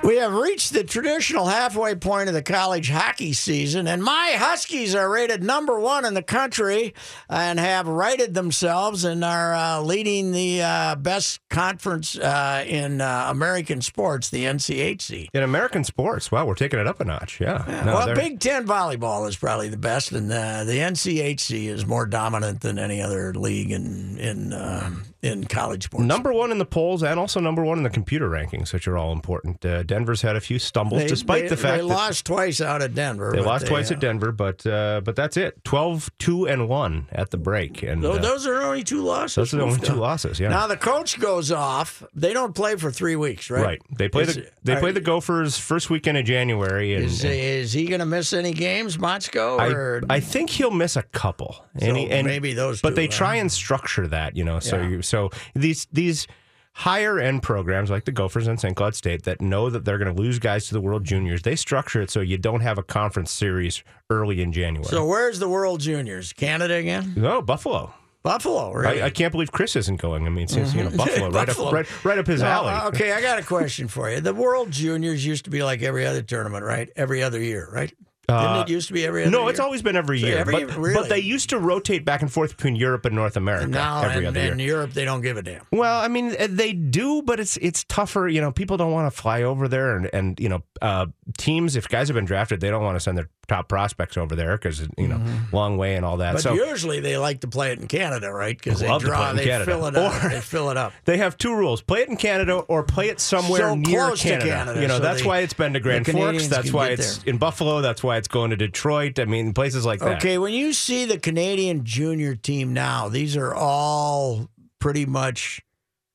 We 0.03 0.17
have 0.17 0.33
reached 0.33 0.71
the 0.71 0.85
traditional 0.85 1.47
halfway 1.47 1.93
point 1.95 2.29
of 2.29 2.33
the 2.33 2.41
college 2.41 2.89
hockey 2.89 3.33
season, 3.33 3.87
and 3.87 4.01
my 4.01 4.35
Huskies 4.37 4.95
are 4.95 5.09
rated 5.09 5.43
number 5.43 5.77
one 5.79 6.05
in 6.05 6.13
the 6.13 6.21
country 6.23 6.93
and 7.29 7.59
have 7.59 7.87
righted 7.87 8.33
themselves 8.33 9.03
and 9.03 9.25
are 9.25 9.53
uh, 9.53 9.81
leading 9.81 10.31
the 10.31 10.61
uh, 10.61 10.95
best 10.95 11.41
conference 11.49 12.17
uh, 12.17 12.63
in 12.65 13.01
uh, 13.01 13.27
American 13.29 13.81
sports, 13.81 14.29
the 14.29 14.45
NCHC. 14.45 15.27
In 15.33 15.43
American 15.43 15.83
sports, 15.83 16.31
wow, 16.31 16.45
we're 16.45 16.55
taking 16.55 16.79
it 16.79 16.87
up 16.87 17.01
a 17.01 17.03
notch. 17.05 17.41
Yeah. 17.41 17.63
No, 17.85 17.93
well, 17.95 18.05
they're- 18.05 18.15
Big 18.15 18.39
Ten 18.39 18.65
volleyball 18.65 19.27
is 19.27 19.35
probably 19.35 19.67
the 19.67 19.77
best, 19.77 20.13
and 20.13 20.31
uh, 20.31 20.63
the 20.63 20.77
NCHC 20.77 21.67
is 21.67 21.85
more 21.85 22.05
dominant 22.05 22.61
than 22.61 22.79
any 22.79 23.01
other 23.01 23.33
league 23.33 23.71
in 23.71 24.17
in 24.19 24.53
um 24.53 25.03
in 25.21 25.45
college 25.45 25.85
sports. 25.85 26.05
Number 26.05 26.31
one 26.31 26.51
in 26.51 26.57
the 26.59 26.65
polls 26.65 27.01
and 27.03 27.19
also 27.19 27.39
number 27.39 27.63
one 27.63 27.77
in 27.77 27.83
the 27.83 27.89
computer 27.89 28.29
rankings, 28.29 28.71
which 28.71 28.87
are 28.87 28.97
all 28.97 29.11
important. 29.11 29.65
Uh, 29.65 29.81
Denver's 29.83 30.21
had 30.21 30.35
a 30.35 30.41
few 30.41 30.59
stumbles, 30.59 31.01
They- 31.01 31.07
despite 31.07 31.43
they- 31.43 31.47
the 31.49 31.57
fact 31.57 31.77
they 31.77 31.81
lost 31.81 32.25
twice 32.25 32.61
out 32.61 32.81
at 32.81 32.93
Denver. 32.93 33.31
they 33.33 33.41
lost 33.41 33.65
twice 33.67 33.89
uh, 33.91 33.95
at 33.95 33.99
Denver, 33.99 34.31
but 34.31 34.65
uh, 34.65 35.01
but 35.03 35.15
that's 35.15 35.35
it. 35.37 35.63
12, 35.63 36.09
2, 36.19 36.47
and 36.47 36.69
1 36.69 37.07
at 37.11 37.31
the 37.31 37.37
break. 37.37 37.81
And 37.83 38.03
Tho- 38.03 38.13
uh, 38.13 38.17
those 38.19 38.45
are 38.45 38.61
only 38.61 38.83
two 38.83 39.01
losses. 39.01 39.35
those 39.35 39.53
are 39.53 39.57
the 39.57 39.63
only 39.63 39.79
two 39.87 39.95
losses, 39.95 40.39
yeah. 40.39 40.49
Now 40.49 40.67
the 40.67 40.77
coach 40.77 41.19
goes 41.19 41.51
off. 41.51 42.03
They 42.13 42.33
don't 42.33 42.53
play 42.53 42.75
for 42.75 42.91
three 42.91 43.15
weeks, 43.15 43.49
right? 43.49 43.63
Right. 43.63 43.81
They 43.97 44.09
play 44.09 44.23
Is- 44.23 44.35
the 44.35 44.47
they 44.63 44.75
play 44.75 44.91
the 44.91 45.01
Gophers 45.01 45.57
first 45.57 45.89
weekend 45.89 46.17
of 46.17 46.25
January, 46.25 46.93
and, 46.93 47.05
Is, 47.05 47.23
and 47.23 47.33
is 47.33 47.73
he 47.73 47.85
going 47.85 47.99
to 48.01 48.05
miss 48.05 48.33
any 48.33 48.51
games, 48.53 48.97
Motzko? 48.97 49.59
Or 49.73 50.03
I, 50.09 50.15
I 50.15 50.19
think 50.19 50.49
he'll 50.49 50.71
miss 50.71 50.95
a 50.95 51.03
couple. 51.03 51.65
And, 51.79 51.95
he- 51.97 52.09
and 52.09 52.27
maybe 52.27 52.53
those 52.53 52.81
But 52.81 52.89
two, 52.89 52.95
they 52.95 53.05
huh? 53.05 53.11
try 53.13 53.35
and 53.35 53.51
structure 53.51 54.07
that, 54.07 54.35
you 54.35 54.43
know. 54.43 54.59
So 54.59 54.77
Yeah. 54.77 54.87
you 54.89 55.01
so 55.07 55.29
these 55.55 55.87
these 55.91 56.27
higher 56.73 57.19
end 57.19 57.41
programs 57.41 57.89
like 57.89 58.05
the 58.05 58.11
Gophers 58.11 58.45
and 58.47 58.59
St. 58.59 58.75
Cloud 58.75 58.93
State 58.93 59.23
that 59.23 59.41
know 59.41 59.67
that 59.71 59.83
they're 59.83 59.97
going 59.97 60.15
to 60.15 60.21
lose 60.21 60.37
guys 60.37 60.67
to 60.67 60.75
the 60.75 60.81
World 60.81 61.03
Juniors, 61.03 61.41
they 61.41 61.55
structure 61.55 62.01
it 62.03 62.11
so 62.11 62.19
you 62.21 62.37
don't 62.37 62.61
have 62.61 62.77
a 62.77 62.83
conference 62.83 63.31
series 63.31 63.83
early 64.11 64.41
in 64.43 64.51
January. 64.51 64.87
so 64.87 65.03
where's 65.03 65.39
the 65.39 65.49
World 65.49 65.79
Juniors? 65.79 66.33
Canada 66.33 66.75
again? 66.75 67.13
no, 67.15 67.41
Buffalo. 67.41 67.93
Buffalo, 68.21 68.73
really. 68.73 69.01
I, 69.01 69.05
I 69.05 69.09
can't 69.09 69.31
believe 69.31 69.51
Chris 69.51 69.75
isn't 69.77 70.01
going. 70.01 70.25
I 70.25 70.29
mean, 70.29 70.43
it 70.43 70.49
seems, 70.49 70.75
you 70.75 70.83
know, 70.83 70.89
mm-hmm. 70.89 70.97
Buffalo, 70.97 71.29
right 71.31 71.49
up 71.49 71.71
right, 71.71 72.05
right 72.05 72.17
up 72.17 72.27
his 72.27 72.41
No, 72.41 72.47
alley. 72.47 72.87
okay, 72.89 73.13
I 73.13 73.21
got 73.21 73.39
a 73.39 73.43
question 73.43 73.87
for 73.87 74.09
you. 74.11 74.19
The 74.19 74.33
World 74.33 74.69
Juniors 74.69 75.25
used 75.25 75.45
to 75.45 75.49
be 75.49 75.63
like 75.63 75.81
every 75.81 76.05
other 76.05 76.21
tournament, 76.21 76.63
right? 76.65 76.89
Every 76.95 77.23
other 77.23 77.41
year, 77.41 77.69
right? 77.71 77.93
Didn't 78.29 78.41
Uh, 78.43 78.63
it 78.67 78.69
used 78.69 78.87
to 78.89 78.93
be 78.93 79.05
every 79.05 79.21
other 79.23 79.31
No, 79.31 79.41
year? 79.43 79.51
it's 79.51 79.59
always 79.61 79.81
been 79.81 79.95
every 79.95 80.19
So 80.19 80.27
year. 80.27 80.37
every- 80.39 80.65
but, 80.65 80.77
really? 80.77 80.95
but 80.95 81.07
they 81.07 81.19
used 81.19 81.49
to 81.51 81.59
rotate 81.59 82.03
back 82.03 82.21
and 82.21 82.29
forth 82.29 82.57
between 82.57 82.75
Europe 82.75 83.05
and 83.05 83.15
North 83.15 83.37
America 83.37 83.67
now 83.67 84.01
every 84.01 84.17
and, 84.17 84.27
other 84.27 84.43
year. 84.43 84.51
in 84.51 84.59
Europe 84.59 84.91
they 84.91 85.05
don't 85.05 85.21
give 85.21 85.37
a 85.37 85.41
damn. 85.41 85.61
Well, 85.71 86.01
I 86.01 86.09
mean, 86.09 86.35
uh, 86.37 86.47
they 86.49 86.73
do, 86.73 87.21
but 87.21 87.39
it's 87.39 87.55
it's 87.57 87.85
tougher. 87.85 88.27
You 88.27 88.41
know, 88.41 88.51
people 88.51 88.75
don't 88.75 88.91
want 88.91 89.09
to 89.09 89.17
fly 89.17 89.43
over 89.43 89.69
there, 89.69 89.95
and 89.95 90.09
and 90.11 90.37
you 90.41 90.49
know, 90.49 90.61
uh, 90.81 91.05
teams 91.37 91.77
if 91.77 91.87
guys 91.87 92.09
have 92.09 92.15
been 92.15 92.25
drafted, 92.25 92.59
they 92.59 92.69
don't 92.69 92.83
want 92.83 92.97
to 92.97 92.99
send 92.99 93.17
their 93.17 93.29
top 93.47 93.69
prospects 93.69 94.17
over 94.17 94.35
there 94.35 94.57
because 94.57 94.87
you 94.97 95.07
know, 95.07 95.21
long 95.51 95.77
way 95.77 95.95
and 95.95 96.05
all 96.05 96.17
that. 96.17 96.35
Mm-hmm. 96.35 96.53
But 96.53 96.59
so 96.59 96.65
usually 96.69 96.99
they 96.99 97.17
like 97.17 97.41
to 97.41 97.47
play 97.47 97.71
it 97.71 97.79
in 97.79 97.87
Canada, 97.87 98.31
right? 98.31 98.57
Because 98.57 98.79
they 98.79 98.87
Love 98.87 99.01
to 99.03 99.07
play 99.07 99.15
draw, 99.17 99.33
they 99.33 99.45
Canada. 99.45 99.71
fill 99.71 99.85
it 99.85 99.95
up. 99.95 100.23
Or- 100.23 100.29
they 100.29 100.41
fill 100.41 100.69
it 100.69 100.77
up. 100.77 100.93
they 101.05 101.17
have 101.17 101.37
two 101.37 101.55
rules: 101.55 101.81
play 101.81 102.01
it 102.01 102.09
in 102.09 102.17
Canada 102.17 102.55
or 102.57 102.83
play 102.83 103.09
it 103.09 103.19
somewhere 103.19 103.59
So 103.61 103.75
near 103.75 104.07
close 104.07 104.21
to 104.21 104.27
Canada. 104.29 104.49
Canada, 104.49 104.81
You 104.81 104.87
know, 104.87 104.97
so 104.97 105.03
that's 105.03 105.21
they- 105.21 105.27
why 105.27 105.39
it's 105.39 105.53
been 105.53 105.73
to 105.73 105.79
Grand 105.79 106.05
Forks. 106.07 106.47
That's 106.47 106.71
why 106.71 106.89
it's 106.89 107.19
there. 107.19 107.33
in 107.33 107.37
Buffalo. 107.39 107.81
That's 107.81 108.03
why 108.03 108.17
it's 108.17 108.27
going 108.27 108.49
to 108.51 108.57
Detroit. 108.57 109.19
I 109.19 109.25
mean, 109.25 109.53
places 109.53 109.85
like 109.85 109.99
that. 110.01 110.17
Okay, 110.17 110.37
when 110.37 110.53
you 110.53 110.73
see 110.73 111.05
the 111.05 111.17
Canadian 111.19 111.83
junior 111.85 112.35
team 112.35 112.73
now, 112.73 113.07
these 113.09 113.37
are 113.37 113.53
all 113.55 114.49
pretty 114.79 115.05
much 115.05 115.61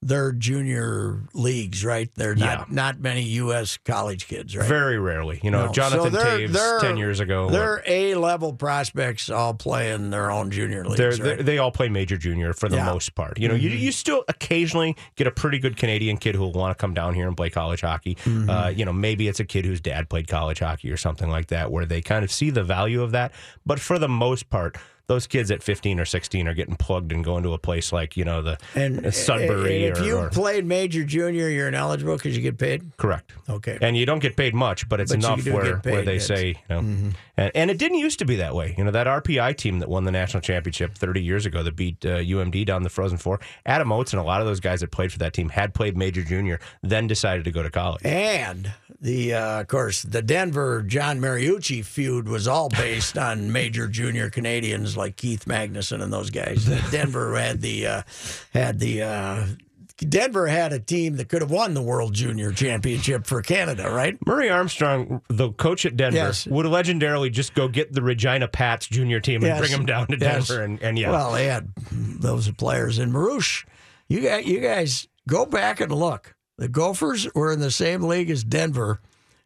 their 0.04 0.32
junior 0.32 1.20
leagues, 1.32 1.84
right? 1.84 2.10
They're 2.16 2.34
not 2.34 2.58
Yeah. 2.68 2.74
not 2.74 2.98
many 3.00 3.22
U.S. 3.22 3.78
college 3.84 4.26
kids, 4.26 4.56
right? 4.56 4.68
Very 4.68 4.98
rarely. 4.98 5.38
You 5.44 5.50
know, 5.52 5.66
No. 5.66 5.72
Jonathan 5.72 6.12
So 6.12 6.18
they're- 6.18 6.38
Toews 6.48 6.52
they're- 6.52 6.80
ten 6.80 6.96
years 6.96 7.20
ago. 7.20 7.48
They're 7.50 7.82
A 7.86 8.14
level 8.16 8.52
prospects, 8.52 9.30
all 9.30 9.54
playing 9.54 10.10
their 10.10 10.30
own 10.30 10.50
junior 10.50 10.84
leagues. 10.84 10.96
They're, 10.96 11.10
right? 11.10 11.20
they're- 11.22 11.42
they 11.42 11.58
all 11.58 11.70
play 11.70 11.88
major 11.88 12.16
junior 12.16 12.52
for 12.52 12.68
the 12.68 12.76
Yeah. 12.76 12.82
Mm-hmm. 12.82 12.92
most 12.94 13.14
part. 13.14 13.38
You 13.38 13.46
know, 13.48 13.54
you, 13.54 13.70
you 13.70 13.92
still 13.92 14.24
occasionally 14.28 14.96
get 15.14 15.26
a 15.28 15.30
pretty 15.30 15.58
good 15.60 15.76
Canadian 15.76 16.16
kid 16.16 16.34
who 16.34 16.40
will 16.40 16.52
want 16.52 16.76
to 16.76 16.80
come 16.80 16.94
down 16.94 17.14
here 17.14 17.28
and 17.28 17.36
play 17.36 17.50
college 17.50 17.82
hockey. 17.82 18.16
Mm-hmm. 18.24 18.50
Uh, 18.50 18.68
you 18.68 18.84
know, 18.84 18.92
maybe 18.92 19.28
it's 19.28 19.38
a 19.40 19.44
kid 19.44 19.64
whose 19.64 19.80
dad 19.80 20.08
played 20.08 20.26
college 20.26 20.58
hockey 20.58 20.90
or 20.90 20.96
something 20.96 21.30
like 21.30 21.46
that, 21.48 21.70
where 21.70 21.86
they 21.86 22.00
kind 22.02 22.24
of 22.24 22.32
see 22.32 22.50
the 22.50 22.64
value 22.64 23.02
of 23.02 23.12
that. 23.12 23.32
But 23.64 23.78
for 23.78 23.98
the 24.00 24.08
most 24.08 24.50
part, 24.50 24.76
those 25.06 25.26
kids 25.26 25.50
at 25.50 25.62
15 25.62 26.00
or 26.00 26.04
16 26.04 26.48
are 26.48 26.54
getting 26.54 26.76
plugged 26.76 27.12
and 27.12 27.24
going 27.24 27.42
to 27.42 27.52
a 27.52 27.58
place 27.58 27.92
like, 27.92 28.16
you 28.16 28.24
know, 28.24 28.42
the 28.42 28.58
and 28.74 29.12
Sudbury 29.14 29.86
and 29.86 29.96
if 29.96 30.02
or, 30.02 30.06
you 30.06 30.16
or- 30.18 30.28
played 30.30 30.64
major 30.64 31.04
junior, 31.04 31.48
you're 31.48 31.68
ineligible 31.68 32.16
because 32.16 32.36
you 32.36 32.42
get 32.42 32.58
paid. 32.58 32.96
correct. 32.96 33.32
Okay. 33.48 33.78
And 33.80 33.96
you 33.96 34.06
don't 34.06 34.20
get 34.20 34.36
paid 34.36 34.54
much, 34.54 34.88
but 34.88 35.00
it's 35.00 35.12
But 35.12 35.18
enough 35.18 35.46
where, 35.46 35.76
where 35.78 36.02
they 36.04 36.18
say, 36.18 36.48
you 36.68 36.74
know, 36.74 37.12
and, 37.36 37.50
and 37.54 37.70
it 37.70 37.78
didn't 37.78 37.98
used 37.98 38.18
to 38.20 38.24
be 38.24 38.36
that 38.36 38.54
way. 38.54 38.74
You 38.78 38.84
know, 38.84 38.90
that 38.90 39.06
RPI 39.06 39.56
team 39.56 39.78
that 39.80 39.88
won 39.88 40.04
the 40.04 40.12
national 40.12 40.40
championship 40.40 40.96
30 40.96 41.22
years 41.22 41.46
ago 41.46 41.62
that 41.62 41.76
beat 41.76 42.04
uh, 42.04 42.18
UMD 42.18 42.64
down 42.66 42.82
the 42.82 42.90
Frozen 42.90 43.18
Four, 43.18 43.40
Adam 43.66 43.90
Oates 43.92 44.12
and 44.12 44.20
a 44.20 44.24
lot 44.24 44.40
of 44.40 44.46
those 44.46 44.60
guys 44.60 44.80
that 44.80 44.90
played 44.90 45.12
for 45.12 45.18
that 45.18 45.32
team 45.32 45.48
had 45.48 45.74
played 45.74 45.96
major 45.96 46.22
junior, 46.22 46.60
then 46.82 47.06
decided 47.06 47.44
to 47.44 47.50
go 47.50 47.62
to 47.62 47.70
college. 47.70 48.02
And 48.04 48.72
the 49.00 49.34
uh, 49.34 49.60
of 49.60 49.66
course 49.68 50.02
the 50.02 50.22
Denver 50.22 50.82
John 50.82 51.18
Mariucci 51.20 51.84
feud 51.84 52.28
was 52.28 52.46
all 52.46 52.68
based 52.68 53.18
on 53.28 53.50
major 53.50 53.88
junior 53.88 54.30
Canadians 54.30 54.91
like 54.96 55.16
Keith 55.16 55.44
Magnuson 55.46 56.02
and 56.02 56.12
those 56.12 56.30
guys. 56.30 56.64
Denver 56.90 57.34
had 57.36 57.60
the 57.60 57.86
uh, 57.86 58.02
had 58.52 58.78
the 58.78 59.02
uh, 59.02 59.46
Denver 59.98 60.46
had 60.48 60.72
a 60.72 60.80
team 60.80 61.16
that 61.16 61.28
could 61.28 61.42
have 61.42 61.50
won 61.50 61.74
the 61.74 61.82
World 61.82 62.12
Junior 62.14 62.50
Championship 62.50 63.26
for 63.26 63.40
Canada, 63.42 63.90
right? 63.90 64.16
Murray 64.26 64.50
Armstrong, 64.50 65.22
the 65.28 65.52
coach 65.52 65.86
at 65.86 65.96
Denver, 65.96 66.16
Yes. 66.16 66.46
would 66.46 66.66
legendarily 66.66 67.30
just 67.30 67.54
go 67.54 67.68
get 67.68 67.92
the 67.92 68.02
Regina 68.02 68.48
Pats 68.48 68.86
junior 68.88 69.20
team 69.20 69.36
and 69.36 69.46
Yes. 69.46 69.58
bring 69.60 69.70
them 69.70 69.86
down 69.86 70.08
to 70.08 70.18
Yes. 70.18 70.48
Denver. 70.48 70.62
And, 70.64 70.82
and 70.82 70.98
yeah, 70.98 71.10
Well, 71.10 71.32
they 71.32 71.46
had 71.46 71.68
those 71.92 72.50
players 72.52 72.98
in 72.98 73.12
Marouche. 73.12 73.64
You 74.08 74.20
guys, 74.20 74.44
you 74.46 74.60
guys 74.60 75.06
go 75.28 75.46
back 75.46 75.80
and 75.80 75.92
look. 75.92 76.34
The 76.58 76.68
Gophers 76.68 77.28
were 77.34 77.52
in 77.52 77.60
the 77.60 77.70
same 77.70 78.02
league 78.02 78.30
as 78.30 78.42
Denver 78.44 79.00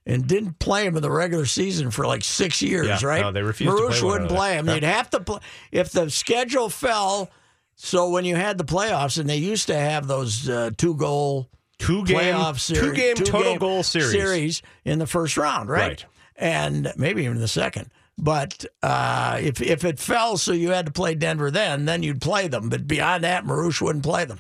and 0.07 0.27
didn't 0.27 0.59
play 0.59 0.85
them 0.85 0.97
in 0.97 1.03
the 1.03 1.11
regular 1.11 1.45
season 1.47 1.90
for 1.90 2.07
like 2.07 2.23
six 2.25 2.62
years, 2.62 2.87
Yeah, 2.87 2.99
right? 3.03 3.21
no, 3.21 3.33
they 3.33 3.42
refused 3.42 3.77
to 3.77 3.83
Marouche 3.83 3.90
play 3.90 4.03
one 4.03 4.12
wouldn't 4.12 4.31
play 4.31 4.57
them. 4.57 4.66
They'd 4.66 4.83
have 4.85 5.11
to 5.11 5.21
play 5.21 5.40
if 5.73 5.90
the 5.90 6.09
schedule 6.11 6.69
fell. 6.69 7.31
So 7.75 8.09
when 8.11 8.25
you 8.25 8.37
had 8.37 8.57
the 8.57 8.64
playoffs, 8.64 9.19
and 9.19 9.29
they 9.29 9.37
used 9.37 9.66
to 9.66 9.77
have 9.77 10.07
those 10.07 10.49
uh, 10.49 10.71
two 10.79 10.95
goal 10.95 11.51
two 11.79 12.05
game, 12.05 12.16
playoff 12.16 12.59
series, 12.59 12.81
two 12.83 12.95
game 12.95 13.14
total 13.16 13.40
two-game 13.42 13.59
goal 13.59 13.83
series. 13.83 14.62
in 14.85 14.99
the 14.99 15.07
first 15.07 15.37
round, 15.37 15.69
right? 15.69 15.88
Right. 15.88 16.05
And 16.37 16.92
maybe 16.97 17.25
even 17.25 17.38
the 17.38 17.49
second. 17.49 17.90
But 18.19 18.64
uh, 18.83 19.38
if 19.42 19.61
if 19.61 19.85
it 19.85 19.99
fell, 19.99 20.38
so 20.38 20.53
you 20.53 20.71
had 20.71 20.87
to 20.87 20.92
play 20.92 21.14
Denver 21.14 21.51
then, 21.51 21.85
then 21.85 22.03
you'd 22.03 22.23
play 22.23 22.49
them. 22.49 22.71
But 22.71 22.87
beyond 22.87 23.25
that, 23.25 23.45
Marouche 23.45 23.83
wouldn't 23.83 24.05
play 24.05 24.25
them, 24.25 24.38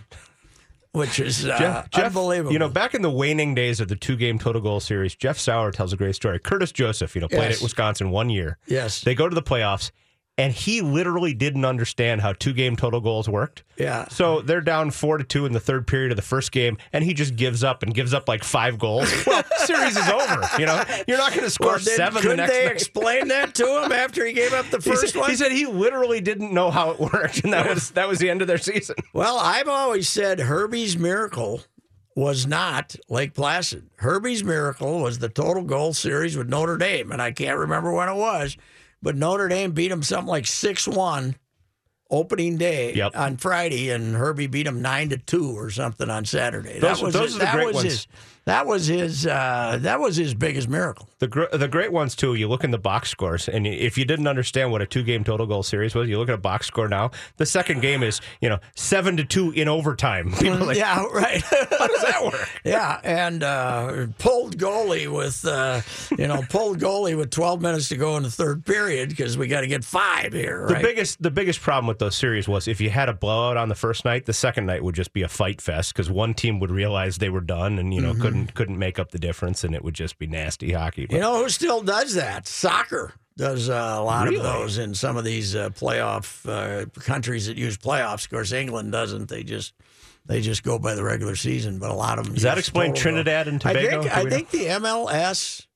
which 0.96 1.20
is 1.20 1.44
uh, 1.46 1.58
Jeff, 1.58 1.90
Jeff, 1.90 2.06
unbelievable. 2.06 2.52
You 2.52 2.58
know, 2.58 2.68
back 2.68 2.94
in 2.94 3.02
the 3.02 3.10
waning 3.10 3.54
days 3.54 3.80
of 3.80 3.88
the 3.88 3.96
two 3.96 4.16
game 4.16 4.38
total 4.38 4.62
goal 4.62 4.80
series, 4.80 5.14
Jeff 5.14 5.38
Sauer 5.38 5.70
tells 5.70 5.92
a 5.92 5.96
great 5.96 6.14
story. 6.14 6.38
Curtis 6.38 6.72
Joseph, 6.72 7.14
you 7.14 7.20
know, 7.20 7.28
played 7.28 7.50
Yes. 7.50 7.56
at 7.58 7.62
Wisconsin 7.62 8.10
one 8.10 8.30
year. 8.30 8.58
Yes. 8.66 9.02
They 9.02 9.14
go 9.14 9.28
to 9.28 9.34
the 9.34 9.42
playoffs, 9.42 9.90
and 10.38 10.52
he 10.52 10.82
literally 10.82 11.32
didn't 11.32 11.64
understand 11.64 12.20
how 12.20 12.32
two 12.34 12.52
game 12.52 12.76
total 12.76 13.00
goals 13.00 13.26
worked. 13.28 13.62
Yeah. 13.78 14.06
So 14.08 14.42
they're 14.42 14.60
down 14.60 14.90
four 14.90 15.16
to 15.18 15.24
two 15.24 15.46
in 15.46 15.52
the 15.52 15.60
third 15.60 15.86
period 15.86 16.12
of 16.12 16.16
the 16.16 16.22
first 16.22 16.52
game, 16.52 16.76
and 16.92 17.02
he 17.02 17.14
just 17.14 17.36
gives 17.36 17.64
up 17.64 17.82
and 17.82 17.94
gives 17.94 18.12
up 18.12 18.28
like 18.28 18.44
five 18.44 18.78
goals. 18.78 19.10
Well, 19.26 19.42
series 19.64 19.96
is 19.96 20.08
over. 20.08 20.42
You 20.58 20.66
know, 20.66 20.84
you're 21.08 21.16
not 21.18 21.30
going 21.32 21.44
to 21.44 21.50
score 21.50 21.68
Well, 21.68 21.76
then 21.78 21.96
seven 21.96 22.20
couldn't 22.22 22.36
next 22.38 22.52
they 22.52 22.64
night. 22.66 22.72
explain 22.72 23.28
that 23.28 23.54
to 23.54 23.82
him 23.84 23.92
after 23.92 24.26
he 24.26 24.32
gave 24.34 24.52
up 24.52 24.66
the 24.70 24.78
He 24.84 24.90
first 24.90 25.12
said, 25.12 25.20
one? 25.20 25.30
he 25.30 25.36
said 25.36 25.52
he 25.52 25.66
literally 25.66 26.20
didn't 26.20 26.52
know 26.52 26.70
how 26.70 26.90
it 26.90 27.00
worked, 27.00 27.42
and 27.44 27.52
that 27.52 27.68
was 27.68 27.90
that 27.92 28.06
was 28.08 28.18
the 28.18 28.28
end 28.28 28.42
of 28.42 28.48
their 28.48 28.58
season. 28.58 28.96
Well, 29.14 29.38
I've 29.38 29.68
always 29.68 30.08
said 30.08 30.40
Herbie's 30.40 30.98
miracle 30.98 31.62
was 32.14 32.46
not 32.46 32.96
Lake 33.10 33.34
Placid. 33.34 33.88
Herbie's 33.96 34.42
miracle 34.42 35.00
was 35.00 35.18
the 35.18 35.28
total 35.28 35.62
goal 35.64 35.92
series 35.94 36.36
with 36.36 36.48
Notre 36.48 36.76
Dame, 36.78 37.12
and 37.12 37.20
I 37.20 37.30
can't 37.32 37.58
remember 37.58 37.92
when 37.92 38.08
it 38.08 38.14
was, 38.16 38.56
but 39.02 39.16
Notre 39.16 39.48
Dame 39.48 39.72
beat 39.72 39.88
them 39.88 40.02
something 40.02 40.28
like 40.28 40.46
six 40.46 40.86
one 40.88 41.36
opening 42.10 42.56
day 42.56 42.94
Yep. 42.94 43.16
on 43.16 43.36
Friday, 43.36 43.90
and 43.90 44.14
Herbie 44.14 44.46
beat 44.46 44.62
them 44.64 44.80
nine 44.80 45.08
to 45.10 45.18
two 45.18 45.58
or 45.58 45.70
something 45.70 46.08
on 46.08 46.24
Saturday. 46.24 46.78
Those- 46.78 46.98
that 46.98 47.04
was 47.04 47.14
those 47.14 47.36
are 47.36 47.38
the 47.40 47.44
that 47.46 47.54
great 47.54 47.74
ones. 47.74 47.84
his 47.84 48.06
that 48.46 48.64
was 48.64 48.86
his 48.86 49.26
uh, 49.26 49.76
that 49.80 49.98
was 49.98 50.14
his 50.14 50.32
biggest 50.32 50.68
miracle. 50.68 51.08
The 51.18 51.26
gr- 51.26 51.44
the 51.52 51.66
great 51.66 51.90
ones 51.90 52.14
too. 52.14 52.34
You 52.34 52.46
look 52.48 52.62
in 52.62 52.70
the 52.70 52.78
box 52.78 53.10
scores, 53.10 53.48
and 53.48 53.66
if 53.66 53.98
you 53.98 54.04
didn't 54.04 54.28
understand 54.28 54.70
what 54.70 54.80
a 54.80 54.86
two 54.86 55.02
game 55.02 55.24
total 55.24 55.46
goal 55.46 55.64
series 55.64 55.96
was, 55.96 56.08
you 56.08 56.16
look 56.16 56.28
at 56.28 56.34
a 56.36 56.38
box 56.38 56.68
score 56.68 56.88
now. 56.88 57.10
The 57.38 57.46
second 57.46 57.82
game 57.82 58.04
is 58.04 58.20
you 58.40 58.48
know 58.48 58.58
seven 58.76 59.16
to 59.16 59.24
two 59.24 59.50
in 59.50 59.68
overtime. 59.68 60.32
Like, 60.46 60.78
yeah, 60.78 61.04
right. 61.12 61.42
how 61.42 61.86
does 61.86 62.02
that 62.02 62.24
work? 62.24 62.48
Yeah, 62.64 63.00
and 63.02 63.42
uh, 63.42 64.06
pulled 64.18 64.56
goalie 64.56 65.12
with 65.12 65.44
uh, 65.44 65.80
you 66.16 66.28
know 66.28 66.42
pulled 66.48 66.78
goalie 66.78 67.16
with 67.16 67.30
12 67.30 67.60
minutes 67.60 67.88
to 67.88 67.96
go 67.96 68.16
in 68.16 68.22
the 68.22 68.30
third 68.30 68.64
period 68.64 69.10
because 69.10 69.36
we 69.36 69.48
got 69.48 69.62
to 69.62 69.66
get 69.66 69.84
five 69.84 70.32
here. 70.32 70.66
The 70.68 70.76
biggest 70.76 71.20
the 71.20 71.32
biggest 71.32 71.60
problem 71.60 71.86
with 71.88 71.98
those 71.98 72.14
series 72.14 72.46
was 72.48 72.68
if 72.68 72.80
you 72.80 72.90
had 72.90 73.08
a 73.08 73.12
blowout 73.12 73.56
on 73.56 73.68
the 73.68 73.74
first 73.74 74.04
night, 74.04 74.26
the 74.26 74.32
second 74.32 74.66
night 74.66 74.82
would 74.84 74.94
just 74.94 75.12
be 75.12 75.22
a 75.22 75.28
fight 75.28 75.60
fest 75.60 75.92
because 75.92 76.08
one 76.10 76.32
team 76.32 76.60
would 76.60 76.70
realize 76.70 77.18
they 77.18 77.28
were 77.28 77.40
done 77.40 77.78
and 77.78 77.92
you 77.92 78.00
know 78.00 78.14
couldn't 78.14 78.35
couldn't 78.54 78.78
make 78.78 78.98
up 78.98 79.10
the 79.10 79.18
difference, 79.18 79.64
and 79.64 79.74
it 79.74 79.82
would 79.82 79.94
just 79.94 80.18
be 80.18 80.26
nasty 80.26 80.72
hockey. 80.72 81.06
But 81.06 81.14
you 81.14 81.20
know 81.20 81.42
who 81.42 81.48
still 81.48 81.82
does 81.82 82.14
that? 82.14 82.46
Soccer 82.46 83.14
does 83.36 83.68
uh, 83.68 83.96
a 83.98 84.02
lot 84.02 84.24
Really? 84.24 84.36
of 84.36 84.42
those 84.42 84.78
in 84.78 84.94
some 84.94 85.16
of 85.16 85.24
these 85.24 85.54
uh, 85.54 85.70
playoff 85.70 86.48
uh, 86.48 86.86
countries 87.00 87.46
that 87.46 87.56
use 87.56 87.76
playoffs. 87.76 88.24
Of 88.24 88.30
course, 88.30 88.52
England 88.52 88.92
doesn't. 88.92 89.28
They 89.28 89.42
just 89.42 89.72
they 90.26 90.40
just 90.40 90.62
go 90.62 90.78
by 90.78 90.94
the 90.94 91.04
regular 91.04 91.36
season. 91.36 91.78
But 91.78 91.90
a 91.90 91.94
lot 91.94 92.18
of 92.18 92.24
them 92.26 92.34
Does 92.34 92.42
that 92.42 92.58
explain 92.58 92.94
Trinidad 92.94 93.48
and 93.48 93.60
Tobago? 93.60 94.00
I 94.00 94.02
think 94.02 94.16
I 94.16 94.30
think 94.30 94.50
the 94.50 94.66
MLS 94.66 95.66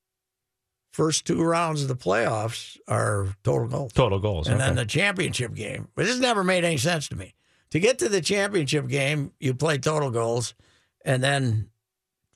first 0.93 1.25
two 1.25 1.43
rounds 1.43 1.83
of 1.83 1.89
the 1.89 1.97
playoffs 1.97 2.77
are 2.89 3.29
total 3.45 3.69
goals. 3.69 3.93
total 3.93 4.19
goals. 4.19 4.49
and 4.49 4.57
okay. 4.57 4.67
then 4.67 4.77
the 4.77 4.85
championship 4.85 5.55
game. 5.55 5.89
But 5.95 6.07
this 6.07 6.19
never 6.19 6.43
made 6.43 6.65
any 6.65 6.77
sense 6.77 7.09
to 7.09 7.17
me. 7.17 7.35
To 7.71 7.79
get 7.79 7.99
to 8.01 8.09
the 8.09 8.21
championship 8.21 8.89
game, 8.89 9.33
you 9.39 9.55
play 9.55 9.79
total 9.79 10.11
goals, 10.11 10.55
and 11.05 11.23
then 11.23 11.70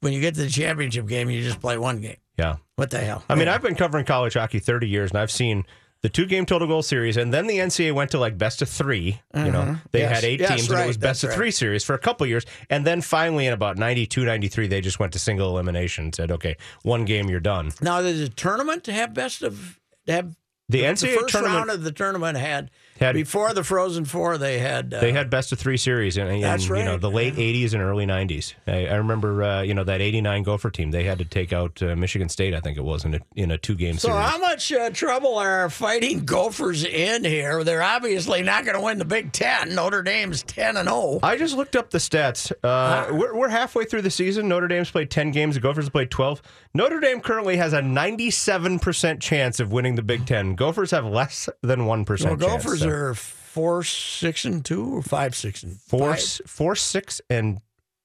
when 0.05 0.12
you 0.12 0.21
get 0.21 0.35
to 0.37 0.43
the 0.43 0.49
championship 0.51 1.07
game, 1.09 1.31
you 1.31 1.43
just 1.43 1.61
play 1.61 1.77
one 1.79 2.01
game. 2.01 2.17
yeah. 2.38 2.57
What 2.77 2.90
the 2.90 2.99
hell? 2.99 3.25
I 3.29 3.35
mean, 3.35 3.49
I've 3.49 3.62
been 3.62 3.75
covering 3.75 4.05
college 4.05 4.35
hockey 4.35 4.59
30 4.59 4.88
years, 4.88 5.11
and 5.12 5.19
I've 5.19 5.31
seen 5.31 5.64
the 6.03 6.09
two 6.09 6.27
game 6.27 6.45
total 6.45 6.69
goal 6.69 6.83
series, 6.83 7.17
and 7.17 7.33
then 7.33 7.47
the 7.47 7.59
NCAA 7.59 7.93
went 7.95 8.11
to 8.11 8.19
like 8.19 8.37
best 8.37 8.61
of 8.61 8.69
3 8.69 9.19
You 9.37 9.51
know, 9.51 9.79
they 9.93 10.01
Mm-hmm. 10.01 10.11
Yes. 10.11 10.14
had 10.14 10.25
eight 10.25 10.40
Yes, 10.40 10.51
teams, 10.51 10.71
and 10.71 10.81
it 10.81 10.87
was 10.87 10.97
best 10.99 11.23
That's 11.23 11.33
of 11.35 11.38
three 11.38 11.51
series 11.51 11.83
for 11.85 11.95
a 11.95 11.99
couple 11.99 12.27
years. 12.27 12.45
And 12.69 12.87
then 12.87 13.00
finally, 13.00 13.46
in 13.46 13.52
about 13.55 13.79
92, 13.79 14.25
93, 14.25 14.67
they 14.67 14.81
just 14.83 14.98
went 15.00 15.13
to 15.15 15.19
single 15.19 15.48
elimination 15.48 16.05
and 16.05 16.15
said, 16.15 16.31
okay, 16.31 16.57
one 16.83 17.05
game, 17.07 17.31
you're 17.31 17.40
done. 17.40 17.71
now 17.81 18.02
there's 18.02 18.21
a 18.21 18.29
tournament 18.29 18.85
to 18.85 18.92
have 18.92 19.15
best 19.15 19.42
of 19.42 19.79
to 20.07 20.13
have 20.13 20.37
The 20.69 20.81
the 20.81 20.85
NCAA 20.85 21.15
first 21.21 21.29
tournament. 21.33 21.57
round 21.57 21.71
of 21.71 21.83
the 21.85 21.92
tournament 21.92 22.37
had 22.37 22.71
Had- 22.99 23.15
before 23.15 23.53
the 23.55 23.65
Frozen 23.65 24.05
Four, 24.05 24.38
they 24.38 24.59
had 24.59 24.95
uh, 24.95 25.01
They 25.01 25.13
had 25.13 25.31
best 25.31 25.53
of 25.53 25.59
three 25.59 25.77
series 25.77 26.17
in, 26.17 26.27
in 26.29 26.40
That's 26.40 26.69
you 26.69 26.85
know 26.85 26.97
the 26.97 27.11
late 27.11 27.35
'80s 27.35 27.73
and 27.75 27.83
early 27.83 28.07
'90s. 28.07 28.55
I, 28.67 28.87
I 28.87 28.95
remember 28.95 29.42
uh, 29.42 29.63
you 29.63 29.75
know 29.75 29.85
that 29.85 30.01
'89 30.01 30.42
Gopher 30.45 30.71
team. 30.71 30.90
They 30.90 31.05
had 31.05 31.19
to 31.19 31.25
take 31.25 31.53
out 31.53 31.83
uh, 31.83 31.97
Michigan 31.97 32.29
State, 32.29 32.55
I 32.55 32.61
think 32.61 32.79
it 32.79 32.85
was, 32.85 33.05
in 33.05 33.15
a, 33.15 33.21
in 33.35 33.51
a 33.51 33.59
two 33.59 33.75
game 33.75 33.95
So 33.95 34.09
series. 34.09 34.17
So 34.17 34.31
how 34.31 34.38
much 34.38 34.73
uh, 34.73 34.90
trouble 34.90 35.38
are 35.38 35.69
fighting 35.71 36.25
Gophers 36.25 36.85
in 36.85 37.25
here? 37.25 37.65
They're 37.65 37.83
obviously 37.83 38.42
not 38.42 38.65
going 38.65 38.77
to 38.77 38.83
win 38.83 38.99
the 38.99 39.05
Big 39.05 39.33
Ten. 39.33 39.75
Notre 39.75 40.03
Dame's 40.03 40.42
ten 40.42 40.77
and 40.77 40.88
oh. 40.88 41.19
zero. 41.19 41.21
I 41.23 41.37
just 41.37 41.57
looked 41.57 41.77
up 41.77 41.90
the 41.90 41.99
stats. 41.99 42.53
Uh, 42.63 43.09
we're, 43.11 43.35
we're 43.35 43.49
halfway 43.49 43.85
through 43.85 44.03
the 44.03 44.11
season. 44.11 44.49
Notre 44.49 44.69
Dame's 44.69 44.90
played 44.90 45.11
10 45.11 45.31
games. 45.31 45.55
The 45.55 45.61
Gophers 45.61 45.87
have 45.87 45.92
played 45.92 46.11
12. 46.11 46.42
Notre 46.75 47.01
Dame 47.01 47.21
currently 47.21 47.57
has 47.57 47.73
a 47.73 47.81
97% 47.81 49.21
chance 49.21 49.61
of 49.61 49.73
winning 49.73 49.95
the 49.95 50.03
Big 50.03 50.27
Ten. 50.27 50.55
Gophers 50.55 50.90
have 50.90 51.05
less 51.05 51.49
than 51.63 51.81
1% 51.81 52.25
Well. 52.25 52.37
Gophers 52.37 52.84
So 52.85 52.91
are 52.91 53.15
four 53.15 53.83
six 53.85 54.45
and 54.45 54.65
two 54.65 54.97
or 54.97 55.03
five 55.03 55.35
six 55.35 55.63
and 55.63 55.79
four, 55.81 56.15
five? 56.15 56.41
four, 56.47 56.75
six, 56.77 57.21
and 57.31 57.61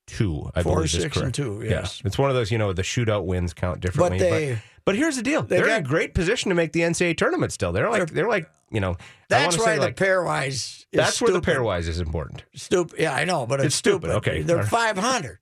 two, 0.08 0.50
I 0.56 0.64
Four, 0.64 0.76
believe 0.76 0.86
is 0.86 0.92
six, 0.94 1.04
and 1.18 1.24
correct. 1.26 1.36
two, 1.36 1.62
Yeah. 1.64 1.70
yes. 1.82 2.02
It's 2.04 2.18
one 2.18 2.30
of 2.32 2.36
those, 2.36 2.52
you 2.52 2.58
know, 2.58 2.74
the 2.74 2.82
shootout 2.82 3.26
wins 3.26 3.54
count 3.54 3.80
differently. 3.80 4.18
But 4.20 4.30
they- 4.30 4.62
but 4.86 4.96
here's 4.96 5.18
the 5.18 5.22
deal. 5.22 5.44
they 5.44 5.58
They're 5.58 5.68
in 5.68 5.84
a 5.86 5.88
great 5.88 6.16
position 6.16 6.50
to 6.50 6.56
make 6.56 6.74
the 6.74 6.82
NCAA 6.82 7.14
tournament 7.16 7.52
still. 7.54 7.72
They're 7.72 7.90
like, 7.92 8.10
they're 8.10 8.28
like, 8.28 8.50
you 8.72 8.80
know, 8.80 8.98
That's 9.28 9.56
why 9.60 9.78
the 9.78 9.92
pairwise. 9.92 10.48
Is 10.48 10.86
that's 10.92 11.22
where 11.22 11.32
the 11.32 11.42
pairwise 11.42 11.88
is 11.88 12.00
important. 12.00 12.44
Stupid. 12.56 13.00
Yeah, 13.00 13.14
I 13.14 13.24
know, 13.26 13.46
but 13.46 13.60
it's, 13.60 13.68
It's 13.68 13.76
stupid. 13.76 14.10
Okay. 14.10 14.42
they're 14.42 14.64
five 14.64 14.98
hundred. 14.98 15.38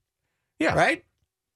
Yeah. 0.59 0.75
right. 0.75 1.05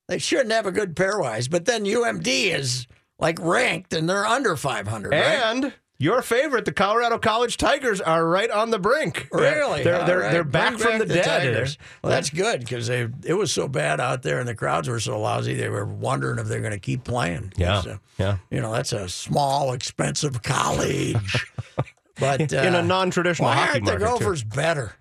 They 0.07 0.19
shouldn't 0.19 0.51
have 0.51 0.65
a 0.65 0.71
good 0.71 0.95
pairwise, 0.95 1.49
but 1.49 1.65
then 1.65 1.83
UMD 1.85 2.27
is 2.53 2.87
like 3.19 3.39
ranked 3.41 3.91
and 3.93 4.07
they're 4.09 4.25
under 4.25 4.55
five 4.55 4.87
hundred. 4.87 5.11
Right? 5.11 5.73
Your 6.01 6.23
favorite, 6.23 6.65
the 6.65 6.71
Colorado 6.71 7.19
College 7.19 7.57
Tigers, 7.57 8.01
are 8.01 8.25
right 8.25 8.49
on 8.49 8.71
the 8.71 8.79
brink. 8.79 9.27
Really? 9.31 9.83
They're 9.83 10.03
they're, 10.03 10.19
right. 10.19 10.31
they're 10.31 10.43
Bring 10.43 10.51
back 10.51 10.77
from 10.79 10.97
the, 10.97 11.05
dead. 11.05 11.77
Well, 12.01 12.09
that's 12.09 12.31
good 12.31 12.61
because 12.61 12.87
they 12.87 13.07
it 13.23 13.35
was 13.35 13.51
so 13.51 13.67
bad 13.67 13.99
out 13.99 14.23
there 14.23 14.39
and 14.39 14.47
the 14.47 14.55
crowds 14.55 14.89
were 14.89 14.99
so 14.99 15.19
lousy. 15.19 15.53
They 15.53 15.69
were 15.69 15.85
wondering 15.85 16.39
if 16.39 16.47
they're 16.47 16.59
going 16.59 16.71
to 16.71 16.79
keep 16.79 17.03
playing. 17.03 17.53
Yeah, 17.55 17.83
a- 17.85 17.99
yeah. 18.17 18.37
you 18.49 18.61
know, 18.61 18.71
that's 18.71 18.93
a 18.93 19.07
small, 19.07 19.73
expensive 19.73 20.41
college. 20.41 21.45
but 22.19 22.51
uh, 22.51 22.57
In 22.57 22.73
a 22.73 22.81
non-traditional 22.81 23.49
why 23.49 23.55
hockey 23.57 23.71
aren't 23.73 23.99
the 23.99 24.05
market, 24.05 24.39
too. 24.39 24.45
Better? 24.55 24.93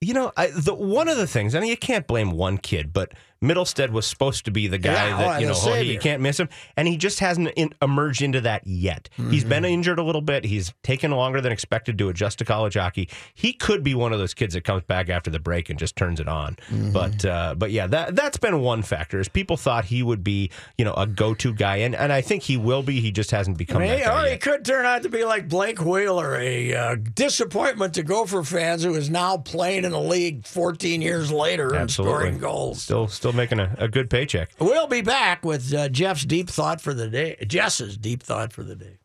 You 0.00 0.14
know, 0.14 0.32
I, 0.36 0.48
the 0.48 0.74
one 0.74 1.06
of 1.06 1.16
the 1.18 1.28
things, 1.28 1.54
I 1.54 1.58
and 1.60 1.68
you 1.68 1.76
can't 1.76 2.06
blame 2.08 2.32
one 2.32 2.58
kid, 2.58 2.92
but 2.92 3.12
Mittelstadt 3.46 3.90
was 3.90 4.06
supposed 4.06 4.44
to 4.46 4.50
be 4.50 4.66
the 4.66 4.78
guy 4.78 4.92
Yeah, 5.08 5.16
that 5.16 5.36
oh, 5.36 5.38
you 5.38 5.46
know 5.46 5.54
oh, 5.56 5.74
you 5.76 5.98
can't 5.98 6.20
miss 6.22 6.38
him, 6.38 6.48
and 6.76 6.86
he 6.88 6.96
just 6.96 7.20
hasn't 7.20 7.48
in, 7.56 7.72
emerged 7.80 8.22
into 8.22 8.40
that 8.42 8.66
yet. 8.66 9.08
He's 9.30 9.44
been 9.44 9.56
Mm-hmm. 9.56 9.72
injured 9.72 9.98
a 9.98 10.02
little 10.02 10.20
bit. 10.20 10.44
He's 10.44 10.74
taken 10.82 11.10
longer 11.10 11.40
than 11.40 11.50
expected 11.52 11.96
to 11.98 12.08
adjust 12.08 12.38
to 12.40 12.44
college 12.44 12.74
hockey. 12.74 13.08
He 13.34 13.52
could 13.52 13.82
be 13.82 13.94
one 13.94 14.12
of 14.12 14.18
those 14.18 14.34
kids 14.34 14.54
that 14.54 14.64
comes 14.64 14.82
back 14.82 15.08
after 15.08 15.30
the 15.30 15.38
break 15.38 15.70
and 15.70 15.78
just 15.78 15.96
turns 15.96 16.20
it 16.20 16.28
on. 16.28 16.56
Mm-hmm. 16.70 16.92
But 16.92 17.24
uh, 17.24 17.54
but 17.56 17.70
yeah, 17.70 17.86
that 17.86 18.14
that's 18.16 18.36
been 18.36 18.60
one 18.60 18.82
factor. 18.82 19.18
Is 19.20 19.28
people 19.28 19.56
thought 19.56 19.86
he 19.86 20.02
would 20.02 20.22
be 20.22 20.50
you 20.76 20.84
know 20.84 20.94
a 20.94 21.06
go 21.06 21.32
to 21.34 21.52
guy, 21.54 21.76
and 21.76 21.94
and 21.94 22.12
I 22.12 22.20
think 22.20 22.42
he 22.42 22.56
will 22.56 22.82
be. 22.82 23.00
He 23.00 23.10
just 23.10 23.30
hasn't 23.30 23.56
become 23.58 23.80
Hey, 23.82 23.98
that 23.98 24.04
guy 24.04 24.26
or 24.26 24.30
he 24.32 24.36
could 24.38 24.64
turn 24.64 24.84
out 24.84 25.02
to 25.04 25.08
be 25.08 25.24
like 25.24 25.48
Blake 25.48 25.80
Wheeler, 25.80 26.36
a 26.36 26.74
uh, 26.74 26.96
disappointment 27.14 27.94
to 27.94 28.02
Gopher 28.02 28.42
fans 28.42 28.82
who 28.84 28.94
is 28.94 29.08
now 29.10 29.36
playing 29.36 29.84
in 29.84 29.92
the 29.92 30.00
league 30.00 30.46
14 30.46 31.02
years 31.02 31.30
later 31.32 31.74
and 31.74 31.90
scoring 31.90 32.38
goals. 32.38 32.82
Still 32.82 33.08
still 33.08 33.32
making 33.36 33.60
a, 33.60 33.74
a 33.78 33.88
good 33.88 34.10
paycheck. 34.10 34.50
We'll 34.58 34.86
be 34.88 35.02
back 35.02 35.44
with 35.44 35.72
uh, 35.72 35.88
Jeff's 35.88 36.24
deep 36.24 36.48
thought 36.48 36.80
for 36.80 36.94
the 36.94 37.08
day. 37.08 37.36
Jess's 37.46 37.96
deep 37.96 38.22
thought 38.22 38.52
for 38.52 38.62
the 38.62 38.74
day. 38.76 38.98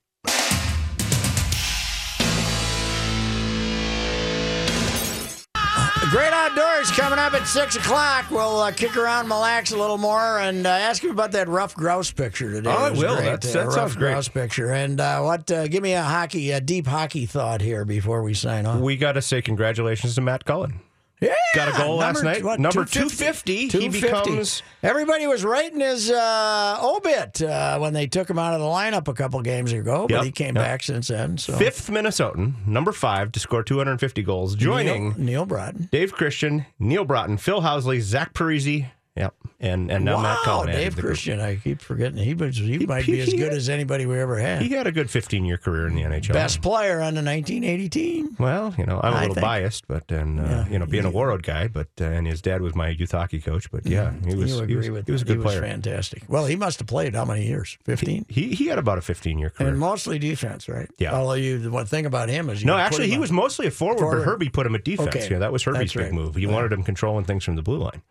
Great 6.10 6.34
Outdoors 6.34 6.92
coming 6.92 7.20
up 7.20 7.34
at 7.34 7.48
6 7.48 7.78
o'clock. 7.78 8.30
We'll 8.32 8.60
uh, 8.60 8.72
kick 8.74 8.98
around, 8.98 9.28
relax 9.30 9.72
a 9.72 9.78
little 9.78 9.98
more, 9.98 10.40
and 10.40 10.68
uh, 10.68 10.70
ask 10.70 11.02
him 11.02 11.12
about 11.12 11.32
that 11.32 11.48
ruffed 11.48 11.78
grouse 11.78 12.12
picture 12.12 12.52
today. 12.52 12.70
Oh, 12.70 12.74
I 12.86 12.88
It 12.90 12.98
will. 12.98 13.16
great, 13.16 13.26
That's- 13.26 13.56
uh, 13.56 13.60
that 13.60 13.66
ruffed 13.68 13.76
sounds 13.76 13.96
great. 13.96 14.12
grouse 14.12 14.28
picture. 14.28 14.72
And 14.74 15.00
uh, 15.00 15.22
what? 15.22 15.50
Uh, 15.50 15.68
give 15.70 15.82
me 15.82 15.94
a 15.94 16.02
hockey, 16.02 16.52
a 16.52 16.60
deep 16.60 16.86
hockey 16.88 17.26
thought 17.26 17.62
here 17.62 17.86
before 17.86 18.24
we 18.24 18.34
sign 18.34 18.66
off. 18.66 18.82
We 18.82 18.98
got 18.98 19.14
to 19.14 19.22
say 19.22 19.42
congratulations 19.42 20.16
to 20.16 20.22
Matt 20.22 20.44
Cullen. 20.44 20.82
Yeah, 21.22 21.36
Got 21.54 21.76
a 21.76 21.78
goal 21.78 21.98
last 21.98 22.24
night. 22.24 22.44
what, 22.44 22.60
Number 22.60 22.84
250. 22.84 23.68
He 23.68 23.90
becomes- 23.90 24.64
Everybody 24.82 25.28
was 25.28 25.44
writing 25.44 25.80
his 25.80 26.10
uh, 26.10 26.80
obit 26.82 27.44
uh, 27.44 27.78
when 27.78 27.94
they 27.94 28.08
took 28.08 28.28
him 28.28 28.40
out 28.40 28.56
of 28.56 28.60
the 28.60 28.66
lineup 28.66 29.08
a 29.08 29.14
couple 29.14 29.40
games 29.44 29.72
ago, 29.72 30.08
but 30.08 30.16
Yep, 30.16 30.24
he 30.24 30.32
came 30.32 30.56
yep. 30.56 30.66
back 30.66 30.82
since 30.82 31.10
then. 31.10 31.38
So 31.38 31.54
Fifth 31.58 31.92
Minnesotan, 31.92 32.66
number 32.66 32.92
five 32.92 33.32
to 33.34 33.40
score 33.40 33.62
250 33.62 34.24
goals, 34.24 34.56
joining 34.56 35.10
Neil, 35.10 35.18
Neal 35.20 35.46
Broten. 35.46 35.92
Dave 35.92 36.12
Christian, 36.12 36.66
Neal 36.80 37.06
Broten, 37.06 37.40
Phil 37.40 37.62
Housley, 37.62 38.00
Zach 38.00 38.34
Parise, 38.34 38.90
yep, 39.16 39.34
and 39.60 39.92
and 39.92 40.06
now 40.06 40.16
wow, 40.16 40.22
Matt 40.24 40.70
added 40.70 40.72
Dave 40.80 40.90
to 40.92 40.96
the 40.96 41.02
group. 41.02 41.10
Christian. 41.12 41.40
I 41.40 41.56
keep 41.58 41.82
forgetting 41.82 42.18
he 42.18 42.34
was. 42.34 42.58
He, 42.58 42.86
might 42.86 43.06
be 43.06 43.20
as 43.22 43.28
he- 43.30 43.38
good 43.38 43.54
as 43.54 43.70
anybody 43.70 44.06
we 44.06 44.20
ever 44.20 44.38
had. 44.38 44.62
He 44.62 44.70
had 44.70 44.88
a 44.88 44.92
good 44.92 45.10
15 45.10 45.46
year 45.46 45.58
career 45.58 45.88
in 45.88 45.96
the 45.96 46.02
NHL. 46.02 46.34
Best 46.34 46.62
player 46.62 46.96
on 47.02 47.14
the 47.16 47.22
1980 47.24 47.90
team. 47.90 48.36
Well, 48.40 48.74
you 48.78 48.86
know, 48.86 49.00
I'm 49.04 49.14
a 49.14 49.16
I 49.16 49.20
little 49.22 49.36
think- 49.36 49.44
biased, 49.46 49.88
but 49.88 50.10
and 50.12 50.40
uh, 50.40 50.44
Yeah, 50.44 50.68
you 50.70 50.80
know, 50.80 50.86
being 50.86 51.06
a 51.06 51.10
you- 51.10 51.16
Warroad 51.16 51.44
guy, 51.44 51.68
but 51.68 51.88
uh, 52.00 52.06
and 52.06 52.26
his 52.28 52.42
dad 52.42 52.62
was 52.62 52.74
my 52.76 52.90
youth 52.90 53.12
hockey 53.12 53.42
coach. 53.42 53.70
But 53.72 53.86
yeah, 53.86 54.14
he 54.26 54.36
was 54.36 54.52
you 54.52 54.58
he 54.58 54.64
agree 54.64 54.76
was, 54.78 54.90
with 54.92 55.06
he 55.06 55.12
was 55.12 55.22
a 55.22 55.26
good 55.26 55.42
player. 55.42 55.62
fantastic. 55.62 56.24
Well, 56.28 56.46
he 56.46 56.56
must 56.56 56.80
have 56.80 56.88
played 56.88 57.16
how 57.16 57.26
many 57.26 57.46
years? 57.46 57.78
15. 57.86 58.26
He 58.30 58.56
he 58.56 58.68
had 58.68 58.80
about 58.80 58.98
a 58.98 59.02
15 59.02 59.38
year 59.38 59.50
career. 59.50 59.70
And 59.70 59.80
mostly 59.80 60.20
defense, 60.20 60.68
right? 60.70 60.90
Yeah. 60.98 61.14
Although 61.16 61.34
you, 61.34 61.60
the 61.60 61.70
one 61.72 61.86
thing 61.86 62.06
about 62.06 62.30
him 62.30 62.50
is 62.50 62.62
you 62.62 62.68
No, 62.68 62.78
actually, 62.78 63.08
he 63.10 63.16
on- 63.16 63.22
was 63.22 63.32
mostly 63.32 63.68
a 63.68 63.72
forward, 63.72 64.00
Forward. 64.00 64.18
but 64.20 64.26
Herbie 64.26 64.50
put 64.50 64.66
him 64.66 64.76
at 64.76 64.84
defense. 64.86 65.10
Okay. 65.16 65.28
Yeah, 65.30 65.40
that 65.40 65.52
was 65.52 65.64
Herbie's 65.64 65.80
That's 65.80 65.94
big 65.96 66.04
right. 66.06 66.14
move. 66.14 66.36
He 66.36 66.46
wanted 66.48 66.72
him 66.72 66.84
controlling 66.84 67.26
things 67.26 67.44
from 67.44 67.56
the 67.58 67.62
blue 67.62 67.78
line. 67.78 68.02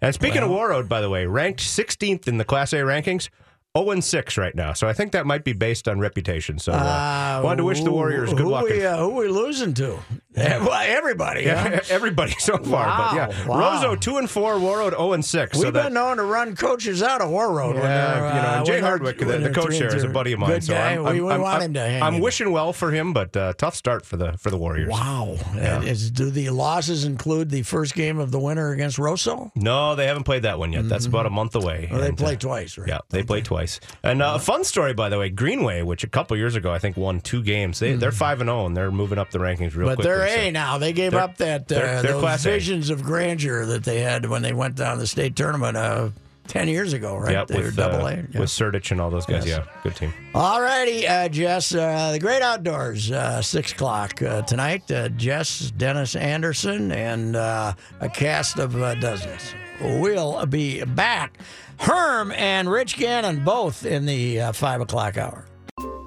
And 0.00 0.14
speaking 0.14 0.42
of 0.42 0.50
Warroad, 0.50 0.88
by 0.88 1.00
the 1.00 1.10
way, 1.10 1.26
ranked 1.26 1.60
16th 1.60 2.28
in 2.28 2.38
the 2.38 2.44
Class 2.44 2.72
A 2.72 2.76
rankings, 2.76 3.28
0 3.76 3.90
and 3.90 4.02
6 4.04 4.38
right 4.38 4.54
now. 4.54 4.72
So 4.72 4.86
I 4.88 4.92
think 4.92 5.12
that 5.12 5.26
might 5.26 5.44
be 5.44 5.52
based 5.52 5.88
on 5.88 5.98
reputation. 5.98 6.58
So 6.58 6.72
uh, 6.72 6.76
Uh, 6.76 7.40
wanted 7.44 7.56
to 7.58 7.64
wish 7.64 7.82
the 7.82 7.90
Warriors 7.92 8.30
good 8.30 8.40
who 8.42 8.48
luck. 8.50 8.64
We, 8.64 8.80
in- 8.80 8.86
uh, 8.86 8.96
who 8.98 9.10
we 9.16 9.28
losing 9.28 9.74
to? 9.74 9.98
well, 10.36 10.72
everybody. 10.72 11.44
yeah, 11.44 11.80
everybody 11.88 12.32
so 12.32 12.58
far, 12.58 12.84
but 12.86 13.14
yeah, 13.16 13.46
Wow, 13.48 13.58
wow. 13.82 13.94
Two 13.94 14.18
and 14.18 14.28
four, 14.28 14.54
Warroad 14.56 14.90
zero 14.90 15.12
and 15.14 15.24
six. 15.24 15.56
We've 15.56 15.62
so 15.62 15.70
that, 15.70 15.84
been 15.84 15.94
known 15.94 16.18
to 16.18 16.22
run 16.22 16.54
coaches 16.54 17.02
out 17.02 17.22
of 17.22 17.30
Warroad. 17.30 17.74
When 17.74 17.82
yeah, 17.84 18.36
you 18.36 18.42
know, 18.42 18.48
uh, 18.48 18.64
Jay 18.64 18.78
Hardwick, 18.80 19.18
the, 19.18 19.24
the 19.38 19.50
coach 19.50 19.78
there, 19.78 19.94
is 19.96 20.04
a 20.04 20.08
buddy 20.08 20.32
of 20.34 20.38
mine. 20.38 20.60
So. 20.60 20.74
I'm, 20.76 21.06
I'm, 21.06 21.14
we 21.14 21.20
I'm, 21.32 21.40
want 21.40 21.54
I'm- 21.54 21.62
him 21.62 21.74
to 21.74 21.80
hang. 21.80 22.02
I'm 22.02 22.20
wishing 22.20 22.52
well 22.52 22.74
for 22.74 22.90
him, 22.90 23.14
but 23.14 23.34
uh, 23.38 23.54
tough 23.56 23.74
start 23.74 24.04
for 24.04 24.18
the 24.18 24.32
for 24.36 24.50
the 24.50 24.58
Warriors. 24.58 24.90
Wow. 24.90 25.36
Uh, 25.54 25.80
is- 25.84 26.10
do 26.10 26.30
the 26.30 26.50
losses 26.50 27.04
include 27.04 27.48
the 27.48 27.62
first 27.62 27.94
game 27.94 28.18
of 28.18 28.30
the 28.30 28.38
winter 28.38 28.70
against 28.72 28.98
Roseau? 28.98 29.50
No, 29.56 29.94
they 29.94 30.06
haven't 30.06 30.24
played 30.24 30.42
that 30.42 30.58
one 30.58 30.74
yet. 30.74 30.90
That's 30.90 31.06
about 31.06 31.24
a 31.24 31.30
month 31.30 31.54
away. 31.54 31.88
Well, 31.90 32.00
they 32.02 32.08
And, 32.08 32.18
play 32.18 32.34
uh, 32.34 32.38
twice, 32.38 32.76
right? 32.76 32.88
Yeah, 32.88 32.98
they 33.08 33.22
play 33.22 33.40
twice. 33.40 33.80
And 34.02 34.20
uh, 34.22 34.34
a 34.36 34.38
fun 34.38 34.62
story, 34.64 34.92
by 34.92 35.08
the 35.08 35.18
way, 35.18 35.30
Greenway, 35.30 35.80
which 35.82 36.04
a 36.04 36.08
couple 36.08 36.36
years 36.36 36.54
ago 36.54 36.70
I 36.70 36.78
think 36.78 36.98
won 36.98 37.20
two 37.20 37.42
games. 37.42 37.78
They 37.78 37.94
they're 37.94 38.12
five 38.12 38.42
and 38.42 38.48
zero, 38.48 38.66
and 38.66 38.76
they're 38.76 38.90
moving 38.90 39.18
up 39.18 39.30
the 39.30 39.38
rankings 39.38 39.74
real 39.74 39.86
But 39.88 39.96
quickly. 39.96 40.17
They're 40.18 40.28
so- 40.36 40.40
A 40.42 40.50
now. 40.50 40.78
They 40.78 40.92
gave 40.92 41.12
They're- 41.12 41.20
up 41.20 41.36
that 41.38 41.62
uh, 41.62 41.64
they're- 41.68 42.02
they're 42.02 42.20
those 42.20 42.42
visions 42.44 42.90
of 42.90 43.02
grandeur 43.02 43.66
that 43.66 43.84
they 43.84 44.00
had 44.00 44.26
when 44.26 44.42
they 44.42 44.52
went 44.52 44.74
down 44.76 44.98
the 44.98 45.06
state 45.06 45.36
tournament 45.36 45.76
uh, 45.76 46.10
ten 46.46 46.66
years 46.68 46.92
ago, 46.94 47.16
right? 47.16 47.32
Yep, 47.32 47.46
they 47.48 47.58
were 47.58 47.64
with, 47.64 47.76
double 47.76 48.06
uh, 48.06 48.10
A. 48.10 48.14
yeah. 48.32 48.40
with 48.40 48.48
Surdich 48.50 48.90
and 48.90 49.00
all 49.00 49.10
those 49.10 49.26
guys. 49.26 49.46
Yes. 49.46 49.58
Yeah, 49.64 49.72
good 49.82 49.96
team. 49.96 50.12
All 50.34 50.60
righty, 50.62 51.06
uh, 51.06 51.28
Jess. 51.28 51.74
Uh, 51.74 52.12
the 52.12 52.18
Great 52.18 52.40
Outdoors, 52.42 53.10
uh, 53.10 53.42
6 53.42 53.72
o'clock 53.72 54.22
uh, 54.22 54.42
tonight. 54.42 54.90
Uh, 54.90 55.08
Jess, 55.10 55.70
Dennis 55.76 56.16
Anderson, 56.16 56.90
and 56.92 57.36
uh, 57.36 57.74
a 58.00 58.08
cast 58.08 58.58
of 58.58 58.80
uh, 58.80 58.94
dozens 58.94 59.52
will 59.80 60.44
be 60.46 60.82
back. 60.84 61.38
Herm 61.80 62.32
and 62.32 62.68
Rich 62.70 62.96
Gannon 62.96 63.44
both 63.44 63.84
in 63.86 64.04
the 64.06 64.40
uh, 64.40 64.52
5 64.52 64.80
o'clock 64.80 65.16
hour. 65.16 65.44